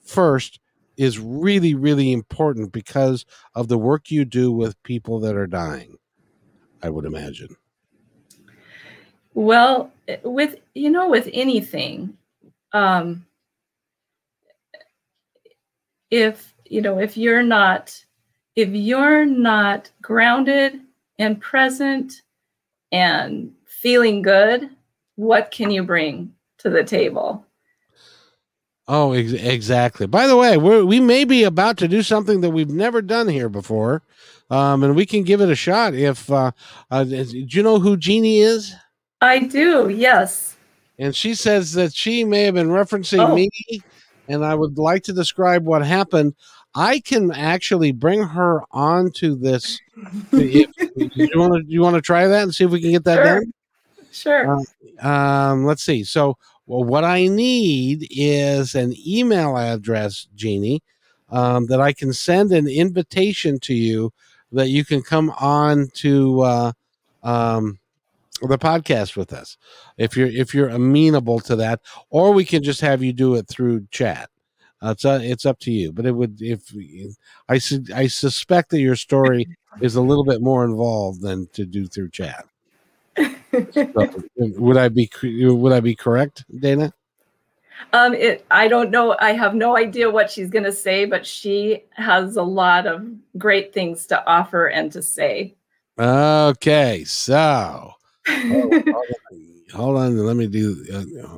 first, 0.04 0.60
is 0.98 1.20
really 1.20 1.76
really 1.76 2.12
important 2.12 2.72
because 2.72 3.26
of 3.54 3.68
the 3.68 3.78
work 3.78 4.12
you 4.12 4.26
do 4.26 4.52
with 4.52 4.82
people 4.84 5.20
that 5.20 5.36
are 5.36 5.48
dying. 5.48 5.98
I 6.82 6.90
would 6.90 7.06
imagine. 7.06 7.56
Well, 9.34 9.92
with 10.24 10.58
you 10.74 10.90
know, 10.90 11.10
with 11.10 11.30
anything, 11.34 12.18
um, 12.72 13.26
if 16.10 16.54
you 16.66 16.82
know, 16.82 17.00
if 17.00 17.18
you're 17.18 17.44
not, 17.44 18.06
if 18.56 18.70
you're 18.70 19.26
not 19.26 19.92
grounded 20.02 20.80
and 21.20 21.42
present 21.42 22.22
and 22.92 23.54
feeling 23.66 24.22
good, 24.22 24.70
what 25.16 25.52
can 25.52 25.72
you 25.72 25.84
bring 25.84 26.34
to 26.60 26.70
the 26.70 26.84
table? 26.84 27.46
Oh, 28.88 29.14
ex- 29.14 29.32
exactly. 29.32 30.06
By 30.06 30.28
the 30.28 30.38
way, 30.38 30.58
we're, 30.58 30.86
we 30.86 31.00
may 31.00 31.24
be 31.26 31.44
about 31.44 31.78
to 31.78 31.88
do 31.88 32.04
something 32.04 32.42
that 32.42 32.52
we've 32.52 32.70
never 32.70 33.02
done 33.02 33.28
here 33.28 33.50
before, 33.50 34.04
um, 34.52 34.84
and 34.84 34.96
we 34.96 35.06
can 35.08 35.24
give 35.24 35.42
it 35.42 35.50
a 35.50 35.56
shot. 35.56 35.96
If 35.96 36.30
uh, 36.32 36.52
uh, 36.92 37.04
do 37.04 37.26
you 37.34 37.64
know 37.64 37.80
who 37.80 37.98
Jeannie 37.98 38.40
is? 38.40 38.76
I 39.22 39.40
do, 39.40 39.90
yes. 39.90 40.56
and 41.00 41.16
she 41.16 41.34
says 41.34 41.74
that 41.74 41.94
she 41.96 42.24
may 42.24 42.44
have 42.44 42.54
been 42.54 42.70
referencing 42.70 43.20
Oh. 43.28 43.36
me 43.36 43.50
and 44.28 44.44
i 44.46 44.56
would 44.56 44.78
like 44.78 45.04
to 45.04 45.14
describe 45.14 45.66
what 45.66 45.86
happened 45.86 46.34
i 46.74 47.00
can 47.00 47.32
actually 47.32 47.92
bring 47.92 48.24
her 48.24 48.62
onto 48.72 49.36
this 49.36 49.80
if, 50.32 50.70
you 51.16 51.30
want 51.36 51.54
to 51.54 51.64
you 51.72 51.82
want 51.82 51.96
to 51.96 52.02
try 52.02 52.28
that 52.28 52.44
and 52.44 52.56
see 52.56 52.64
if 52.64 52.72
we 52.72 52.82
can 52.82 52.92
get 52.92 53.04
that 53.04 53.18
Sure. 53.24 53.44
Sure. 54.12 54.46
done 54.46 54.66
um 55.02 55.66
let's 55.66 55.84
see 55.84 56.04
so 56.04 56.38
well 56.68 56.84
what 56.84 57.04
i 57.04 57.28
need 57.28 58.08
is 58.12 58.76
an 58.76 58.94
email 59.06 59.58
address 59.58 60.28
jeannie 60.36 60.82
um, 61.30 61.66
that 61.68 61.82
i 61.82 61.92
can 61.92 62.14
send 62.14 62.52
an 62.52 62.68
invitation 62.68 63.60
to 63.60 63.74
you 63.74 64.12
that 64.52 64.70
you 64.70 64.86
can 64.86 65.02
come 65.02 65.32
on 65.32 65.88
to 65.94 66.42
uh, 66.42 66.72
um, 67.24 67.80
the 68.42 68.58
podcast 68.58 69.16
with 69.16 69.34
us 69.34 69.58
if 69.98 70.16
you're 70.16 70.28
if 70.28 70.54
you're 70.54 70.70
amenable 70.70 71.40
to 71.40 71.56
that 71.56 71.80
or 72.10 72.32
we 72.32 72.46
can 72.46 72.64
just 72.64 72.82
have 72.82 73.02
you 73.02 73.14
do 73.14 73.36
it 73.36 73.48
through 73.48 73.86
chat. 73.92 74.30
Uh, 74.84 74.92
it's 74.92 75.06
uh, 75.06 75.20
it's 75.22 75.46
up 75.46 75.58
to 75.60 75.72
you 75.72 75.92
but 75.92 76.06
it 76.06 76.12
would 76.12 76.42
if 76.42 76.74
i 77.48 77.58
su- 77.58 77.86
i 77.96 78.06
suspect 78.06 78.70
that 78.70 78.82
your 78.82 78.96
story 78.96 79.48
is 79.82 79.96
a 79.96 80.02
little 80.02 80.26
bit 80.26 80.42
more 80.42 80.66
involved 80.66 81.22
than 81.22 81.48
to 81.54 81.66
do 81.66 81.88
through 81.88 82.10
chat 82.10 82.46
So, 83.18 84.08
would 84.38 84.78
i 84.78 84.90
be 84.90 85.10
would 85.24 85.72
i 85.72 85.80
be 85.80 85.96
correct 85.96 86.46
dana 86.60 86.94
Um, 87.94 88.14
it, 88.14 88.46
I 88.52 88.68
don't 88.68 88.90
know. 88.90 89.16
I 89.20 89.34
have 89.34 89.54
no 89.54 89.76
idea 89.78 90.10
what 90.10 90.32
she's 90.32 90.50
going 90.50 90.64
to 90.64 90.72
say, 90.72 91.06
but 91.06 91.26
she 91.26 91.84
has 91.92 92.38
a 92.38 92.44
lot 92.44 92.88
of 92.88 93.06
great 93.38 93.74
things 93.74 94.06
to 94.08 94.26
offer 94.26 94.68
and 94.68 94.92
to 94.94 95.02
say. 95.02 95.56
okay 96.00 97.04
so 97.06 97.92
hold 99.74 99.98
on 99.98 100.18
let 100.18 100.36
me 100.36 100.48
do 100.48 100.86
uh, 100.94 101.38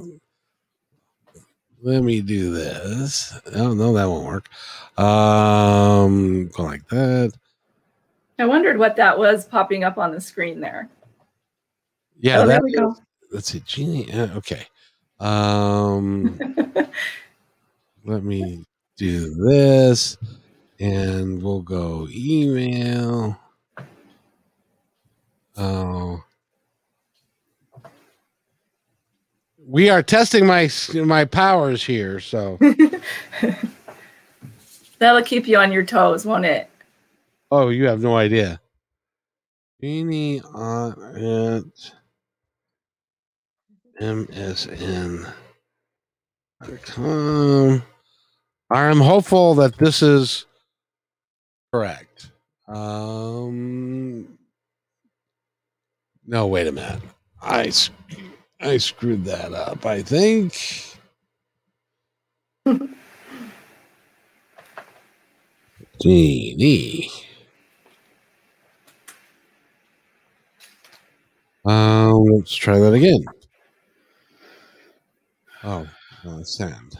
let 1.81 2.03
me 2.03 2.21
do 2.21 2.51
this 2.51 3.37
oh 3.55 3.73
no 3.73 3.93
that 3.93 4.09
won't 4.09 4.25
work 4.25 4.49
um 4.97 6.47
go 6.47 6.63
like 6.63 6.87
that 6.89 7.33
I 8.39 8.45
wondered 8.45 8.77
what 8.77 8.95
that 8.97 9.17
was 9.17 9.45
popping 9.45 9.83
up 9.83 9.97
on 9.97 10.11
the 10.11 10.21
screen 10.21 10.59
there. 10.59 10.89
Yeah 12.19 12.39
oh, 12.39 12.47
that 12.47 12.47
there 12.47 12.59
we 12.63 12.73
go. 12.73 12.95
let's 13.31 13.51
see 13.51 13.61
jeannie 13.65 14.11
uh, 14.11 14.35
okay. 14.37 14.65
Um 15.19 16.39
let 18.05 18.23
me 18.23 18.63
do 18.97 19.33
this 19.35 20.17
and 20.79 21.41
we'll 21.41 21.61
go 21.61 22.07
email. 22.11 23.37
Oh. 25.55 26.23
We 29.59 29.89
are 29.89 30.01
testing 30.03 30.45
my 30.45 30.69
my 30.93 31.25
powers 31.25 31.83
here 31.83 32.19
so. 32.19 32.57
That'll 34.99 35.21
keep 35.21 35.47
you 35.47 35.57
on 35.57 35.71
your 35.71 35.83
toes, 35.83 36.25
won't 36.25 36.45
it? 36.45 36.69
oh 37.51 37.69
you 37.69 37.85
have 37.87 38.01
no 38.01 38.15
idea. 38.15 38.59
Jeannie 39.81 40.41
on 40.41 40.93
at 41.15 41.63
msn 44.01 45.27
com. 46.83 47.83
I'm 48.69 48.99
hopeful 48.99 49.55
that 49.55 49.77
this 49.77 50.01
is 50.01 50.45
correct. 51.73 52.31
Um, 52.67 54.37
no, 56.25 56.47
wait 56.47 56.67
a 56.67 56.71
minute. 56.71 57.01
I, 57.41 57.71
I 58.59 58.77
screwed 58.77 59.23
that 59.25 59.53
up. 59.53 59.85
I 59.85 60.01
think. 60.01 60.83
Jeannie. 66.01 67.09
Um, 71.65 72.23
let's 72.25 72.55
try 72.55 72.79
that 72.79 72.93
again. 72.93 73.23
Oh, 75.67 75.85
uh, 76.25 76.43
send. 76.43 76.97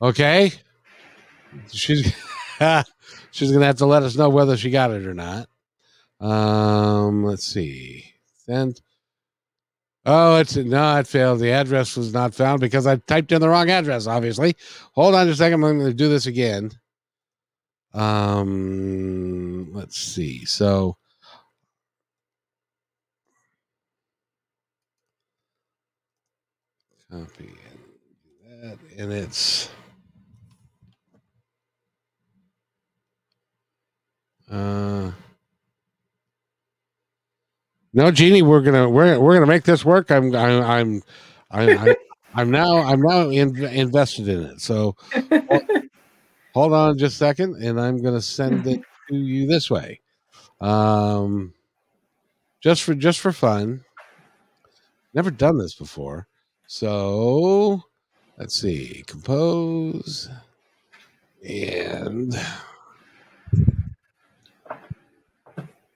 Okay. 0.00 0.52
She's 1.72 2.14
she's 3.32 3.50
gonna 3.50 3.66
have 3.66 3.78
to 3.78 3.86
let 3.86 4.04
us 4.04 4.14
know 4.14 4.28
whether 4.28 4.56
she 4.56 4.70
got 4.70 4.92
it 4.92 5.04
or 5.04 5.12
not. 5.12 5.48
Um, 6.20 7.24
let's 7.24 7.44
see. 7.44 8.04
Send. 8.46 8.80
Oh, 10.06 10.36
it's 10.36 10.54
no, 10.54 10.98
it 10.98 11.08
failed. 11.08 11.40
The 11.40 11.50
address 11.50 11.96
was 11.96 12.12
not 12.14 12.32
found 12.32 12.60
because 12.60 12.86
I 12.86 12.94
typed 12.94 13.32
in 13.32 13.40
the 13.40 13.48
wrong 13.48 13.70
address, 13.70 14.06
obviously. 14.06 14.54
Hold 14.92 15.16
on 15.16 15.26
just 15.26 15.40
a 15.40 15.42
second. 15.42 15.64
I'm 15.64 15.78
gonna 15.78 15.92
do 15.92 16.08
this 16.08 16.26
again. 16.26 16.70
Um, 17.92 19.72
let's 19.72 19.96
see. 19.96 20.44
So 20.44 20.96
copy 27.10 27.54
and 27.70 27.78
do 28.42 28.68
that, 28.68 28.78
and 28.98 29.12
it's 29.12 29.70
uh 34.50 35.10
no 37.92 38.10
jeannie 38.10 38.42
we're 38.42 38.62
gonna 38.62 38.88
we're, 38.88 39.18
we're 39.18 39.34
gonna 39.34 39.46
make 39.46 39.64
this 39.64 39.84
work 39.84 40.10
i'm 40.10 40.34
i'm 40.34 40.62
i'm 40.62 41.02
I, 41.50 41.90
I, 41.90 41.96
i'm 42.34 42.50
now 42.50 42.78
i'm 42.78 43.00
now 43.02 43.28
in, 43.28 43.62
invested 43.64 44.28
in 44.28 44.42
it 44.44 44.60
so 44.60 44.96
hold, 46.54 46.72
on 46.72 46.98
just 46.98 47.14
a 47.14 47.18
second, 47.18 47.62
and 47.62 47.80
I'm 47.80 48.02
going 48.02 48.14
to 48.14 48.22
send 48.22 48.66
it 48.66 48.82
to 49.08 49.16
you 49.16 49.46
this 49.46 49.70
way. 49.70 50.00
Um, 50.60 51.54
just 52.60 52.82
for 52.82 52.94
just 52.94 53.20
for 53.20 53.32
fun. 53.32 53.84
Never 55.14 55.30
done 55.30 55.58
this 55.58 55.74
before, 55.74 56.27
so 56.68 57.82
let's 58.36 58.60
see. 58.60 59.02
Compose 59.06 60.28
and 61.42 62.38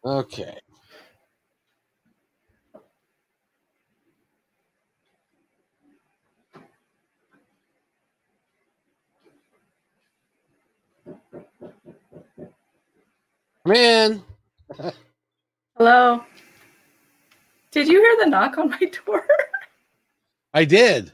okay. 0.03 0.59
Come 13.65 13.77
in. 13.77 14.23
Hello. 15.77 16.25
Did 17.71 17.89
you 17.89 18.01
hear 18.01 18.17
the 18.25 18.31
knock 18.31 18.57
on 18.57 18.71
my 18.71 18.91
door? 19.07 19.25
I 20.55 20.65
did. 20.65 21.13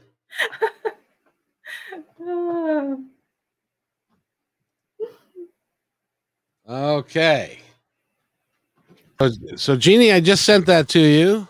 Okay. 6.67 7.59
So, 9.19 9.29
so, 9.55 9.75
Jeannie, 9.75 10.11
I 10.13 10.19
just 10.19 10.45
sent 10.45 10.65
that 10.67 10.87
to 10.89 10.99
you. 10.99 11.47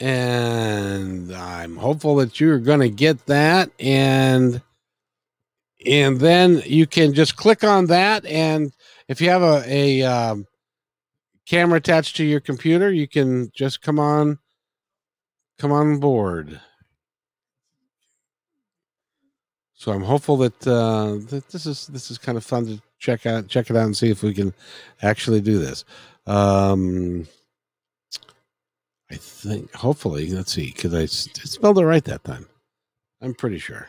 And 0.00 1.32
I'm 1.34 1.76
hopeful 1.76 2.16
that 2.16 2.40
you're 2.40 2.58
going 2.58 2.80
to 2.80 2.88
get 2.90 3.26
that. 3.26 3.70
And 3.80 4.62
and 5.86 6.18
then 6.18 6.62
you 6.66 6.86
can 6.86 7.14
just 7.14 7.36
click 7.36 7.62
on 7.64 7.86
that. 7.86 8.26
And 8.26 8.72
if 9.08 9.20
you 9.20 9.30
have 9.30 9.42
a, 9.42 9.62
a 9.66 10.02
um, 10.02 10.46
camera 11.46 11.78
attached 11.78 12.16
to 12.16 12.24
your 12.24 12.40
computer, 12.40 12.92
you 12.92 13.08
can 13.08 13.50
just 13.54 13.80
come 13.80 13.98
on 13.98 14.38
come 15.58 15.72
on 15.72 15.98
board. 15.98 16.60
So 19.74 19.92
I'm 19.92 20.02
hopeful 20.02 20.36
that 20.38 20.66
uh, 20.66 21.18
that 21.30 21.48
this 21.50 21.64
is 21.66 21.86
this 21.86 22.10
is 22.10 22.18
kind 22.18 22.36
of 22.36 22.44
fun 22.44 22.66
to 22.66 22.82
check 22.98 23.26
out 23.26 23.46
check 23.46 23.70
it 23.70 23.76
out 23.76 23.86
and 23.86 23.96
see 23.96 24.10
if 24.10 24.22
we 24.22 24.34
can 24.34 24.52
actually 25.02 25.40
do 25.40 25.58
this. 25.58 25.84
Um, 26.26 27.28
I 29.10 29.14
think 29.14 29.72
hopefully 29.74 30.30
let's 30.30 30.52
see 30.52 30.72
because 30.74 30.94
I 30.94 31.06
spelled 31.06 31.78
it 31.78 31.84
right 31.84 32.04
that 32.04 32.24
time. 32.24 32.46
I'm 33.22 33.34
pretty 33.34 33.58
sure. 33.58 33.88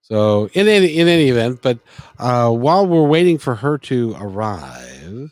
So 0.00 0.48
in 0.54 0.66
any 0.68 0.98
in 0.98 1.06
any 1.06 1.28
event, 1.28 1.60
but 1.62 1.78
uh, 2.18 2.50
while 2.50 2.86
we're 2.86 3.06
waiting 3.06 3.36
for 3.36 3.54
her 3.54 3.76
to 3.78 4.16
arrive, 4.18 5.30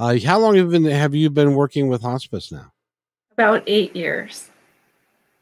uh, 0.00 0.18
how 0.24 0.40
long 0.40 0.56
have 0.56 0.70
been 0.70 0.84
have 0.84 1.14
you 1.14 1.30
been 1.30 1.54
working 1.54 1.86
with 1.88 2.02
hospice 2.02 2.50
now? 2.50 2.72
About 3.32 3.62
eight 3.68 3.94
years. 3.94 4.47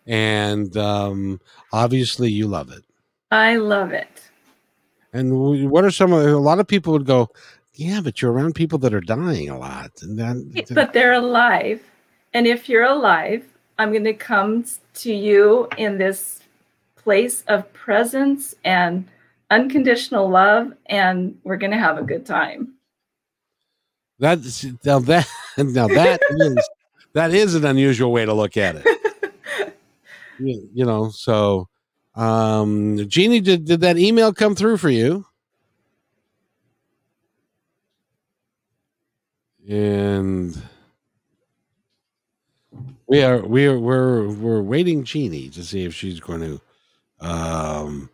And 0.06 0.76
um, 0.76 1.40
obviously, 1.72 2.30
you 2.30 2.46
love 2.46 2.70
it. 2.70 2.84
I 3.30 3.56
love 3.56 3.92
it. 3.92 4.22
And 5.12 5.70
what 5.70 5.84
are 5.84 5.90
some 5.90 6.12
of 6.12 6.24
a 6.26 6.36
lot 6.36 6.60
of 6.60 6.68
people 6.68 6.92
would 6.92 7.06
go, 7.06 7.30
yeah, 7.74 8.00
but 8.00 8.20
you're 8.20 8.32
around 8.32 8.54
people 8.54 8.78
that 8.80 8.94
are 8.94 9.00
dying 9.00 9.48
a 9.48 9.58
lot, 9.58 9.90
and 10.02 10.18
then 10.18 10.52
but 10.70 10.92
they're 10.92 11.12
alive. 11.12 11.82
And 12.34 12.46
if 12.46 12.68
you're 12.68 12.84
alive, 12.84 13.44
I'm 13.78 13.92
going 13.92 14.04
to 14.04 14.14
come 14.14 14.64
to 14.94 15.12
you 15.12 15.68
in 15.76 15.98
this 15.98 16.40
place 16.96 17.44
of 17.48 17.70
presence 17.72 18.54
and 18.64 19.06
unconditional 19.50 20.28
love, 20.28 20.72
and 20.86 21.38
we're 21.44 21.56
going 21.56 21.72
to 21.72 21.78
have 21.78 21.98
a 21.98 22.02
good 22.02 22.26
time. 22.26 22.74
That's 24.18 24.64
now 24.84 24.98
that 25.00 25.28
now 25.58 25.88
that 25.88 26.20
is 26.30 26.68
that 27.12 27.34
is 27.34 27.54
an 27.54 27.64
unusual 27.64 28.12
way 28.12 28.24
to 28.24 28.32
look 28.32 28.56
at 28.56 28.76
it. 28.76 28.95
You, 30.38 30.84
know, 30.84 31.10
so 31.10 31.68
um, 32.14 32.98
Jeannie, 33.08 33.40
did, 33.40 33.64
did 33.64 33.80
that 33.80 33.98
email 33.98 34.32
come 34.32 34.54
through 34.54 34.78
for 34.78 34.90
you? 34.90 35.26
And 39.68 40.60
we 43.08 43.22
are 43.22 43.40
we 43.40 43.66
are 43.66 43.78
we're 43.78 44.28
we're 44.28 44.62
waiting 44.62 45.04
Jeannie 45.04 45.48
to 45.50 45.64
see 45.64 45.84
if 45.84 45.94
she's 45.94 46.20
going 46.20 46.40
to 46.40 47.26
um 47.26 48.10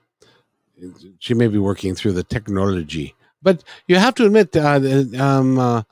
she 1.18 1.34
may 1.34 1.48
be 1.48 1.58
working 1.58 1.94
through 1.94 2.12
the 2.12 2.22
technology. 2.22 3.14
But 3.42 3.64
you 3.86 3.96
have 3.96 4.14
to 4.16 4.26
admit 4.26 4.56
uh, 4.56 4.80
um 5.22 5.58
uh, 5.58 5.82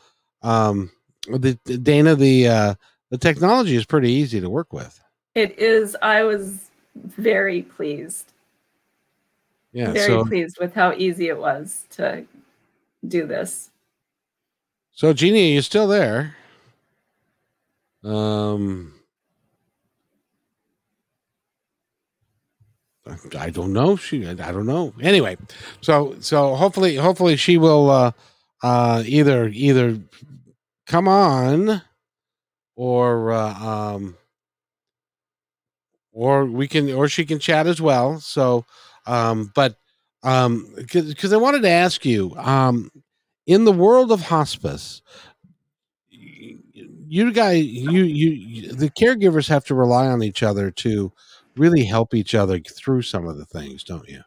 um 0.43 0.91
the 1.27 1.55
Dana 1.83 2.15
the 2.15 2.49
uh 2.49 2.75
the 3.11 3.19
technology 3.19 3.77
is 3.77 3.85
pretty 3.85 4.11
easy 4.13 4.41
to 4.41 4.49
work 4.49 4.73
with. 4.73 4.99
It 5.35 5.59
is 5.59 5.97
I 6.03 6.23
was 6.23 6.71
very 6.95 7.63
pleased. 7.63 8.33
Yeah, 9.73 9.93
very 9.93 10.07
so, 10.07 10.25
pleased 10.25 10.59
with 10.61 10.75
how 10.75 10.93
easy 10.95 11.29
it 11.29 11.39
was 11.39 11.85
to 11.91 12.25
do 13.07 13.27
this. 13.27 13.71
So, 14.93 15.13
Jeannie, 15.13 15.53
are 15.53 15.55
you 15.55 15.63
still 15.63 15.87
there? 15.87 16.35
Um, 18.03 18.95
I 23.39 23.51
don't 23.51 23.73
know. 23.73 23.97
She, 23.97 24.27
I 24.27 24.35
don't 24.35 24.67
know. 24.67 24.93
Anyway, 25.01 25.37
so 25.81 26.17
so 26.21 26.55
hopefully, 26.55 26.97
hopefully 26.97 27.37
she 27.37 27.57
will 27.57 27.91
uh, 27.91 28.13
uh, 28.63 29.03
either 29.07 29.49
either 29.49 30.01
come 30.87 31.09
on 31.09 31.83
or 32.77 33.33
uh, 33.33 33.55
um, 33.55 34.17
or 36.21 36.45
we 36.45 36.69
can 36.69 36.93
or 36.93 37.09
she 37.09 37.25
can 37.25 37.39
chat 37.39 37.67
as 37.67 37.81
well. 37.81 38.21
So 38.21 38.65
um 39.07 39.51
but 39.55 39.77
um 40.23 40.73
because 40.77 41.33
i 41.33 41.37
wanted 41.37 41.63
to 41.63 41.69
ask 41.69 42.05
you 42.05 42.35
um 42.37 42.91
in 43.47 43.65
the 43.65 43.73
world 43.73 44.13
of 44.13 44.21
hospice 44.21 45.01
you 46.11 47.33
guys 47.33 47.65
you 47.65 48.03
you 48.03 48.73
the 48.73 48.91
caregivers 48.91 49.49
have 49.49 49.65
to 49.65 49.75
rely 49.75 50.07
on 50.07 50.23
each 50.23 50.43
other 50.43 50.71
to 50.71 51.11
really 51.57 51.85
help 51.85 52.15
each 52.15 52.35
other 52.35 52.61
through 52.61 53.03
some 53.03 53.27
of 53.27 53.37
the 53.39 53.47
things 53.47 53.83
don't 53.83 54.09
you? 54.09 54.23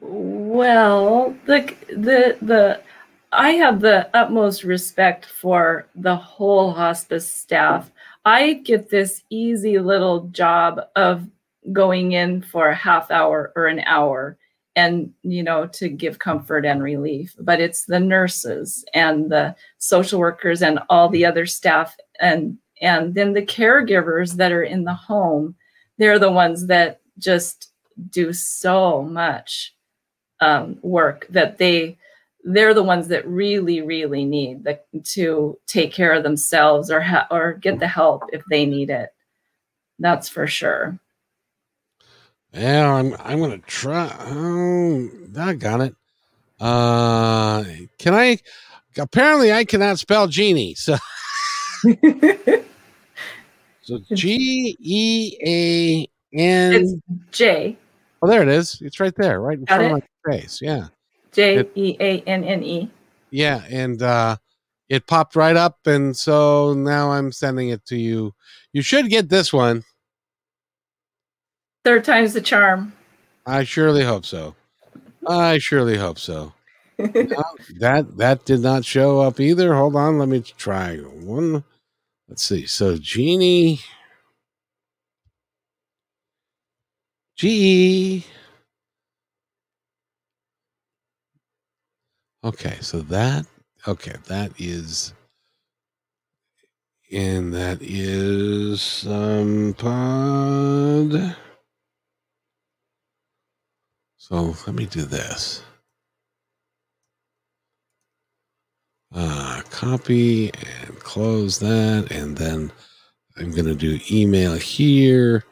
Well 0.00 1.36
the 1.46 1.72
the 1.88 2.36
the 2.42 2.80
i 3.32 3.50
have 3.50 3.80
the 3.80 4.10
utmost 4.14 4.64
respect 4.64 5.24
for 5.26 5.86
the 5.94 6.16
whole 6.16 6.72
hospice 6.72 7.32
staff 7.32 7.90
I 8.26 8.54
get 8.54 8.90
this 8.90 9.22
easy 9.30 9.78
little 9.78 10.22
job 10.28 10.80
of 10.96 11.28
going 11.72 12.12
in 12.12 12.42
for 12.42 12.68
a 12.68 12.74
half 12.74 13.10
hour 13.12 13.52
or 13.54 13.68
an 13.68 13.80
hour 13.86 14.36
and 14.74 15.12
you 15.22 15.42
know 15.44 15.66
to 15.68 15.88
give 15.88 16.18
comfort 16.18 16.66
and 16.66 16.82
relief. 16.82 17.36
But 17.38 17.60
it's 17.60 17.84
the 17.84 18.00
nurses 18.00 18.84
and 18.92 19.30
the 19.30 19.54
social 19.78 20.18
workers 20.18 20.60
and 20.60 20.80
all 20.90 21.08
the 21.08 21.24
other 21.24 21.46
staff 21.46 21.96
and 22.20 22.58
and 22.82 23.14
then 23.14 23.32
the 23.32 23.46
caregivers 23.46 24.34
that 24.34 24.52
are 24.52 24.64
in 24.64 24.82
the 24.82 24.94
home. 24.94 25.54
They're 25.96 26.18
the 26.18 26.32
ones 26.32 26.66
that 26.66 27.00
just 27.18 27.70
do 28.10 28.32
so 28.32 29.02
much 29.02 29.72
um, 30.40 30.78
work 30.82 31.26
that 31.30 31.58
they 31.58 31.96
they're 32.46 32.74
the 32.74 32.82
ones 32.82 33.08
that 33.08 33.26
really 33.26 33.82
really 33.82 34.24
need 34.24 34.62
the, 34.64 34.78
to 35.02 35.58
take 35.66 35.92
care 35.92 36.12
of 36.12 36.22
themselves 36.22 36.90
or 36.90 37.00
ha- 37.00 37.26
or 37.30 37.54
get 37.54 37.80
the 37.80 37.88
help 37.88 38.22
if 38.32 38.42
they 38.48 38.64
need 38.64 38.88
it. 38.88 39.10
That's 39.98 40.28
for 40.28 40.46
sure. 40.46 40.98
Yeah 42.52 42.90
i'm 42.94 43.14
i'm 43.18 43.40
gonna 43.40 43.58
try 43.58 44.10
oh 44.20 45.08
i 45.38 45.52
got 45.54 45.80
it. 45.80 45.94
Uh 46.60 47.64
can 47.98 48.14
i 48.14 48.38
apparently 48.96 49.52
i 49.52 49.64
cannot 49.64 49.98
spell 49.98 50.26
genie 50.28 50.74
so. 50.74 50.96
So 53.82 54.00
g 54.14 54.76
e 54.80 55.38
a 55.46 56.08
n. 56.36 57.00
J. 57.30 57.76
Oh 58.20 58.26
there 58.26 58.42
it 58.42 58.48
is. 58.48 58.80
It's 58.82 58.98
right 58.98 59.14
there 59.14 59.40
right 59.40 59.58
in 59.58 59.64
got 59.64 59.76
front 59.76 59.82
it? 59.84 59.86
of 59.86 60.02
my 60.26 60.32
face 60.32 60.60
yeah 60.60 60.88
J 61.36 61.68
E 61.74 61.96
A 62.00 62.20
N 62.22 62.44
N 62.44 62.62
E. 62.64 62.90
Yeah, 63.30 63.62
and 63.68 64.02
uh, 64.02 64.36
it 64.88 65.06
popped 65.06 65.36
right 65.36 65.54
up, 65.54 65.86
and 65.86 66.16
so 66.16 66.72
now 66.72 67.12
I'm 67.12 67.30
sending 67.30 67.68
it 67.68 67.84
to 67.86 67.96
you. 67.96 68.32
You 68.72 68.80
should 68.80 69.10
get 69.10 69.28
this 69.28 69.52
one. 69.52 69.84
Third 71.84 72.04
time's 72.04 72.32
the 72.32 72.40
charm. 72.40 72.94
I 73.44 73.64
surely 73.64 74.02
hope 74.02 74.24
so. 74.24 74.54
I 75.28 75.58
surely 75.58 75.98
hope 75.98 76.18
so. 76.18 76.54
no, 76.98 77.44
that 77.80 78.16
that 78.16 78.46
did 78.46 78.60
not 78.60 78.86
show 78.86 79.20
up 79.20 79.38
either. 79.38 79.74
Hold 79.74 79.94
on, 79.94 80.18
let 80.18 80.30
me 80.30 80.40
try 80.40 80.96
one. 80.96 81.64
Let's 82.30 82.42
see. 82.42 82.64
So 82.66 82.96
Jeannie, 82.96 83.80
G 87.36 88.24
Okay, 92.46 92.76
so 92.80 93.00
that 93.00 93.44
okay, 93.88 94.14
that 94.28 94.52
is 94.56 95.12
and 97.10 97.52
that 97.52 97.78
is 97.80 99.04
um 99.08 99.74
pod. 99.76 101.34
So 104.16 104.54
let 104.64 104.76
me 104.76 104.86
do 104.86 105.02
this. 105.02 105.60
Uh, 109.12 109.62
copy 109.70 110.52
and 110.52 110.96
close 111.00 111.58
that, 111.58 112.12
and 112.12 112.36
then 112.36 112.70
I'm 113.36 113.50
gonna 113.50 113.74
do 113.74 113.98
email 114.08 114.54
here 114.54 115.42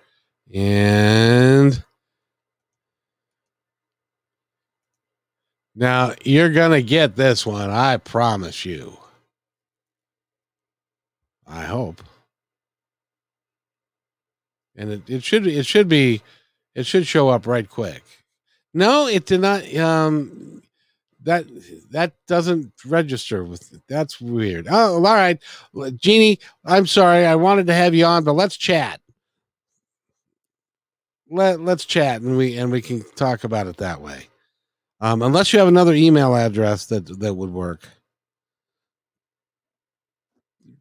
and 0.55 1.83
now 5.75 6.15
you're 6.25 6.51
gonna 6.53 6.83
get 6.83 7.17
this 7.17 7.45
one, 7.45 7.71
I 7.71 7.97
promise 7.97 8.65
you. 8.65 8.97
I 11.47 11.65
hope. 11.65 12.03
And 14.77 14.91
it, 14.93 15.03
it 15.09 15.25
should 15.25 15.47
it 15.47 15.67
should 15.67 15.89
be 15.89 16.23
it 16.75 16.87
should 16.87 17.07
show 17.07 17.29
up 17.29 17.47
right 17.47 17.69
quick. 17.69 18.03
No, 18.73 19.07
it 19.07 19.27
did 19.27 19.41
not 19.41 19.75
um 19.77 20.63
that 21.23 21.47
that 21.91 22.13
doesn't 22.27 22.73
register 22.87 23.45
with 23.45 23.73
that's 23.89 24.21
weird. 24.21 24.67
Oh, 24.69 24.97
all 24.97 25.01
right. 25.01 25.41
Jeannie, 25.97 26.39
I'm 26.65 26.87
sorry. 26.87 27.27
I 27.27 27.37
wanted 27.37 27.67
to 27.69 27.75
have 27.75 27.95
you 27.95 28.05
on, 28.05 28.25
but 28.25 28.35
let's 28.35 28.57
chat. 28.57 29.01
Let 31.31 31.61
let's 31.61 31.85
chat 31.85 32.21
and 32.21 32.37
we 32.37 32.59
and 32.59 32.71
we 32.71 32.83
can 32.83 33.03
talk 33.17 33.45
about 33.45 33.67
it 33.67 33.79
that 33.79 34.01
way. 34.01 34.29
Um, 35.01 35.23
unless 35.23 35.53
you 35.53 35.59
have 35.59 35.69
another 35.69 35.95
email 35.95 36.35
address 36.35 36.87
that 36.87 37.07
that 37.21 37.35
would 37.35 37.51
work. 37.53 37.89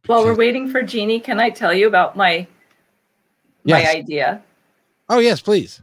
While 0.06 0.24
we're 0.24 0.36
waiting 0.36 0.70
for 0.70 0.82
Jeannie, 0.82 1.20
can 1.20 1.40
I 1.40 1.50
tell 1.50 1.72
you 1.74 1.86
about 1.86 2.16
my 2.16 2.46
Yes. 3.66 3.84
my 3.84 3.90
idea 3.98 4.42
Oh 5.08 5.18
yes, 5.18 5.40
please. 5.40 5.80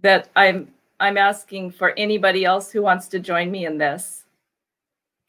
that 0.00 0.28
I'm 0.36 0.68
I'm 1.00 1.16
asking 1.18 1.70
for 1.72 1.92
anybody 1.96 2.44
else 2.44 2.70
who 2.72 2.82
wants 2.82 3.06
to 3.08 3.18
join 3.18 3.50
me 3.50 3.66
in 3.66 3.78
this. 3.78 4.24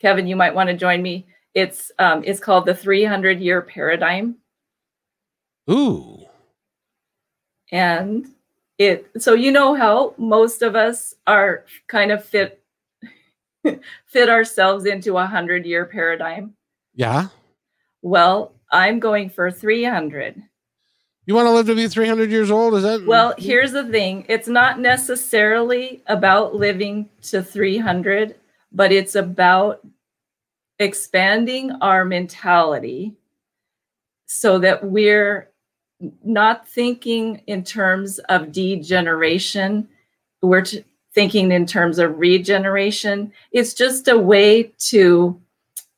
Kevin, 0.01 0.25
you 0.27 0.35
might 0.35 0.55
want 0.55 0.69
to 0.69 0.75
join 0.77 1.01
me. 1.01 1.27
It's 1.53 1.91
um, 1.99 2.23
it's 2.25 2.39
called 2.39 2.65
the 2.65 2.73
300 2.75 3.39
year 3.39 3.61
paradigm, 3.61 4.35
Ooh. 5.69 6.25
and 7.71 8.27
it 8.79 9.11
so 9.19 9.33
you 9.33 9.51
know 9.51 9.75
how 9.75 10.15
most 10.17 10.63
of 10.63 10.75
us 10.75 11.13
are 11.27 11.65
kind 11.87 12.11
of 12.11 12.25
fit 12.25 12.63
fit 14.07 14.29
ourselves 14.29 14.85
into 14.85 15.17
a 15.17 15.25
hundred 15.25 15.65
year 15.65 15.85
paradigm. 15.85 16.55
Yeah. 16.95 17.27
Well, 18.01 18.53
I'm 18.71 18.99
going 18.99 19.29
for 19.29 19.51
300. 19.51 20.41
You 21.25 21.35
want 21.35 21.45
to 21.45 21.51
live 21.51 21.67
to 21.67 21.75
be 21.75 21.87
300 21.87 22.31
years 22.31 22.49
old? 22.49 22.73
Is 22.73 22.83
that 22.83 23.05
Well, 23.05 23.35
here's 23.37 23.71
the 23.71 23.85
thing 23.85 24.25
it's 24.27 24.47
not 24.47 24.79
necessarily 24.79 26.01
about 26.07 26.55
living 26.55 27.09
to 27.23 27.43
300, 27.43 28.35
but 28.71 28.91
it's 28.91 29.15
about 29.15 29.85
expanding 30.79 31.71
our 31.81 32.05
mentality 32.05 33.15
so 34.25 34.57
that 34.59 34.83
we're 34.83 35.48
not 36.23 36.67
thinking 36.67 37.41
in 37.47 37.63
terms 37.63 38.19
of 38.29 38.51
degeneration. 38.51 39.87
We're 40.41 40.61
t- 40.61 40.85
thinking 41.13 41.51
in 41.51 41.65
terms 41.65 41.99
of 41.99 42.17
regeneration. 42.17 43.33
It's 43.51 43.73
just 43.73 44.07
a 44.07 44.17
way 44.17 44.71
to, 44.89 45.39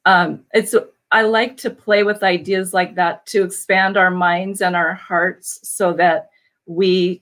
um, 0.06 0.44
it's, 0.54 0.74
I 1.12 1.24
like 1.24 1.58
to 1.58 1.70
play 1.70 2.04
with 2.04 2.24
ideas 2.24 2.74
like 2.74 2.96
that 2.96 3.26
to 3.28 3.44
expand 3.44 3.98
our 3.98 4.10
minds 4.10 4.62
and 4.62 4.76
our 4.76 4.94
hearts 4.94 5.60
so 5.64 5.94
that 5.94 6.30
we 6.66 7.22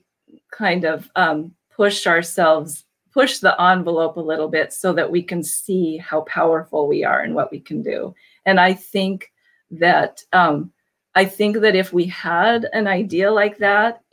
kind 0.52 0.86
of 0.86 1.10
um, 1.16 1.52
push 1.76 2.06
ourselves, 2.06 2.86
push 3.12 3.40
the 3.40 3.60
envelope 3.62 4.18
a 4.18 4.22
little 4.22 4.48
bit 4.48 4.72
so 4.72 4.94
that 4.94 5.10
we 5.10 5.24
can 5.24 5.44
see 5.44 5.98
how 5.98 6.22
powerful 6.22 6.88
we 6.88 7.04
are 7.04 7.22
and 7.22 7.34
what 7.34 7.52
we 7.52 7.60
can 7.60 7.82
do. 7.82 8.14
And 8.46 8.60
I 8.60 8.74
think 8.74 9.32
that 9.72 10.24
um, 10.34 10.72
I 11.16 11.26
think 11.26 11.58
that 11.62 11.76
if 11.76 11.92
we 11.92 12.06
had 12.06 12.68
an 12.74 12.88
idea 12.88 13.32
like 13.32 13.58
that 13.58 14.04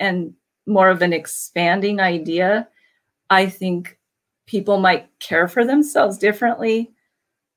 and 0.00 0.34
more 0.66 0.90
of 0.90 1.02
an 1.02 1.12
expanding 1.12 2.00
idea, 2.00 2.68
I 3.30 3.46
think 3.46 3.98
people 4.46 4.78
might 4.78 5.08
care 5.20 5.46
for 5.48 5.64
themselves 5.64 6.18
differently. 6.18 6.90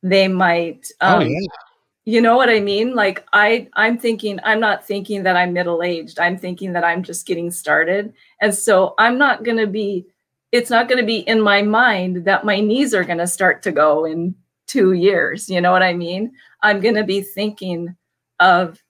They 0.03 0.27
might 0.27 0.87
Oh 1.01 1.17
um, 1.17 1.27
yeah. 1.27 1.39
you 2.05 2.21
know 2.21 2.37
what 2.37 2.49
i 2.49 2.59
mean? 2.59 2.93
Like 2.93 3.25
i 3.33 3.67
i'm 3.73 3.97
thinking 3.97 4.39
i'm 4.43 4.59
not 4.59 4.85
thinking 4.85 5.23
that 5.23 5.35
i'm 5.35 5.53
middle 5.53 5.81
aged 5.81 6.19
i'm 6.19 6.37
thinking 6.37 6.73
that 6.73 6.83
i'm 6.83 7.01
just 7.01 7.25
getting 7.25 7.49
started. 7.49 8.13
And 8.41 8.53
so 8.53 8.93
i'm 8.99 9.17
not 9.17 9.43
going 9.43 9.57
to 9.57 9.67
be 9.67 10.05
it's 10.51 10.69
not 10.69 10.87
going 10.87 10.99
to 10.99 11.05
be 11.05 11.19
in 11.19 11.41
my 11.41 11.63
mind 11.63 12.25
that 12.25 12.45
my 12.45 12.59
knees 12.59 12.93
are 12.93 13.03
going 13.03 13.17
to 13.17 13.27
start 13.27 13.63
to 13.63 13.71
go 13.71 14.05
in 14.05 14.35
2 14.67 14.93
years. 14.93 15.49
You 15.49 15.61
know 15.61 15.71
what 15.71 15.83
i 15.83 15.93
mean? 15.93 16.31
I'm 16.61 16.79
going 16.79 16.95
to 16.95 17.03
be 17.03 17.21
thinking 17.21 17.95
of 18.39 18.81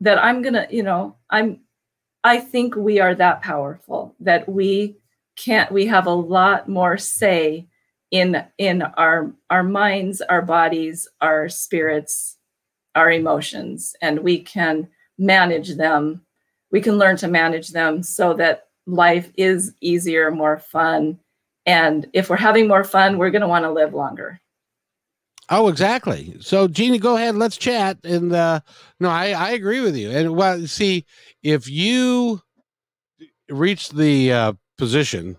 that 0.00 0.22
i'm 0.22 0.42
going 0.42 0.54
to 0.54 0.66
you 0.70 0.82
know 0.82 1.16
i'm 1.30 1.60
i 2.24 2.38
think 2.38 2.74
we 2.76 3.00
are 3.00 3.14
that 3.14 3.42
powerful 3.42 4.14
that 4.20 4.48
we 4.48 4.96
can't 5.36 5.72
we 5.72 5.86
have 5.86 6.06
a 6.06 6.10
lot 6.10 6.68
more 6.68 6.98
say 6.98 7.66
in 8.10 8.44
in 8.58 8.82
our 8.82 9.32
our 9.50 9.62
minds 9.62 10.20
our 10.22 10.42
bodies 10.42 11.08
our 11.20 11.48
spirits 11.48 12.36
our 12.94 13.10
emotions 13.10 13.94
and 14.02 14.20
we 14.20 14.38
can 14.38 14.88
manage 15.18 15.76
them. 15.76 16.24
We 16.70 16.80
can 16.80 16.98
learn 16.98 17.16
to 17.18 17.28
manage 17.28 17.68
them 17.68 18.02
so 18.02 18.34
that 18.34 18.68
life 18.86 19.30
is 19.36 19.74
easier 19.80 20.30
more 20.30 20.58
fun 20.58 21.18
and 21.66 22.08
if 22.12 22.28
we're 22.28 22.34
having 22.36 22.66
more 22.66 22.82
fun 22.82 23.16
we're 23.16 23.30
going 23.30 23.42
to 23.42 23.46
want 23.46 23.64
to 23.64 23.70
live 23.70 23.94
longer 23.94 24.40
Oh, 25.48 25.68
exactly. 25.68 26.36
So, 26.40 26.68
Jeannie, 26.68 26.98
go 26.98 27.16
ahead. 27.16 27.34
Let's 27.34 27.56
chat. 27.56 27.98
And 28.04 28.32
uh, 28.32 28.60
no, 29.00 29.10
I, 29.10 29.30
I 29.30 29.50
agree 29.50 29.80
with 29.80 29.96
you. 29.96 30.10
And 30.10 30.34
well, 30.34 30.66
see, 30.66 31.04
if 31.42 31.68
you 31.68 32.40
reach 33.48 33.90
the 33.90 34.32
uh, 34.32 34.52
position 34.78 35.36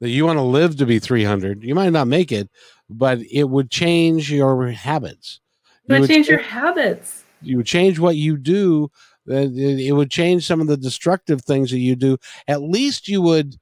that 0.00 0.10
you 0.10 0.24
want 0.26 0.38
to 0.38 0.42
live 0.42 0.76
to 0.76 0.86
be 0.86 0.98
300, 0.98 1.64
you 1.64 1.74
might 1.74 1.92
not 1.92 2.06
make 2.06 2.30
it, 2.30 2.48
but 2.88 3.18
it 3.30 3.44
would 3.44 3.70
change 3.70 4.30
your 4.30 4.70
habits. 4.70 5.40
You 5.84 5.94
but 5.94 6.00
would 6.02 6.10
change 6.10 6.28
your 6.28 6.42
habits 6.42 7.24
you 7.40 7.56
would 7.58 7.66
change 7.66 7.98
what 7.98 8.16
you 8.16 8.36
do. 8.36 8.90
It 9.26 9.56
it 9.56 9.92
would 9.92 10.10
change 10.10 10.46
some 10.46 10.60
of 10.60 10.66
the 10.66 10.76
destructive 10.76 11.42
things 11.42 11.70
that 11.70 11.78
you 11.78 11.96
do. 11.96 12.18
At 12.48 12.62
least 12.62 13.08
you 13.08 13.22
would 13.22 13.56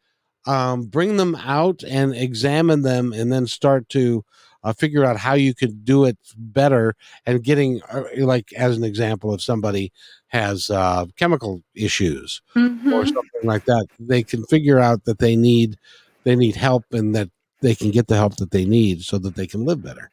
um, 0.47 0.84
bring 0.86 1.16
them 1.16 1.34
out 1.36 1.82
and 1.84 2.14
examine 2.14 2.82
them, 2.82 3.12
and 3.12 3.32
then 3.32 3.47
start 3.47 3.88
to 3.90 4.24
uh, 4.64 4.72
figure 4.72 5.04
out 5.04 5.16
how 5.16 5.34
you 5.34 5.54
could 5.54 5.84
do 5.84 6.04
it 6.04 6.18
better. 6.36 6.94
And 7.26 7.44
getting, 7.44 7.80
uh, 7.92 8.04
like 8.18 8.52
as 8.54 8.76
an 8.76 8.84
example, 8.84 9.32
if 9.34 9.42
somebody 9.42 9.92
has 10.28 10.70
uh, 10.70 11.06
chemical 11.16 11.62
issues 11.74 12.42
or 12.56 12.60
Mhm. 12.62 13.08
something 13.08 13.44
like 13.44 13.64
that, 13.66 13.86
they 13.98 14.24
can 14.24 14.44
figure 14.46 14.80
out 14.80 15.04
that 15.04 15.18
they 15.18 15.36
need 15.36 15.76
they 16.24 16.34
need 16.34 16.56
help, 16.56 16.86
and 16.92 17.14
that 17.14 17.28
they 17.60 17.74
can 17.74 17.90
get 17.90 18.06
the 18.08 18.16
help 18.16 18.36
that 18.36 18.50
they 18.50 18.64
need 18.64 19.02
so 19.02 19.18
that 19.18 19.36
they 19.36 19.46
can 19.46 19.64
live 19.66 19.82
better. 19.82 20.10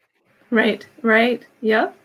right 0.50 0.86
right 1.02 1.46
yep 1.62 1.96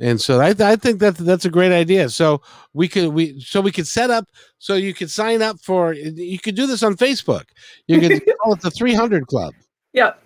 And 0.00 0.20
so 0.20 0.40
I, 0.40 0.54
I 0.58 0.76
think 0.76 1.00
that 1.00 1.16
that's 1.16 1.44
a 1.44 1.50
great 1.50 1.72
idea. 1.72 2.08
So 2.08 2.40
we 2.72 2.86
could 2.88 3.08
we 3.10 3.40
so 3.40 3.60
we 3.60 3.72
could 3.72 3.86
set 3.86 4.10
up 4.10 4.26
so 4.58 4.74
you 4.74 4.94
could 4.94 5.10
sign 5.10 5.42
up 5.42 5.60
for 5.60 5.92
you 5.94 6.38
could 6.38 6.54
do 6.56 6.66
this 6.66 6.82
on 6.82 6.96
Facebook. 6.96 7.44
You 7.86 8.00
could 8.00 8.12
call 8.42 8.54
it 8.54 8.60
the 8.60 8.70
300 8.70 9.26
Club, 9.26 9.54
yep 9.92 10.20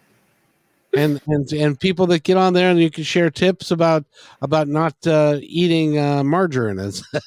and 0.96 1.20
and 1.26 1.52
and 1.52 1.80
people 1.80 2.06
that 2.06 2.22
get 2.22 2.36
on 2.36 2.52
there 2.52 2.70
and 2.70 2.80
you 2.80 2.90
can 2.90 3.04
share 3.04 3.30
tips 3.30 3.70
about 3.70 4.04
about 4.40 4.68
not 4.68 4.94
uh, 5.06 5.38
eating 5.40 5.98
uh, 5.98 6.22
margarine 6.22 6.78
and, 6.78 7.00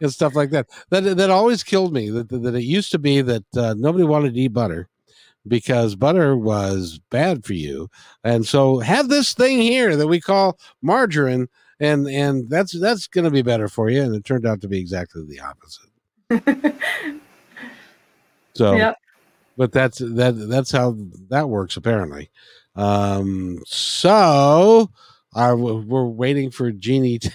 and 0.00 0.12
stuff 0.12 0.34
like 0.34 0.50
that. 0.50 0.66
That 0.90 1.16
that 1.16 1.30
always 1.30 1.62
killed 1.62 1.92
me. 1.92 2.10
That 2.10 2.28
that 2.28 2.54
it 2.54 2.64
used 2.64 2.90
to 2.92 2.98
be 2.98 3.20
that 3.22 3.44
uh, 3.56 3.74
nobody 3.76 4.04
wanted 4.04 4.34
to 4.34 4.40
eat 4.40 4.48
butter 4.48 4.88
because 5.46 5.94
butter 5.94 6.36
was 6.36 7.00
bad 7.10 7.44
for 7.44 7.54
you, 7.54 7.88
and 8.24 8.46
so 8.46 8.78
have 8.80 9.08
this 9.08 9.32
thing 9.32 9.58
here 9.60 9.96
that 9.96 10.08
we 10.08 10.20
call 10.20 10.58
margarine, 10.82 11.48
and 11.80 12.08
and 12.08 12.50
that's 12.50 12.78
that's 12.78 13.06
going 13.06 13.24
to 13.24 13.30
be 13.30 13.42
better 13.42 13.68
for 13.68 13.88
you. 13.88 14.02
And 14.02 14.14
it 14.14 14.24
turned 14.24 14.46
out 14.46 14.60
to 14.62 14.68
be 14.68 14.80
exactly 14.80 15.24
the 15.24 15.40
opposite. 15.40 16.74
So, 18.54 18.74
yep 18.74 18.96
but 19.58 19.72
that's 19.72 19.98
that 19.98 20.32
that's 20.48 20.72
how 20.72 20.96
that 21.30 21.50
works 21.50 21.76
apparently. 21.76 22.30
Um, 22.76 23.58
so 23.66 24.90
I 25.34 25.52
we're 25.52 26.06
waiting 26.06 26.50
for 26.52 26.70
Jeannie 26.72 27.18
to, 27.18 27.32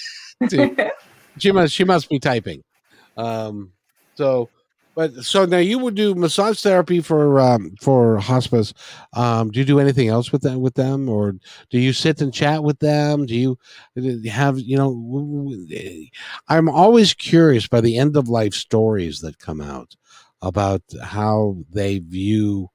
to 0.50 0.92
she 1.38 1.52
must 1.52 1.74
she 1.74 1.84
must 1.84 2.08
be 2.08 2.18
typing. 2.18 2.64
Um, 3.16 3.72
so 4.14 4.48
But 4.94 5.12
so 5.24 5.44
now 5.44 5.58
you 5.58 5.78
would 5.78 5.94
do 5.94 6.14
massage 6.14 6.62
therapy 6.62 7.02
for 7.02 7.38
um, 7.38 7.74
for 7.82 8.18
hospice. 8.18 8.72
Um, 9.12 9.50
do 9.50 9.60
you 9.60 9.66
do 9.66 9.78
anything 9.78 10.08
else 10.08 10.32
with 10.32 10.42
that 10.42 10.58
with 10.58 10.74
them, 10.74 11.10
or 11.10 11.34
do 11.70 11.78
you 11.78 11.92
sit 11.92 12.22
and 12.22 12.32
chat 12.32 12.64
with 12.64 12.78
them? 12.78 13.26
Do 13.26 13.36
you 13.36 13.58
have 14.30 14.58
you 14.58 14.78
know? 14.78 14.90
I'm 16.48 16.70
always 16.70 17.12
curious 17.12 17.68
by 17.68 17.82
the 17.82 17.98
end 17.98 18.16
of 18.16 18.30
life 18.30 18.54
stories 18.54 19.20
that 19.20 19.38
come 19.38 19.60
out 19.60 19.94
about 20.42 20.82
how 21.02 21.56
they 21.70 21.98
view 21.98 22.70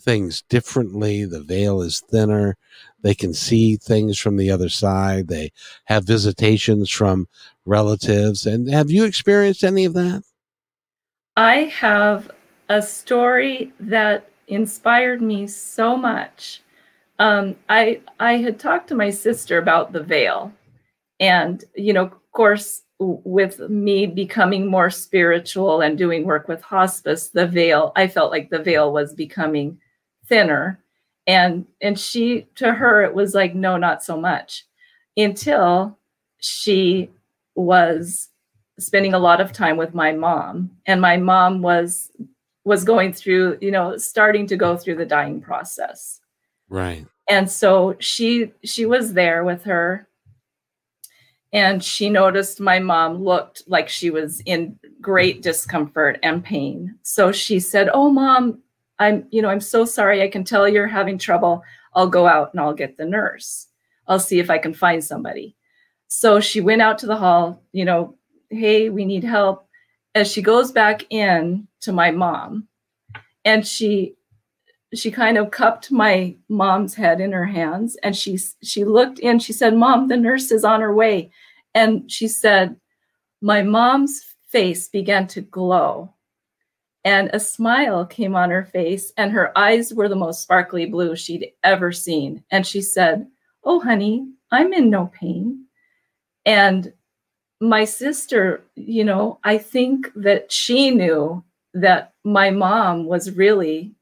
things 0.00 0.42
differently. 0.42 1.24
The 1.24 1.42
veil 1.42 1.80
is 1.80 2.00
thinner. 2.00 2.56
They 3.02 3.14
can 3.14 3.32
see 3.32 3.76
things 3.76 4.18
from 4.18 4.36
the 4.36 4.50
other 4.50 4.68
side. 4.68 5.28
They 5.28 5.52
have 5.84 6.04
visitations 6.04 6.90
from 6.90 7.28
relatives. 7.64 8.46
And 8.46 8.68
have 8.68 8.90
you 8.90 9.04
experienced 9.04 9.64
any 9.64 9.84
of 9.84 9.94
that? 9.94 10.22
I 11.36 11.72
have 11.80 12.30
a 12.68 12.80
story 12.82 13.72
that 13.80 14.28
inspired 14.46 15.22
me 15.22 15.46
so 15.46 15.96
much. 15.96 16.62
Um, 17.18 17.56
I 17.68 18.00
I 18.18 18.38
had 18.38 18.58
talked 18.58 18.88
to 18.88 18.94
my 18.94 19.10
sister 19.10 19.58
about 19.58 19.92
the 19.92 20.02
veil, 20.02 20.52
and 21.20 21.64
you 21.74 21.92
know, 21.92 22.02
of 22.02 22.32
course, 22.32 22.82
with 22.98 23.58
me 23.68 24.06
becoming 24.06 24.66
more 24.66 24.90
spiritual 24.90 25.80
and 25.80 25.98
doing 25.98 26.24
work 26.24 26.48
with 26.48 26.62
hospice, 26.62 27.28
the 27.28 27.46
veil 27.46 27.92
I 27.96 28.08
felt 28.08 28.30
like 28.30 28.50
the 28.50 28.62
veil 28.62 28.92
was 28.92 29.12
becoming 29.12 29.78
thinner, 30.26 30.80
and 31.26 31.66
and 31.80 31.98
she 31.98 32.46
to 32.56 32.72
her 32.72 33.02
it 33.02 33.14
was 33.14 33.34
like 33.34 33.54
no, 33.54 33.76
not 33.76 34.04
so 34.04 34.18
much, 34.20 34.64
until 35.16 35.98
she 36.40 37.10
was 37.54 38.28
spending 38.78 39.14
a 39.14 39.18
lot 39.18 39.40
of 39.40 39.52
time 39.52 39.76
with 39.76 39.94
my 39.94 40.12
mom. 40.12 40.70
And 40.86 41.00
my 41.00 41.16
mom 41.16 41.62
was 41.62 42.10
was 42.64 42.84
going 42.84 43.12
through 43.12 43.58
you 43.60 43.70
know 43.70 43.96
starting 43.96 44.46
to 44.46 44.56
go 44.56 44.76
through 44.76 44.96
the 44.96 45.06
dying 45.06 45.40
process. 45.40 46.20
Right. 46.68 47.06
And 47.28 47.50
so 47.50 47.96
she 47.98 48.52
she 48.62 48.86
was 48.86 49.14
there 49.14 49.44
with 49.44 49.64
her 49.64 50.08
and 51.54 51.82
she 51.82 52.10
noticed 52.10 52.60
my 52.60 52.80
mom 52.80 53.22
looked 53.22 53.62
like 53.68 53.88
she 53.88 54.10
was 54.10 54.40
in 54.44 54.76
great 55.00 55.40
discomfort 55.40 56.18
and 56.24 56.44
pain. 56.44 56.98
So 57.02 57.30
she 57.30 57.60
said 57.60 57.88
oh 57.94 58.10
mom 58.10 58.60
i'm 58.98 59.26
you 59.30 59.40
know 59.40 59.48
i'm 59.48 59.60
so 59.60 59.84
sorry. 59.86 60.20
I 60.20 60.28
can 60.28 60.44
tell 60.44 60.68
you're 60.68 60.86
having 60.86 61.16
trouble. 61.16 61.62
I'll 61.94 62.08
go 62.08 62.26
out 62.26 62.52
and 62.52 62.60
i'll 62.60 62.74
get 62.74 62.98
the 62.98 63.06
nurse. 63.06 63.68
I'll 64.08 64.18
see 64.18 64.40
if 64.40 64.50
i 64.50 64.58
can 64.58 64.74
find 64.74 65.02
somebody. 65.02 65.56
So 66.08 66.40
she 66.40 66.60
went 66.60 66.82
out 66.82 66.98
to 66.98 67.06
the 67.06 67.16
hall 67.16 67.62
you 67.72 67.84
know 67.84 68.16
hey 68.50 68.90
we 68.90 69.04
need 69.04 69.24
help. 69.24 69.68
As 70.16 70.30
she 70.30 70.42
goes 70.42 70.72
back 70.72 71.06
in 71.10 71.66
to 71.82 71.92
my 71.92 72.10
mom. 72.10 72.68
And 73.44 73.66
she 73.66 74.16
she 74.92 75.10
kind 75.10 75.38
of 75.38 75.50
cupped 75.50 75.90
my 75.90 76.36
mom's 76.48 76.94
head 76.94 77.20
in 77.20 77.30
her 77.32 77.46
hands. 77.46 77.96
And 78.02 78.16
she 78.16 78.38
she 78.62 78.84
looked 78.84 79.20
in. 79.20 79.38
She 79.38 79.52
said 79.52 79.76
mom 79.76 80.08
the 80.08 80.16
nurse 80.16 80.50
is 80.50 80.64
on 80.64 80.80
her 80.80 80.92
way 80.92 81.30
and 81.74 82.10
she 82.10 82.28
said 82.28 82.76
my 83.40 83.62
mom's 83.62 84.24
face 84.48 84.88
began 84.88 85.26
to 85.26 85.40
glow 85.40 86.12
and 87.04 87.28
a 87.32 87.40
smile 87.40 88.06
came 88.06 88.34
on 88.34 88.50
her 88.50 88.64
face 88.64 89.12
and 89.16 89.32
her 89.32 89.56
eyes 89.58 89.92
were 89.92 90.08
the 90.08 90.16
most 90.16 90.42
sparkly 90.42 90.86
blue 90.86 91.14
she'd 91.14 91.50
ever 91.62 91.92
seen 91.92 92.42
and 92.50 92.66
she 92.66 92.80
said 92.80 93.26
oh 93.64 93.80
honey 93.80 94.26
i'm 94.50 94.72
in 94.72 94.88
no 94.90 95.06
pain 95.06 95.64
and 96.46 96.92
my 97.60 97.84
sister, 97.84 98.62
you 98.74 99.04
know, 99.04 99.38
I 99.44 99.58
think 99.58 100.10
that 100.16 100.52
she 100.52 100.90
knew 100.90 101.42
that 101.72 102.12
my 102.24 102.50
mom 102.50 103.06
was 103.06 103.32
really 103.32 103.94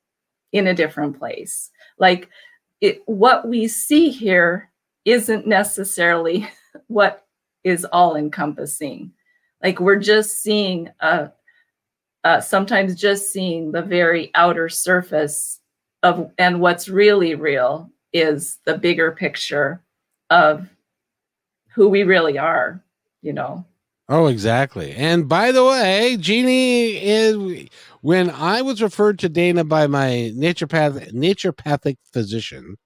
in 0.53 0.67
a 0.67 0.75
different 0.75 1.19
place. 1.19 1.71
Like 1.99 2.29
it, 2.81 3.03
what 3.07 3.49
we 3.49 3.69
see 3.69 4.11
here 4.11 4.71
isn't 5.05 5.47
necessarily 5.47 6.49
what 6.89 7.25
is 7.65 7.85
all 7.87 8.17
encompassing. 8.17 9.13
Like 9.63 9.81
we're 9.81 9.97
just 10.01 10.43
seeing 10.43 10.91
a, 11.01 11.31
uh, 12.25 12.41
sometimes 12.41 12.95
just 12.95 13.33
seeing 13.33 13.73
the 13.73 13.83
very 13.83 14.31
outer 14.35 14.69
surface 14.69 15.61
of, 16.03 16.31
and 16.39 16.61
what's 16.61 16.89
really 16.89 17.35
real 17.35 17.91
is 18.13 18.59
the 18.65 18.79
bigger 18.79 19.13
picture 19.13 19.83
of 20.31 20.69
who 21.75 21.89
we 21.89 22.03
really 22.03 22.39
are 22.39 22.83
you 23.23 23.33
know. 23.33 23.65
Oh, 24.09 24.27
exactly. 24.27 24.93
And 24.93 25.29
by 25.29 25.53
the 25.53 25.65
way, 25.65 26.17
Jeannie 26.21 26.97
is 26.99 27.69
when 28.03 28.29
I 28.31 28.61
was 28.61 28.83
referred 28.83 29.19
to 29.21 29.29
Dana 29.29 29.65
by 29.65 29.87
my 29.87 30.33
naturopath 30.35 31.13
naturopathic 31.13 31.97
physician, 32.13 32.77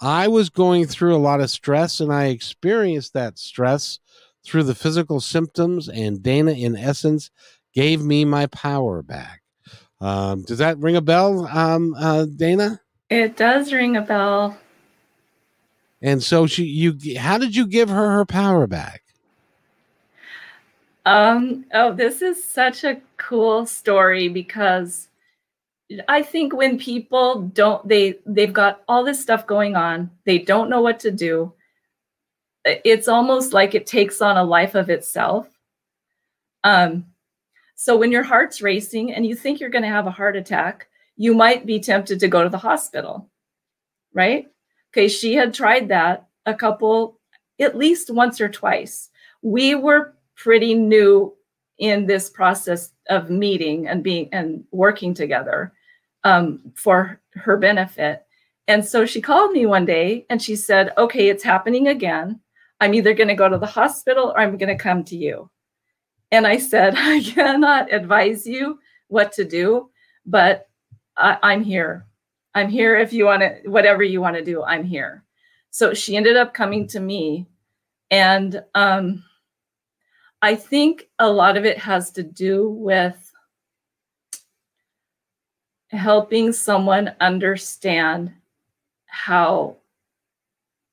I 0.00 0.28
was 0.28 0.48
going 0.50 0.86
through 0.86 1.14
a 1.14 1.18
lot 1.18 1.40
of 1.40 1.50
stress 1.50 2.00
and 2.00 2.12
I 2.12 2.26
experienced 2.26 3.14
that 3.14 3.38
stress 3.38 3.98
through 4.44 4.62
the 4.64 4.74
physical 4.74 5.20
symptoms 5.20 5.88
and 5.88 6.22
Dana 6.22 6.52
in 6.52 6.76
essence 6.76 7.30
gave 7.74 8.02
me 8.02 8.24
my 8.24 8.46
power 8.46 9.02
back. 9.02 9.42
Um, 10.00 10.42
does 10.42 10.58
that 10.58 10.78
ring 10.78 10.96
a 10.96 11.00
bell, 11.00 11.46
um, 11.48 11.94
uh, 11.98 12.24
Dana? 12.26 12.80
It 13.10 13.36
does 13.36 13.72
ring 13.72 13.96
a 13.96 14.02
bell. 14.02 14.56
And 16.00 16.22
so 16.22 16.46
she, 16.46 16.64
you, 16.64 17.18
how 17.18 17.38
did 17.38 17.56
you 17.56 17.66
give 17.66 17.88
her 17.88 18.10
her 18.12 18.24
power 18.24 18.66
back? 18.68 19.02
Um, 21.04 21.64
oh, 21.72 21.92
this 21.92 22.22
is 22.22 22.42
such 22.44 22.84
a 22.84 23.00
cool 23.16 23.66
story 23.66 24.28
because 24.28 25.07
I 26.08 26.22
think 26.22 26.54
when 26.54 26.78
people 26.78 27.42
don't 27.54 27.86
they 27.88 28.18
they've 28.26 28.52
got 28.52 28.82
all 28.88 29.04
this 29.04 29.20
stuff 29.20 29.46
going 29.46 29.76
on, 29.76 30.10
they 30.24 30.38
don't 30.38 30.68
know 30.68 30.82
what 30.82 31.00
to 31.00 31.10
do. 31.10 31.52
It's 32.64 33.08
almost 33.08 33.52
like 33.52 33.74
it 33.74 33.86
takes 33.86 34.20
on 34.20 34.36
a 34.36 34.44
life 34.44 34.74
of 34.74 34.90
itself. 34.90 35.48
Um, 36.64 37.06
so 37.76 37.96
when 37.96 38.12
your 38.12 38.24
heart's 38.24 38.60
racing 38.60 39.14
and 39.14 39.24
you 39.24 39.34
think 39.34 39.60
you're 39.60 39.70
going 39.70 39.84
to 39.84 39.88
have 39.88 40.06
a 40.06 40.10
heart 40.10 40.36
attack, 40.36 40.88
you 41.16 41.32
might 41.32 41.64
be 41.64 41.80
tempted 41.80 42.20
to 42.20 42.28
go 42.28 42.42
to 42.42 42.50
the 42.50 42.58
hospital, 42.58 43.30
right? 44.12 44.48
Okay, 44.92 45.08
she 45.08 45.34
had 45.34 45.54
tried 45.54 45.88
that 45.88 46.26
a 46.44 46.52
couple, 46.52 47.18
at 47.58 47.76
least 47.76 48.10
once 48.10 48.40
or 48.40 48.48
twice. 48.48 49.08
We 49.40 49.74
were 49.74 50.14
pretty 50.34 50.74
new 50.74 51.34
in 51.78 52.06
this 52.06 52.28
process 52.28 52.92
of 53.08 53.30
meeting 53.30 53.86
and 53.86 54.02
being 54.02 54.28
and 54.32 54.64
working 54.72 55.14
together 55.14 55.72
um, 56.28 56.60
for 56.74 57.20
her 57.34 57.56
benefit. 57.56 58.24
And 58.66 58.84
so 58.84 59.06
she 59.06 59.22
called 59.22 59.52
me 59.52 59.64
one 59.64 59.86
day 59.86 60.26
and 60.28 60.42
she 60.42 60.56
said, 60.56 60.92
Okay, 60.98 61.28
it's 61.28 61.42
happening 61.42 61.88
again. 61.88 62.40
I'm 62.80 62.94
either 62.94 63.14
going 63.14 63.28
to 63.28 63.34
go 63.34 63.48
to 63.48 63.58
the 63.58 63.66
hospital 63.66 64.30
or 64.30 64.40
I'm 64.40 64.58
going 64.58 64.76
to 64.76 64.82
come 64.82 65.04
to 65.04 65.16
you. 65.16 65.50
And 66.30 66.46
I 66.46 66.58
said, 66.58 66.94
I 66.96 67.22
cannot 67.22 67.92
advise 67.92 68.46
you 68.46 68.78
what 69.08 69.32
to 69.32 69.44
do, 69.44 69.90
but 70.26 70.68
I, 71.16 71.54
am 71.54 71.64
here. 71.64 72.06
I'm 72.54 72.68
here 72.68 72.96
if 72.96 73.12
you 73.12 73.24
want 73.24 73.40
to, 73.40 73.60
whatever 73.64 74.02
you 74.02 74.20
want 74.20 74.36
to 74.36 74.44
do, 74.44 74.62
I'm 74.62 74.84
here. 74.84 75.24
So 75.70 75.94
she 75.94 76.16
ended 76.16 76.36
up 76.36 76.54
coming 76.54 76.86
to 76.88 77.00
me. 77.00 77.46
And 78.10 78.62
um, 78.74 79.24
I 80.42 80.54
think 80.54 81.08
a 81.18 81.30
lot 81.30 81.56
of 81.56 81.64
it 81.64 81.78
has 81.78 82.10
to 82.12 82.22
do 82.22 82.68
with 82.70 83.27
helping 85.90 86.52
someone 86.52 87.14
understand 87.20 88.32
how 89.06 89.76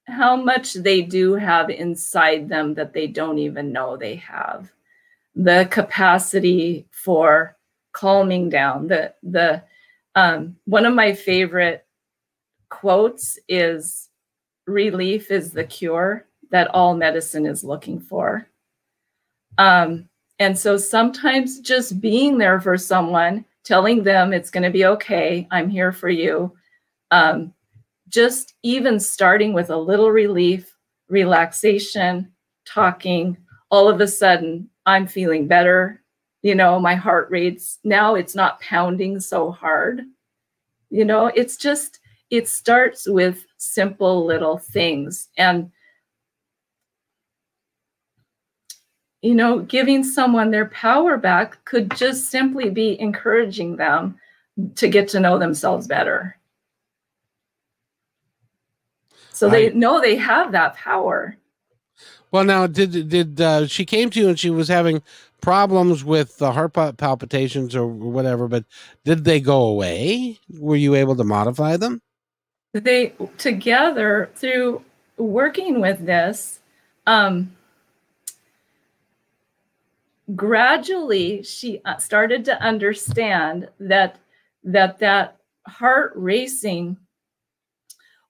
how 0.08 0.36
much 0.36 0.74
they 0.74 1.02
do 1.02 1.34
have 1.34 1.70
inside 1.70 2.48
them 2.48 2.76
that 2.76 2.94
they 2.94 3.08
don't 3.08 3.40
even 3.40 3.72
know 3.72 3.98
they 3.98 4.16
have. 4.16 4.72
The 5.36 5.68
capacity 5.72 6.86
for 6.92 7.58
calming 7.92 8.50
down. 8.50 8.88
The 8.88 9.14
the 9.24 9.64
um, 10.16 10.56
one 10.66 10.86
of 10.86 10.94
my 10.94 11.14
favorite 11.14 11.86
quotes 12.70 13.38
is 13.50 14.10
relief 14.68 15.32
is 15.32 15.52
the 15.52 15.64
cure 15.64 16.26
that 16.52 16.68
all 16.68 16.96
medicine 16.96 17.46
is 17.46 17.64
looking 17.64 18.00
for. 18.00 18.48
Um, 19.58 20.08
and 20.40 20.58
so 20.58 20.78
sometimes 20.78 21.60
just 21.60 22.00
being 22.00 22.38
there 22.38 22.60
for 22.60 22.78
someone, 22.78 23.46
telling 23.66 24.04
them 24.04 24.32
it's 24.32 24.52
going 24.52 24.64
to 24.64 24.70
be 24.70 24.86
okay, 24.86 25.48
I'm 25.52 25.70
here 25.70 25.92
for 25.92 26.10
you, 26.10 26.56
um, 27.12 27.52
just 28.08 28.54
even 28.64 29.00
starting 29.00 29.54
with 29.54 29.70
a 29.70 29.78
little 29.78 30.12
relief, 30.12 30.74
relaxation, 31.10 32.32
talking, 32.66 33.38
all 33.72 33.90
of 33.90 34.00
a 34.00 34.08
sudden 34.08 34.70
I'm 34.86 35.08
feeling 35.08 35.48
better. 35.48 36.02
You 36.44 36.56
know, 36.56 36.80
my 36.80 36.94
heart 36.96 37.28
rate's 37.32 37.80
now 37.84 38.14
it's 38.16 38.36
not 38.36 38.62
pounding 38.62 39.20
so 39.20 39.52
hard. 39.52 40.02
You 40.92 41.04
know, 41.04 41.28
it's 41.28 41.58
just, 41.58 42.00
it 42.30 42.48
starts 42.48 43.08
with 43.08 43.46
simple 43.58 44.26
little 44.26 44.60
things. 44.60 45.28
And 45.38 45.72
you 49.26 49.34
know, 49.34 49.60
giving 49.60 50.04
someone 50.04 50.52
their 50.52 50.68
power 50.68 51.18
back 51.18 51.66
could 51.66 51.90
just 51.96 52.30
simply 52.30 52.70
be 52.70 53.00
encouraging 53.00 53.76
them 53.76 54.20
to 54.76 54.88
get 54.88 55.08
to 55.10 55.20
know 55.20 55.40
themselves 55.40 55.88
better. 55.88 56.38
So 59.32 59.50
they 59.50 59.72
I- 59.72 59.74
know 59.74 60.00
they 60.00 60.16
have 60.16 60.52
that 60.52 60.76
power. 60.76 61.38
Well, 62.30 62.44
now 62.44 62.68
did 62.68 63.10
did 63.10 63.42
uh, 63.42 63.66
she 63.66 63.84
came 63.84 64.12
to 64.12 64.20
you 64.20 64.30
and 64.30 64.40
she 64.40 64.52
was 64.52 64.68
having 64.68 65.02
problems 65.42 66.04
with 66.04 66.38
the 66.38 66.52
heart 66.52 66.74
palpitations 66.74 67.76
or 67.76 67.88
whatever? 67.88 68.48
But 68.48 68.66
did 69.06 69.24
they 69.24 69.40
go 69.40 69.64
away? 69.66 70.38
Were 70.60 70.76
you 70.76 70.94
able 70.94 71.16
to 71.16 71.24
modify 71.24 71.78
them? 71.78 72.02
They 72.74 73.14
together 73.38 74.30
through 74.36 74.84
working 75.18 75.80
with 75.82 76.06
this, 76.06 76.60
um, 77.08 77.55
gradually 80.34 81.44
she 81.44 81.82
uh, 81.86 81.98
started 81.98 82.46
to 82.46 82.62
understand 82.62 83.68
that 83.80 84.18
that 84.64 84.98
that 85.00 85.38
heart 85.68 86.14
racing 86.16 86.98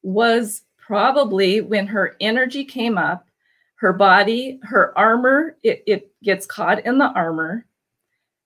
was 0.03 0.63
probably 0.77 1.61
when 1.61 1.87
her 1.87 2.15
energy 2.19 2.65
came 2.65 2.97
up 2.97 3.27
her 3.75 3.93
body 3.93 4.59
her 4.63 4.97
armor 4.97 5.55
it, 5.63 5.83
it 5.85 6.11
gets 6.25 6.45
caught 6.45 6.85
in 6.85 6.97
the 6.97 7.11
armor. 7.11 7.65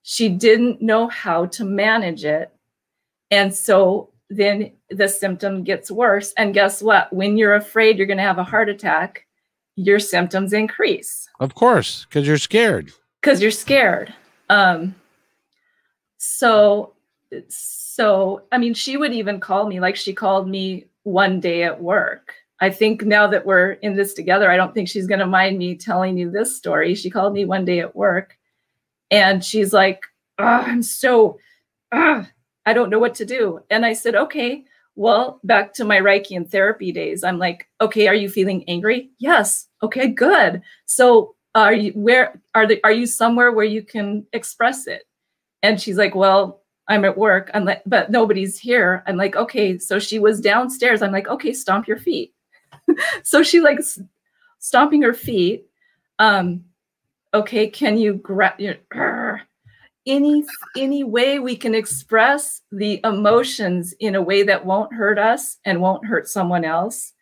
She 0.04 0.30
didn't 0.30 0.82
know 0.82 1.08
how 1.08 1.46
to 1.48 1.64
manage 1.64 2.26
it. 2.26 2.52
And 3.32 3.54
so 3.54 4.12
then 4.30 4.74
the 4.90 5.08
symptom 5.08 5.64
gets 5.64 5.90
worse. 5.90 6.34
And 6.38 6.54
guess 6.54 6.82
what? 6.82 7.12
When 7.14 7.38
you're 7.38 7.56
afraid 7.56 7.98
you're 7.98 8.08
going 8.08 8.18
to 8.18 8.24
have 8.24 8.38
a 8.38 8.44
heart 8.44 8.70
attack 8.70 9.26
your 9.76 10.00
symptoms 10.00 10.52
increase. 10.52 11.28
Of 11.40 11.56
course, 11.56 12.06
because 12.06 12.28
you're 12.28 12.38
scared. 12.38 12.92
Because 13.22 13.42
you're 13.42 13.52
scared. 13.52 14.14
Um, 14.50 14.96
so, 16.18 16.94
so 17.48 18.44
I 18.52 18.58
mean, 18.58 18.74
she 18.74 18.98
would 18.98 19.14
even 19.14 19.40
call 19.40 19.68
me 19.68 19.80
like 19.80 19.96
she 19.96 20.14
called 20.14 20.48
me 20.50 20.86
one 21.04 21.40
day 21.40 21.64
at 21.64 21.82
work. 21.82 22.34
I 22.62 22.70
think 22.70 23.04
now 23.04 23.28
that 23.28 23.46
we're 23.46 23.74
in 23.74 23.96
this 23.96 24.14
together, 24.14 24.52
I 24.52 24.58
don't 24.58 24.74
think 24.74 24.90
she's 24.90 25.08
going 25.08 25.20
to 25.20 25.26
mind 25.28 25.58
me 25.58 25.76
telling 25.76 26.18
you 26.18 26.30
this 26.30 26.58
story. 26.58 26.94
She 26.94 27.10
called 27.10 27.34
me 27.34 27.46
one 27.46 27.64
day 27.66 27.80
at 27.80 27.96
work, 27.96 28.38
and 29.12 29.44
she's 29.44 29.74
like, 29.74 30.04
"Ah, 30.40 30.64
"I'm 30.66 30.84
so, 30.84 31.40
ah, 31.94 32.28
I 32.66 32.74
don't 32.74 32.90
know 32.90 33.00
what 33.00 33.16
to 33.16 33.26
do." 33.26 33.62
And 33.70 33.86
I 33.86 33.94
said, 33.94 34.16
"Okay." 34.16 34.66
Well, 34.96 35.40
back 35.46 35.74
to 35.76 35.86
my 35.86 36.00
Reiki 36.00 36.36
and 36.36 36.50
therapy 36.50 36.92
days, 36.92 37.24
I'm 37.24 37.38
like, 37.40 37.70
okay, 37.80 38.10
are 38.10 38.16
you 38.16 38.28
feeling 38.28 38.66
angry? 38.68 39.10
Yes. 39.18 39.68
Okay, 39.82 40.08
good. 40.08 40.62
So 40.88 41.36
are 41.56 41.74
you 41.74 41.92
where 41.94 42.42
are 42.56 42.68
the 42.68 42.80
are 42.84 42.92
you 42.92 43.06
somewhere 43.06 43.52
where 43.52 43.66
you 43.66 43.84
can 43.84 44.26
express 44.34 44.88
it? 44.88 45.04
And 45.64 45.80
she's 45.82 45.98
like 45.98 46.16
well 46.16 46.62
i'm 46.88 47.06
at 47.06 47.18
work. 47.18 47.52
I'm 47.54 47.66
like 47.66 47.84
but 47.86 48.12
nobody's 48.12 48.58
here. 48.60 49.04
I'm 49.08 49.18
like 49.18 49.36
okay. 49.36 49.78
So 49.78 50.00
she 50.00 50.20
was 50.20 50.42
downstairs. 50.42 51.02
I'm 51.02 51.12
like 51.12 51.28
okay 51.28 51.54
stomp 51.54 51.88
your 51.88 52.00
feet. 52.00 52.34
So 53.24 53.44
she 53.44 53.60
like 53.60 53.80
stomping 54.60 55.04
her 55.04 55.14
feet 55.14 55.66
um 56.18 56.66
okay 57.34 57.68
can 57.68 57.98
you 57.98 58.16
grab 58.16 58.60
your 58.60 58.76
any 60.10 60.44
any 60.76 61.04
way 61.04 61.40
we 61.40 61.56
can 61.56 61.76
express 61.76 62.62
the 62.72 63.00
emotions 63.04 63.94
in 64.00 64.16
a 64.16 64.22
way 64.22 64.44
that 64.44 64.66
won't 64.66 64.94
hurt 64.94 65.20
us 65.20 65.58
and 65.66 65.82
won't 65.82 66.06
hurt 66.06 66.28
someone 66.28 66.66
else? 66.66 67.14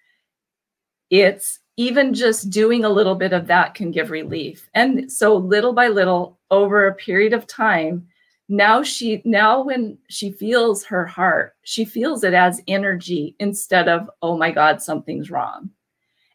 It's 1.09 1.59
even 1.77 2.13
just 2.13 2.49
doing 2.49 2.83
a 2.83 2.89
little 2.89 3.15
bit 3.15 3.33
of 3.33 3.47
that 3.47 3.75
can 3.75 3.91
give 3.91 4.09
relief. 4.09 4.69
And 4.73 5.11
so 5.11 5.35
little 5.35 5.73
by 5.73 5.87
little 5.87 6.39
over 6.49 6.87
a 6.87 6.95
period 6.95 7.33
of 7.33 7.47
time 7.47 8.07
now 8.49 8.81
she 8.81 9.21
now 9.25 9.61
when 9.61 9.97
she 10.09 10.31
feels 10.31 10.85
her 10.85 11.05
heart 11.05 11.55
she 11.63 11.83
feels 11.83 12.23
it 12.23 12.33
as 12.33 12.61
energy 12.67 13.35
instead 13.39 13.89
of 13.89 14.09
oh 14.21 14.37
my 14.37 14.51
god 14.51 14.81
something's 14.81 15.29
wrong. 15.29 15.69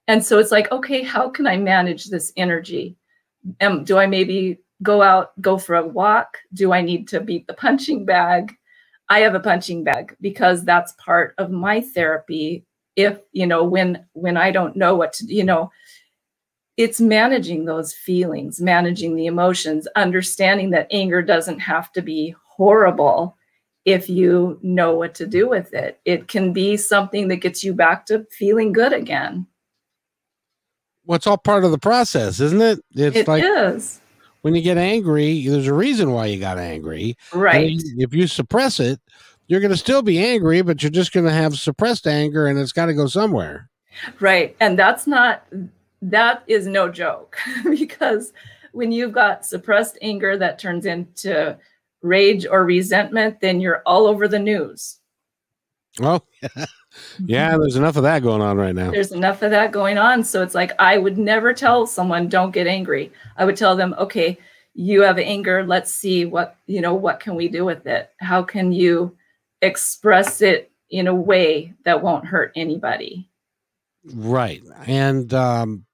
And 0.09 0.25
so 0.25 0.39
it's 0.39 0.53
like 0.53 0.71
okay 0.71 1.03
how 1.03 1.31
can 1.31 1.47
i 1.47 1.57
manage 1.57 2.07
this 2.07 2.33
energy? 2.37 2.97
Um, 3.61 3.85
do 3.85 3.99
i 3.99 4.07
maybe 4.07 4.59
go 4.83 5.01
out 5.01 5.41
go 5.41 5.57
for 5.57 5.77
a 5.77 5.87
walk? 5.87 6.39
Do 6.53 6.73
i 6.73 6.83
need 6.83 7.09
to 7.09 7.21
beat 7.21 7.47
the 7.47 7.55
punching 7.55 8.05
bag? 8.05 8.53
I 9.09 9.21
have 9.21 9.35
a 9.35 9.41
punching 9.41 9.85
bag 9.85 10.15
because 10.21 10.65
that's 10.65 10.95
part 10.99 11.35
of 11.39 11.51
my 11.51 11.81
therapy 11.81 12.67
if 12.97 13.19
you 13.33 13.47
know 13.47 13.65
when 13.65 14.05
when 14.13 14.37
i 14.37 14.51
don't 14.51 14.77
know 14.77 14.95
what 14.95 15.13
to 15.13 15.25
you 15.27 15.45
know 15.45 15.71
it's 16.77 17.01
managing 17.01 17.65
those 17.65 17.93
feelings 17.93 18.61
managing 18.61 19.17
the 19.17 19.27
emotions 19.27 19.87
understanding 19.97 20.71
that 20.71 20.89
anger 20.91 21.23
doesn't 21.23 21.59
have 21.59 21.93
to 21.93 22.03
be 22.03 22.35
horrible 22.45 23.37
if 23.85 24.09
you 24.09 24.59
know 24.63 24.95
what 24.95 25.15
to 25.15 25.27
do 25.27 25.49
with 25.49 25.73
it 25.75 26.01
it 26.05 26.29
can 26.29 26.53
be 26.53 26.77
something 26.77 27.29
that 27.29 27.37
gets 27.37 27.65
you 27.65 27.73
back 27.73 28.07
to 28.07 28.27
feeling 28.31 28.73
good 28.73 28.93
again 28.93 29.47
Well, 31.05 31.17
it's 31.17 31.27
all 31.27 31.39
part 31.39 31.65
of 31.65 31.73
the 31.73 31.79
process, 31.79 32.39
isn't 32.39 32.63
it? 32.63 32.79
It's 32.95 33.17
It 33.17 33.21
is 33.23 33.29
like 33.29 34.03
when 34.43 34.55
you 34.55 34.63
get 34.63 34.77
angry, 34.77 35.47
there's 35.47 35.69
a 35.69 35.75
reason 35.75 36.13
why 36.13 36.27
you 36.27 36.39
got 36.39 36.59
angry. 36.59 37.17
Right 37.33 37.81
If 37.97 38.13
you 38.13 38.27
suppress 38.27 38.81
it, 38.81 39.01
you're 39.47 39.61
going 39.61 39.71
to 39.71 39.77
still 39.77 40.03
be 40.03 40.19
angry, 40.19 40.63
but 40.63 40.83
you're 40.83 40.91
just 40.91 41.13
going 41.13 41.27
to 41.27 41.33
have 41.33 41.59
suppressed 41.59 42.07
anger, 42.07 42.47
and 42.47 42.59
it's 42.59 42.73
got 42.73 42.87
to 42.87 42.95
go 42.95 43.07
somewhere. 43.07 43.69
Right. 44.21 44.57
And 44.61 44.79
that's 44.79 45.07
not, 45.07 45.47
that 46.01 46.43
is 46.47 46.67
no 46.67 46.89
joke 46.89 47.37
because 47.65 48.33
when 48.73 48.93
you've 48.93 49.13
got 49.13 49.45
suppressed 49.45 49.99
anger 50.03 50.37
that 50.39 50.59
turns 50.59 50.87
into 50.87 51.57
rage 52.03 52.47
or 52.47 52.65
resentment, 52.65 53.41
then 53.41 53.61
you're 53.61 53.83
all 53.87 54.07
over 54.07 54.27
the 54.27 54.39
news. 54.39 54.99
Well, 55.99 56.27
oh, 56.57 56.65
yeah, 57.27 57.57
there's 57.59 57.77
enough 57.77 57.97
of 57.97 58.03
that 58.05 58.23
going 58.23 58.41
on 58.41 58.57
right 58.57 58.75
now. 58.75 58.91
There's 58.91 59.13
enough 59.13 59.43
of 59.43 59.51
that 59.51 59.73
going 59.73 59.99
on. 59.99 60.25
So 60.25 60.43
it's 60.43 60.55
like, 60.55 60.73
I 60.79 60.97
would 60.97 61.19
never 61.19 61.53
tell 61.53 61.87
someone, 61.87 62.29
don't 62.29 62.51
get 62.51 62.67
angry. 62.67 63.13
I 63.37 63.45
would 63.45 63.57
tell 63.57 63.77
them, 63.77 63.95
okay, 63.99 64.39
you 64.75 65.03
have 65.03 65.19
anger. 65.19 65.65
Let's 65.65 65.93
see 65.93 66.25
what, 66.25 66.57
you 66.67 66.81
know, 66.81 66.95
what 66.95 67.21
can 67.21 67.35
we 67.35 67.49
do 67.49 67.65
with 67.67 67.87
it? 67.87 68.11
How 68.17 68.43
can 68.43 68.73
you 68.73 69.15
express 69.63 70.43
it 70.43 70.71
in 70.91 71.07
a 71.07 71.15
way 71.15 71.73
that 71.85 72.03
won't 72.03 72.27
hurt 72.27 72.53
anybody? 72.55 73.29
Right. 74.15 74.63
And 74.87 75.33
um 75.33 75.87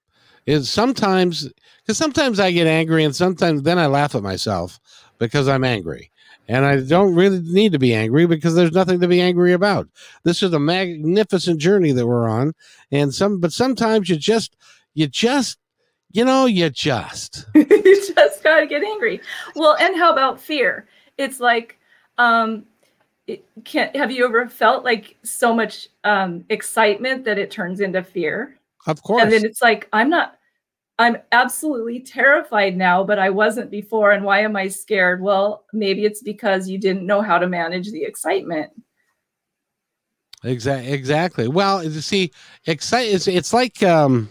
it's 0.46 0.70
sometimes 0.70 1.48
because 1.82 1.98
sometimes 1.98 2.40
I 2.40 2.50
get 2.50 2.66
angry 2.66 3.04
and 3.04 3.14
sometimes 3.14 3.62
then 3.62 3.78
I 3.78 3.86
laugh 3.86 4.14
at 4.14 4.22
myself 4.22 4.80
because 5.18 5.46
I'm 5.48 5.64
angry. 5.64 6.10
And 6.50 6.64
I 6.64 6.80
don't 6.80 7.14
really 7.14 7.40
need 7.40 7.72
to 7.72 7.78
be 7.78 7.94
angry 7.94 8.26
because 8.26 8.54
there's 8.54 8.72
nothing 8.72 9.00
to 9.00 9.08
be 9.08 9.20
angry 9.20 9.52
about. 9.52 9.86
This 10.24 10.42
is 10.42 10.54
a 10.54 10.58
magnificent 10.58 11.60
journey 11.60 11.92
that 11.92 12.06
we're 12.06 12.26
on. 12.26 12.54
And 12.90 13.14
some 13.14 13.38
but 13.38 13.52
sometimes 13.52 14.08
you 14.08 14.16
just 14.16 14.56
you 14.94 15.06
just 15.06 15.58
you 16.12 16.24
know, 16.24 16.46
you 16.46 16.70
just 16.70 17.46
you 17.54 17.66
just 18.14 18.42
gotta 18.42 18.66
get 18.66 18.82
angry. 18.82 19.20
Well, 19.54 19.76
and 19.78 19.96
how 19.96 20.12
about 20.12 20.40
fear? 20.40 20.88
It's 21.18 21.40
like, 21.40 21.78
um, 22.16 22.64
can 23.64 23.90
have 23.94 24.10
you 24.10 24.24
ever 24.24 24.48
felt 24.48 24.84
like 24.84 25.16
so 25.22 25.54
much 25.54 25.88
um, 26.04 26.44
excitement 26.48 27.24
that 27.24 27.38
it 27.38 27.50
turns 27.50 27.80
into 27.80 28.02
fear? 28.02 28.58
of 28.88 29.02
course. 29.02 29.22
And 29.22 29.32
then 29.32 29.44
it's 29.44 29.62
like, 29.62 29.88
I'm 29.92 30.10
not, 30.10 30.38
I'm 30.98 31.18
absolutely 31.30 32.00
terrified 32.00 32.76
now, 32.76 33.04
but 33.04 33.18
I 33.18 33.30
wasn't 33.30 33.70
before. 33.70 34.12
And 34.12 34.24
why 34.24 34.40
am 34.40 34.56
I 34.56 34.68
scared? 34.68 35.20
Well, 35.20 35.64
maybe 35.72 36.04
it's 36.04 36.22
because 36.22 36.68
you 36.68 36.78
didn't 36.78 37.06
know 37.06 37.20
how 37.20 37.38
to 37.38 37.46
manage 37.46 37.90
the 37.90 38.02
excitement. 38.02 38.72
Exactly. 40.44 40.92
Exactly. 40.92 41.48
Well, 41.48 41.84
you 41.84 42.00
see, 42.00 42.32
excite. 42.66 43.08
It's 43.08 43.26
it's 43.26 43.52
like 43.52 43.82
um, 43.82 44.28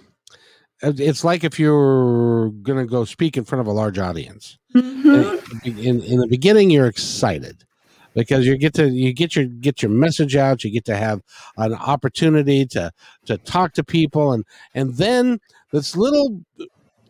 it's 0.82 1.26
like 1.26 1.44
if 1.44 1.60
you're 1.60 2.50
gonna 2.62 2.86
go 2.86 3.04
speak 3.04 3.36
in 3.36 3.44
front 3.44 3.60
of 3.60 3.68
a 3.68 3.74
large 3.74 4.00
audience. 4.00 4.58
Mhm. 4.74 5.68
In 5.78 6.02
in 6.02 6.20
the 6.20 6.28
beginning, 6.28 6.70
you're 6.70 6.88
excited 6.88 7.67
because 8.18 8.48
you 8.48 8.58
get 8.58 8.74
to 8.74 8.90
you 8.90 9.14
get 9.14 9.36
your 9.36 9.46
get 9.46 9.82
your 9.84 9.92
message 9.92 10.36
out. 10.36 10.64
You 10.64 10.72
get 10.72 10.86
to 10.86 10.98
have 10.98 11.22
an 11.58 11.74
opportunity 11.76 12.66
to 12.68 12.92
to 13.28 13.38
talk 13.38 13.74
to 13.74 13.84
people, 13.84 14.34
and 14.34 14.44
and 14.74 14.96
then 14.96 15.40
this 15.72 15.96
little 15.96 16.42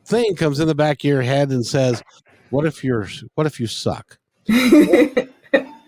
thing 0.05 0.35
comes 0.35 0.59
in 0.59 0.67
the 0.67 0.75
back 0.75 0.99
of 0.99 1.03
your 1.05 1.21
head 1.21 1.49
and 1.49 1.65
says, 1.65 2.03
"What 2.49 2.65
if 2.65 2.83
you're 2.83 3.07
What 3.35 3.47
if 3.47 3.59
you 3.59 3.67
suck?" 3.67 4.19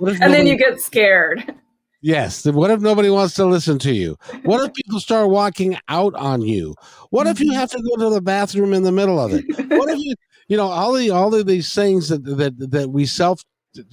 If 0.02 0.22
and 0.22 0.34
then 0.34 0.48
you 0.48 0.56
get 0.56 0.80
scared. 0.80 1.54
Yes. 2.02 2.46
What 2.46 2.72
if 2.72 2.80
nobody 2.80 3.10
wants 3.10 3.34
to 3.34 3.46
listen 3.46 3.78
to 3.80 3.94
you? 3.94 4.16
What 4.44 4.66
if 4.66 4.74
people 4.74 5.02
start 5.02 5.30
walking 5.30 5.78
out 5.90 6.16
on 6.16 6.42
you? 6.42 6.74
What 7.10 7.28
if 7.28 7.42
you 7.42 7.52
have 7.52 7.70
to 7.72 7.78
go 7.78 8.06
to 8.06 8.10
the 8.10 8.22
bathroom 8.22 8.72
in 8.72 8.84
the 8.84 8.92
middle 8.94 9.20
of 9.20 9.34
it? 9.34 9.44
What 9.70 9.90
if 9.90 10.00
you, 10.00 10.16
you 10.48 10.56
know, 10.56 10.68
all 10.68 10.94
the 10.94 11.10
all 11.10 11.36
of 11.36 11.46
these 11.46 11.74
things 11.76 12.08
that 12.08 12.24
that 12.24 12.72
that 12.72 12.92
we 12.92 13.06
self 13.06 13.44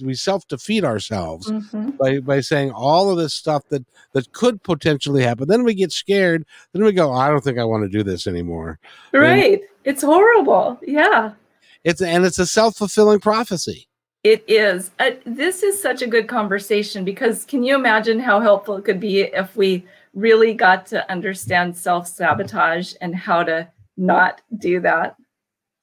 we 0.01 0.13
self 0.13 0.47
defeat 0.47 0.83
ourselves 0.83 1.49
Mhm. 1.49 1.97
by 1.97 2.19
by 2.19 2.39
saying 2.41 2.71
all 2.71 3.09
of 3.11 3.17
this 3.17 3.33
stuff 3.33 3.63
that 3.69 3.85
that 4.13 4.31
could 4.31 4.61
potentially 4.63 5.23
happen. 5.23 5.47
Then 5.47 5.63
we 5.63 5.73
get 5.73 5.91
scared. 5.91 6.45
Then 6.73 6.83
we 6.83 6.91
go, 6.91 7.11
I 7.13 7.29
don't 7.29 7.43
think 7.43 7.59
I 7.59 7.63
want 7.63 7.83
to 7.83 7.89
do 7.89 8.03
this 8.03 8.27
anymore. 8.27 8.79
Right. 9.13 9.61
It's 9.83 10.01
horrible. 10.03 10.79
Yeah. 10.85 11.31
it's 11.83 12.01
and 12.01 12.25
it's 12.25 12.39
a 12.39 12.45
self-fulfilling 12.45 13.19
prophecy. 13.19 13.87
It 14.23 14.43
is. 14.47 14.91
Uh, 14.99 15.11
this 15.25 15.63
is 15.63 15.81
such 15.81 16.01
a 16.01 16.07
good 16.07 16.27
conversation 16.27 17.05
because 17.05 17.45
can 17.45 17.63
you 17.63 17.75
imagine 17.75 18.19
how 18.19 18.41
helpful 18.41 18.75
it 18.75 18.83
could 18.83 18.99
be 18.99 19.21
if 19.21 19.55
we 19.55 19.85
really 20.13 20.53
got 20.53 20.85
to 20.87 21.09
understand 21.09 21.77
self 21.77 22.07
sabotage 22.07 22.93
and 22.99 23.15
how 23.15 23.43
to 23.43 23.67
not 23.95 24.41
do 24.57 24.79
that? 24.81 25.15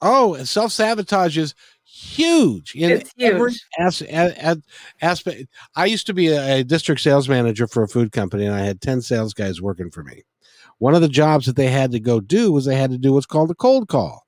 Oh, 0.03 0.37
self 0.45 0.73
sabotage 0.73 1.39
is 1.39 1.55
huge 1.95 2.75
in 2.75 2.91
It's 2.91 3.15
every 3.21 3.53
huge. 3.53 3.67
as, 3.79 4.03
as, 4.03 4.59
aspect. 5.01 5.47
I 5.77 5.87
used 5.87 6.07
to 6.09 6.15
be 6.15 6.29
a, 6.29 6.57
a 6.57 6.65
district 6.65 7.01
sales 7.01 7.29
manager 7.29 7.69
for 7.69 7.85
a 7.85 7.89
food 7.89 8.11
company, 8.11 8.45
and 8.45 8.55
I 8.55 8.61
had 8.61 8.81
10 8.81 9.01
sales 9.03 9.33
guys 9.33 9.63
working 9.63 9.91
for 9.91 10.03
me. 10.03 10.23
One 10.79 10.95
of 10.95 11.03
the 11.03 11.09
jobs 11.09 11.47
that 11.47 11.57
they 11.57 11.69
had 11.69 11.93
to 11.93 12.01
go 12.01 12.21
do 12.21 12.51
was 12.51 12.65
they 12.65 12.77
had 12.77 12.91
to 12.91 12.99
do 12.99 13.13
what's 13.13 13.27
called 13.27 13.51
a 13.53 13.55
cold 13.55 13.89
call, 13.89 14.27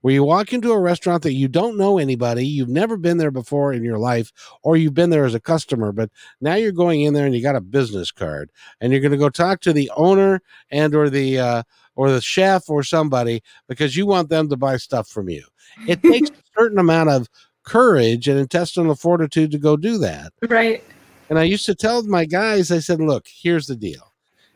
where 0.00 0.12
you 0.12 0.24
walk 0.24 0.52
into 0.52 0.72
a 0.72 0.80
restaurant 0.80 1.22
that 1.22 1.34
you 1.34 1.46
don't 1.46 1.78
know 1.78 1.98
anybody, 1.98 2.44
you've 2.44 2.68
never 2.68 2.96
been 2.96 3.18
there 3.18 3.30
before 3.30 3.72
in 3.72 3.84
your 3.84 3.98
life, 3.98 4.32
or 4.64 4.76
you've 4.76 4.94
been 4.94 5.10
there 5.10 5.24
as 5.24 5.34
a 5.34 5.40
customer, 5.40 5.92
but 5.92 6.10
now 6.40 6.56
you're 6.56 6.72
going 6.72 7.02
in 7.02 7.14
there 7.14 7.26
and 7.26 7.34
you 7.34 7.42
got 7.42 7.56
a 7.56 7.60
business 7.60 8.10
card, 8.10 8.50
and 8.80 8.92
you're 8.92 9.00
going 9.00 9.12
to 9.12 9.18
go 9.18 9.30
talk 9.30 9.60
to 9.60 9.72
the 9.72 9.90
owner 9.96 10.42
and 10.68 10.96
or 10.96 11.08
the 11.08 11.38
uh, 11.38 11.62
or 11.96 12.10
the 12.10 12.20
chef 12.20 12.68
or 12.68 12.82
somebody 12.82 13.42
because 13.68 13.96
you 13.96 14.06
want 14.06 14.28
them 14.28 14.48
to 14.48 14.56
buy 14.56 14.76
stuff 14.76 15.08
from 15.08 15.28
you. 15.28 15.44
It 15.86 16.02
takes 16.02 16.30
a 16.30 16.42
certain 16.56 16.78
amount 16.78 17.10
of 17.10 17.28
courage 17.64 18.28
and 18.28 18.38
intestinal 18.38 18.94
fortitude 18.94 19.50
to 19.52 19.58
go 19.58 19.76
do 19.76 19.98
that. 19.98 20.32
Right. 20.48 20.82
And 21.30 21.38
I 21.38 21.44
used 21.44 21.66
to 21.66 21.74
tell 21.74 22.02
my 22.02 22.24
guys, 22.26 22.70
I 22.70 22.80
said, 22.80 23.00
look, 23.00 23.26
here's 23.28 23.66
the 23.66 23.76
deal. 23.76 24.12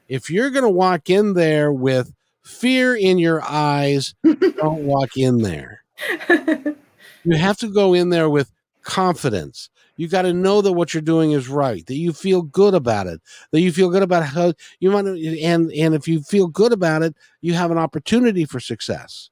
If 0.09 0.31
you're 0.31 0.51
going 0.51 0.65
to 0.65 0.71
walk 0.71 1.11
in 1.11 1.35
there 1.35 1.73
with 1.73 2.13
fear 2.43 2.95
in 2.95 3.19
your 3.19 3.43
eyes, 3.43 4.15
don't 4.25 4.85
walk 4.85 5.17
in 5.17 5.39
there. 5.39 5.83
You 7.25 7.37
have 7.37 7.59
to 7.59 7.69
go 7.69 7.93
in 7.93 8.09
there 8.09 8.31
with 8.31 8.51
confidence. 8.83 9.69
You 9.99 10.09
got 10.09 10.23
to 10.23 10.33
know 10.33 10.63
that 10.63 10.73
what 10.73 10.95
you're 10.95 11.03
doing 11.03 11.33
is 11.33 11.49
right, 11.49 11.85
that 11.87 11.97
you 11.97 12.15
feel 12.15 12.41
good 12.41 12.73
about 12.73 13.07
it, 13.07 13.21
that 13.51 13.61
you 13.61 13.73
feel 13.73 13.91
good 13.91 14.03
about 14.03 14.25
how 14.25 14.55
you 14.81 14.91
want 14.91 15.09
to, 15.09 15.41
and, 15.43 15.71
and 15.73 15.95
if 15.95 16.09
you 16.09 16.23
feel 16.23 16.47
good 16.47 16.73
about 16.73 17.03
it, 17.03 17.15
you 17.43 17.53
have 17.53 17.71
an 17.71 17.79
opportunity 17.79 18.47
for 18.47 18.61
success. 18.61 19.29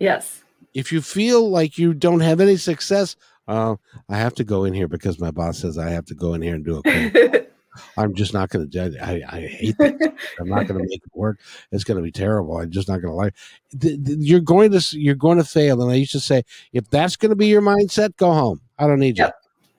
yes. 0.00 0.42
If 0.74 0.92
you 0.92 1.00
feel 1.00 1.48
like 1.48 1.78
you 1.78 1.94
don't 1.94 2.20
have 2.20 2.38
any 2.38 2.58
success, 2.58 3.16
uh, 3.48 3.76
I 4.10 4.18
have 4.18 4.34
to 4.34 4.44
go 4.44 4.64
in 4.64 4.74
here 4.74 4.88
because 4.88 5.18
my 5.18 5.30
boss 5.30 5.60
says 5.60 5.78
I 5.78 5.88
have 5.88 6.04
to 6.06 6.14
go 6.14 6.34
in 6.34 6.42
here 6.42 6.54
and 6.54 6.64
do 6.64 6.82
a 6.84 7.46
I'm 7.96 8.14
just 8.14 8.34
not 8.34 8.50
going 8.50 8.68
to 8.68 8.70
do 8.70 8.94
it. 8.94 9.00
I, 9.02 9.22
I 9.28 9.40
hate 9.46 9.78
that. 9.78 10.14
I'm 10.40 10.48
not 10.48 10.66
going 10.66 10.80
to 10.80 10.88
make 10.88 11.02
it 11.04 11.12
work. 11.14 11.40
It's 11.72 11.84
going 11.84 11.96
to 11.96 12.02
be 12.02 12.12
terrible. 12.12 12.58
I'm 12.58 12.70
just 12.70 12.88
not 12.88 13.00
going 13.00 13.12
to 13.12 13.16
like. 13.16 13.34
You're 13.80 14.40
going 14.40 14.72
to 14.72 14.98
you're 14.98 15.14
going 15.14 15.38
to 15.38 15.44
fail. 15.44 15.82
And 15.82 15.90
I 15.90 15.94
used 15.94 16.12
to 16.12 16.20
say, 16.20 16.42
if 16.72 16.88
that's 16.90 17.16
going 17.16 17.30
to 17.30 17.36
be 17.36 17.46
your 17.46 17.62
mindset, 17.62 18.16
go 18.16 18.32
home. 18.32 18.60
I 18.78 18.86
don't 18.86 19.00
need 19.00 19.18
you. 19.18 19.28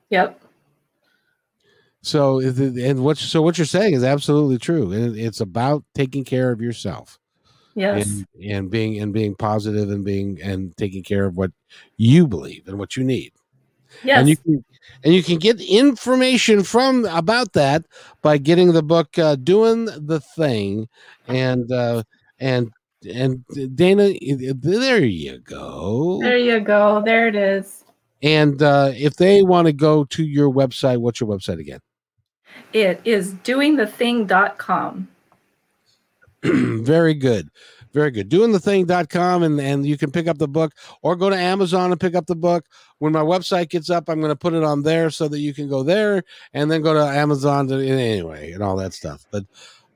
Yep. 0.10 0.42
So 2.02 2.40
and 2.40 3.04
what 3.04 3.18
so 3.18 3.42
what 3.42 3.58
you're 3.58 3.66
saying 3.66 3.94
is 3.94 4.04
absolutely 4.04 4.58
true. 4.58 4.92
And 4.92 5.18
it's 5.18 5.42
about 5.42 5.84
taking 5.94 6.24
care 6.24 6.52
of 6.52 6.62
yourself 6.62 7.20
Yes. 7.76 8.08
and 8.08 8.28
and 8.50 8.70
being 8.72 9.00
and 9.02 9.14
being 9.14 9.36
positive 9.36 9.90
and 9.90 10.06
being 10.06 10.40
and 10.42 10.76
taking 10.78 11.04
care 11.04 11.26
of 11.26 11.36
what 11.38 11.52
you 11.98 12.28
believe 12.28 12.68
and 12.68 12.80
what 12.80 12.96
you 12.96 13.04
need. 13.04 13.34
yes. 14.04 14.20
And 14.20 14.30
you 14.30 14.38
can 14.38 14.66
and 15.04 15.14
you 15.14 15.22
can 15.22 15.38
get 15.38 15.60
information 15.60 16.64
from 16.64 17.06
about 17.06 17.54
that 17.54 17.86
by 18.22 18.38
getting 18.38 18.72
the 18.74 18.84
book 18.84 19.18
uh, 19.20 19.36
"Doing 19.36 19.86
the 19.86 20.20
Thing," 20.20 20.88
and 21.28 21.70
uh, 21.72 22.04
and 22.40 22.72
and 23.04 23.44
Dana, 23.76 24.14
there 24.62 25.04
you 25.04 25.40
go. 25.40 26.20
there 26.22 26.38
you 26.38 26.60
go. 26.62 27.02
There 27.04 27.28
it 27.28 27.36
is. 27.36 27.84
And 28.24 28.62
uh, 28.62 28.92
if 28.96 29.16
they 29.16 29.44
want 29.44 29.68
to 29.68 29.74
go 29.74 30.04
to 30.06 30.24
your 30.24 30.52
website, 30.52 30.98
what's 31.00 31.20
your 31.20 31.30
website 31.30 31.60
again? 31.60 31.80
It 32.74 33.02
is 33.06 33.34
doingthething.com. 33.36 35.08
Very 36.84 37.14
good. 37.14 37.50
Very 37.94 38.12
good. 38.12 38.30
Doingthething.com 38.30 39.44
and, 39.44 39.60
and 39.60 39.86
you 39.86 39.98
can 39.98 40.12
pick 40.12 40.28
up 40.28 40.38
the 40.38 40.48
book 40.48 40.74
or 41.02 41.16
go 41.16 41.30
to 41.30 41.36
Amazon 41.36 41.92
and 41.92 42.00
pick 42.00 42.16
up 42.16 42.26
the 42.28 42.36
book. 42.36 42.66
When 43.00 43.14
my 43.14 43.22
website 43.22 43.70
gets 43.70 43.90
up, 43.90 44.10
I'm 44.10 44.20
going 44.20 44.32
to 44.32 44.36
put 44.36 44.54
it 44.54 44.64
on 44.64 44.84
there 44.84 45.10
so 45.10 45.28
that 45.28 45.40
you 45.40 45.54
can 45.54 45.70
go 45.70 45.84
there 45.84 46.24
and 46.54 46.70
then 46.70 46.82
go 46.82 46.94
to 46.94 47.00
Amazon 47.00 47.68
to, 47.70 47.76
anyway 47.76 48.52
and 48.52 48.62
all 48.62 48.76
that 48.78 48.94
stuff. 48.94 49.26
But 49.32 49.46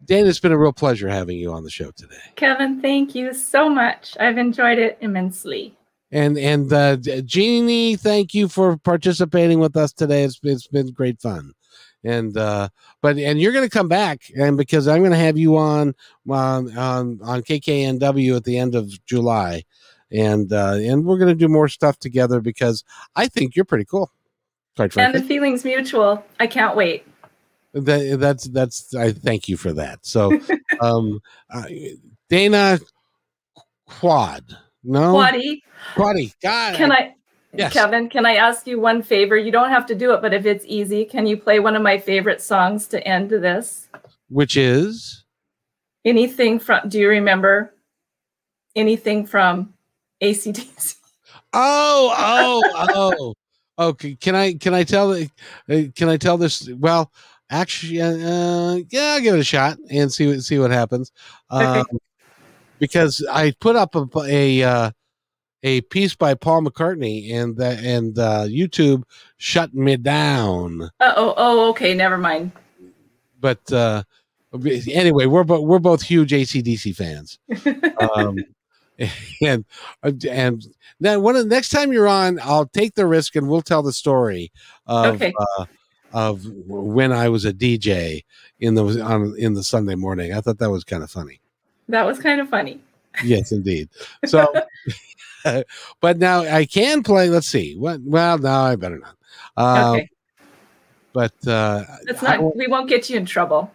Dan, 0.06 0.26
it's 0.26 0.40
been 0.40 0.52
a 0.52 0.58
real 0.58 0.74
pleasure 0.74 1.10
having 1.10 1.38
you 1.38 1.52
on 1.52 1.64
the 1.64 1.70
show 1.70 1.92
today. 1.92 2.16
Kevin, 2.36 2.82
thank 2.82 3.14
you 3.14 3.34
so 3.34 3.70
much. 3.70 4.18
I've 4.20 4.38
enjoyed 4.38 4.80
it 4.80 4.98
immensely. 5.02 5.78
And 6.12 6.38
and 6.38 6.72
uh, 6.74 6.98
Jeannie, 6.98 7.96
thank 7.96 8.34
you 8.34 8.48
for 8.48 8.78
participating 8.78 9.60
with 9.60 9.78
us 9.78 9.94
today. 9.94 10.24
It's 10.24 10.40
it's 10.44 10.68
been 10.68 10.92
great 10.92 11.22
fun. 11.22 11.54
And 12.04 12.36
uh, 12.36 12.70
but 13.02 13.18
and 13.18 13.40
you're 13.40 13.54
going 13.54 13.68
to 13.68 13.70
come 13.70 13.88
back, 13.88 14.24
and 14.36 14.58
because 14.58 14.88
I'm 14.88 15.00
going 15.00 15.12
to 15.12 15.18
have 15.18 15.38
you 15.38 15.58
on 15.58 15.96
on 16.30 16.78
on 16.78 17.20
on 17.24 17.42
KKNW 17.44 18.36
at 18.36 18.44
the 18.44 18.58
end 18.58 18.76
of 18.76 18.90
July, 19.06 19.64
and 20.12 20.52
uh, 20.52 20.74
and 20.82 21.06
we're 21.06 21.18
going 21.18 21.30
to 21.30 21.36
do 21.36 21.48
more 21.48 21.68
stuff 21.68 21.98
together 22.00 22.42
because 22.42 22.84
I 23.16 23.28
think 23.28 23.56
you're 23.56 23.66
pretty 23.66 23.86
cool. 23.86 24.12
Quite 24.76 24.96
And 24.98 25.14
the 25.14 25.22
feeling's 25.22 25.64
mutual. 25.64 26.24
I 26.40 26.48
can't 26.48 26.76
wait. 26.76 27.06
that, 27.74 28.18
that's 28.20 28.46
that's 28.46 28.94
I 28.96 29.12
thank 29.12 29.48
you 29.48 29.58
for 29.58 29.74
that. 29.74 30.06
So, 30.06 30.40
um, 30.82 31.22
uh, 31.50 31.66
Dana 32.30 32.80
Quad, 33.88 34.58
no 34.84 35.14
Quaddy, 35.14 35.62
Quaddy, 35.96 36.34
God, 36.42 36.76
can 36.76 36.92
I, 36.92 37.16
Yes. 37.54 37.74
Kevin, 37.74 38.08
can 38.08 38.26
I 38.26 38.36
ask 38.36 38.66
you 38.66 38.80
one 38.80 39.04
favor? 39.04 39.38
You 39.38 39.52
don't 39.52 39.70
have 39.70 39.86
to 39.88 39.96
do 39.96 40.14
it, 40.14 40.22
but 40.22 40.34
if 40.34 40.46
it's 40.46 40.64
easy, 40.68 41.04
can 41.04 41.28
you 41.28 41.36
play 41.36 41.60
one 41.60 41.76
of 41.76 41.82
my 41.82 41.98
favorite 41.98 42.42
songs 42.42 42.88
to 42.88 43.06
end 43.06 43.30
this? 43.30 43.90
which 44.30 44.56
is 44.56 45.26
Anything 46.04 46.60
from, 46.60 46.88
do 46.90 46.98
you 46.98 47.10
remember 47.10 47.76
anything 48.76 49.26
from 49.26 49.74
AC/DC? 50.22 50.96
Oh, 51.54 52.14
oh, 52.18 53.34
oh. 53.78 53.88
Okay, 53.90 54.16
can 54.16 54.36
I 54.36 54.54
can 54.54 54.74
I 54.74 54.84
tell 54.84 55.10
the 55.10 55.30
uh, 55.70 55.92
can 55.96 56.10
I 56.10 56.18
tell 56.18 56.38
this? 56.38 56.68
Well, 56.70 57.12
actually, 57.50 58.02
uh, 58.02 58.80
yeah, 58.90 59.14
I'll 59.14 59.22
give 59.22 59.36
it 59.36 59.40
a 59.40 59.44
shot 59.44 59.78
and 59.90 60.12
see 60.12 60.28
what 60.28 60.42
see 60.42 60.60
what 60.60 60.72
happens. 60.72 61.12
Um, 61.50 61.68
Okay. 61.68 61.98
Because 62.82 63.24
I 63.32 63.52
put 63.60 63.76
up 63.76 63.96
a 63.96 64.08
a, 64.26 64.64
uh, 64.64 64.92
a 65.64 65.82
piece 65.82 66.16
by 66.16 66.34
Paul 66.34 66.64
McCartney 66.64 67.32
and 67.32 67.56
the, 67.56 67.80
and 67.84 68.18
uh, 68.18 68.46
YouTube 68.46 69.04
shut 69.38 69.74
me 69.74 69.98
down. 69.98 70.90
Uh 71.00 71.14
oh, 71.16 71.34
oh, 71.38 71.70
okay, 71.70 71.94
never 71.94 72.18
mind. 72.18 72.52
But 73.40 73.72
uh, 73.72 74.04
anyway, 74.90 75.28
we're 75.28 75.44
both 75.44 75.64
we're 75.64 75.80
both 75.80 76.02
huge 76.02 76.34
AC/DC 76.34 76.96
fans. 76.96 77.40
um, 78.16 78.38
and 79.42 79.66
and 80.04 80.66
then 81.00 81.22
one 81.22 81.36
of 81.36 81.44
the 81.44 81.50
next 81.50 81.70
time 81.70 81.92
you're 81.92 82.08
on, 82.08 82.40
I'll 82.42 82.68
take 82.68 82.96
the 82.96 83.06
risk 83.06 83.36
and 83.36 83.48
we'll 83.48 83.62
tell 83.62 83.84
the 83.84 83.94
story 83.94 84.52
of 84.86 85.16
Okay. 85.16 85.34
uh, 85.40 85.66
of 86.14 86.46
when 86.68 87.12
I 87.12 87.30
was 87.30 87.46
a 87.46 87.54
DJ 87.54 88.24
in 88.60 88.76
the 88.76 89.02
on 89.02 89.36
in 89.38 89.54
the 89.54 89.64
Sunday 89.64 89.96
morning. 89.96 90.34
I 90.34 90.42
thought 90.42 90.58
that 90.60 90.72
was 90.72 90.84
kind 90.84 91.04
of 91.04 91.12
funny. 91.12 91.41
That 91.92 92.06
was 92.06 92.20
kind 92.20 92.42
of 92.42 92.50
funny. 92.50 92.80
Yes, 93.24 93.52
indeed. 93.52 93.90
So, 94.26 94.52
but 96.02 96.18
now 96.18 96.42
I 96.42 96.66
can 96.66 97.04
play. 97.04 97.30
Let's 97.30 97.48
see. 97.48 97.76
What? 97.78 98.02
Well, 98.02 98.38
no, 98.38 98.50
I 98.50 98.76
better 98.76 99.00
not. 99.00 99.16
Um, 99.58 99.96
okay, 99.96 100.10
But 101.14 101.34
uh, 101.46 101.84
I 102.10 102.38
not. 102.38 102.56
We 102.56 102.68
won't 102.68 102.90
get 102.90 103.10
you 103.10 103.18
in 103.18 103.26
trouble. 103.26 103.72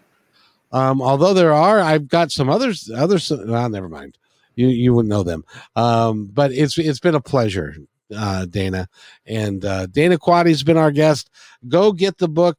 Um, 0.72 1.00
although 1.00 1.34
there 1.34 1.52
are, 1.52 1.80
I've 1.80 2.08
got 2.08 2.32
some 2.32 2.48
others. 2.48 2.90
Others. 2.90 3.30
Well, 3.30 3.68
never 3.68 3.88
mind. 3.88 4.18
You 4.54 4.68
you 4.68 4.94
wouldn't 4.94 5.10
know 5.10 5.22
them. 5.22 5.44
Um, 5.76 6.30
but 6.32 6.52
it's 6.52 6.78
it's 6.78 7.00
been 7.00 7.14
a 7.14 7.20
pleasure, 7.20 7.76
uh, 8.16 8.46
Dana, 8.46 8.88
and 9.26 9.64
uh, 9.64 9.86
Dana 9.86 10.18
Quaddy's 10.18 10.62
been 10.62 10.78
our 10.78 10.90
guest. 10.90 11.30
Go 11.68 11.92
get 11.92 12.18
the 12.18 12.28
book, 12.28 12.58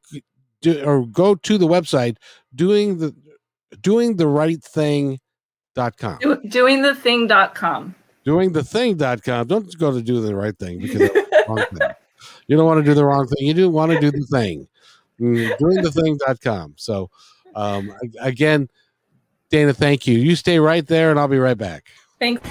do, 0.62 0.84
or 0.84 1.08
go 1.08 1.34
to 1.34 1.58
the 1.58 1.68
website 1.68 2.18
doing 2.54 3.00
the 3.00 3.16
doing 3.82 4.16
the 4.16 4.28
right 4.28 4.64
thing. 4.64 5.20
Dot 5.78 5.96
com. 5.96 6.18
Do, 6.20 6.36
doingthething.com. 6.38 7.96
Doing 8.26 8.52
the 8.52 8.64
thing.com. 8.64 9.48
Don't 9.48 9.78
go 9.78 9.92
to 9.92 10.02
do 10.02 10.20
the 10.22 10.36
right 10.36 10.58
thing 10.58 10.80
because 10.80 10.98
the 11.00 11.46
wrong 11.48 11.64
thing. 11.72 11.90
You 12.48 12.58
don't 12.58 12.66
want 12.66 12.80
to 12.80 12.84
do 12.84 12.96
the 12.96 13.06
wrong 13.06 13.28
thing. 13.28 13.48
You 13.48 13.54
do 13.54 13.70
want 13.70 13.92
to 13.92 14.00
do 14.00 14.10
the 14.10 14.26
thing. 14.26 14.68
Mm, 15.22 15.56
Doing 15.60 15.84
the 15.84 15.92
thing.com. 15.92 16.74
So, 16.78 17.12
um, 17.56 17.94
again, 18.20 18.70
Dana, 19.52 19.72
thank 19.72 20.08
you. 20.08 20.18
You 20.18 20.36
stay 20.36 20.58
right 20.60 20.86
there 20.86 21.12
and 21.12 21.20
I'll 21.20 21.28
be 21.28 21.38
right 21.38 21.58
back. 21.58 21.86
Thanks. 22.20 22.42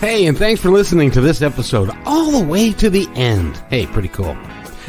Hey, 0.00 0.26
and 0.26 0.38
thanks 0.38 0.62
for 0.62 0.70
listening 0.70 1.10
to 1.10 1.20
this 1.20 1.42
episode 1.42 1.90
all 2.06 2.30
the 2.30 2.44
way 2.44 2.72
to 2.72 2.88
the 2.88 3.06
end. 3.14 3.56
Hey, 3.68 3.86
pretty 3.86 4.08
cool. 4.08 4.36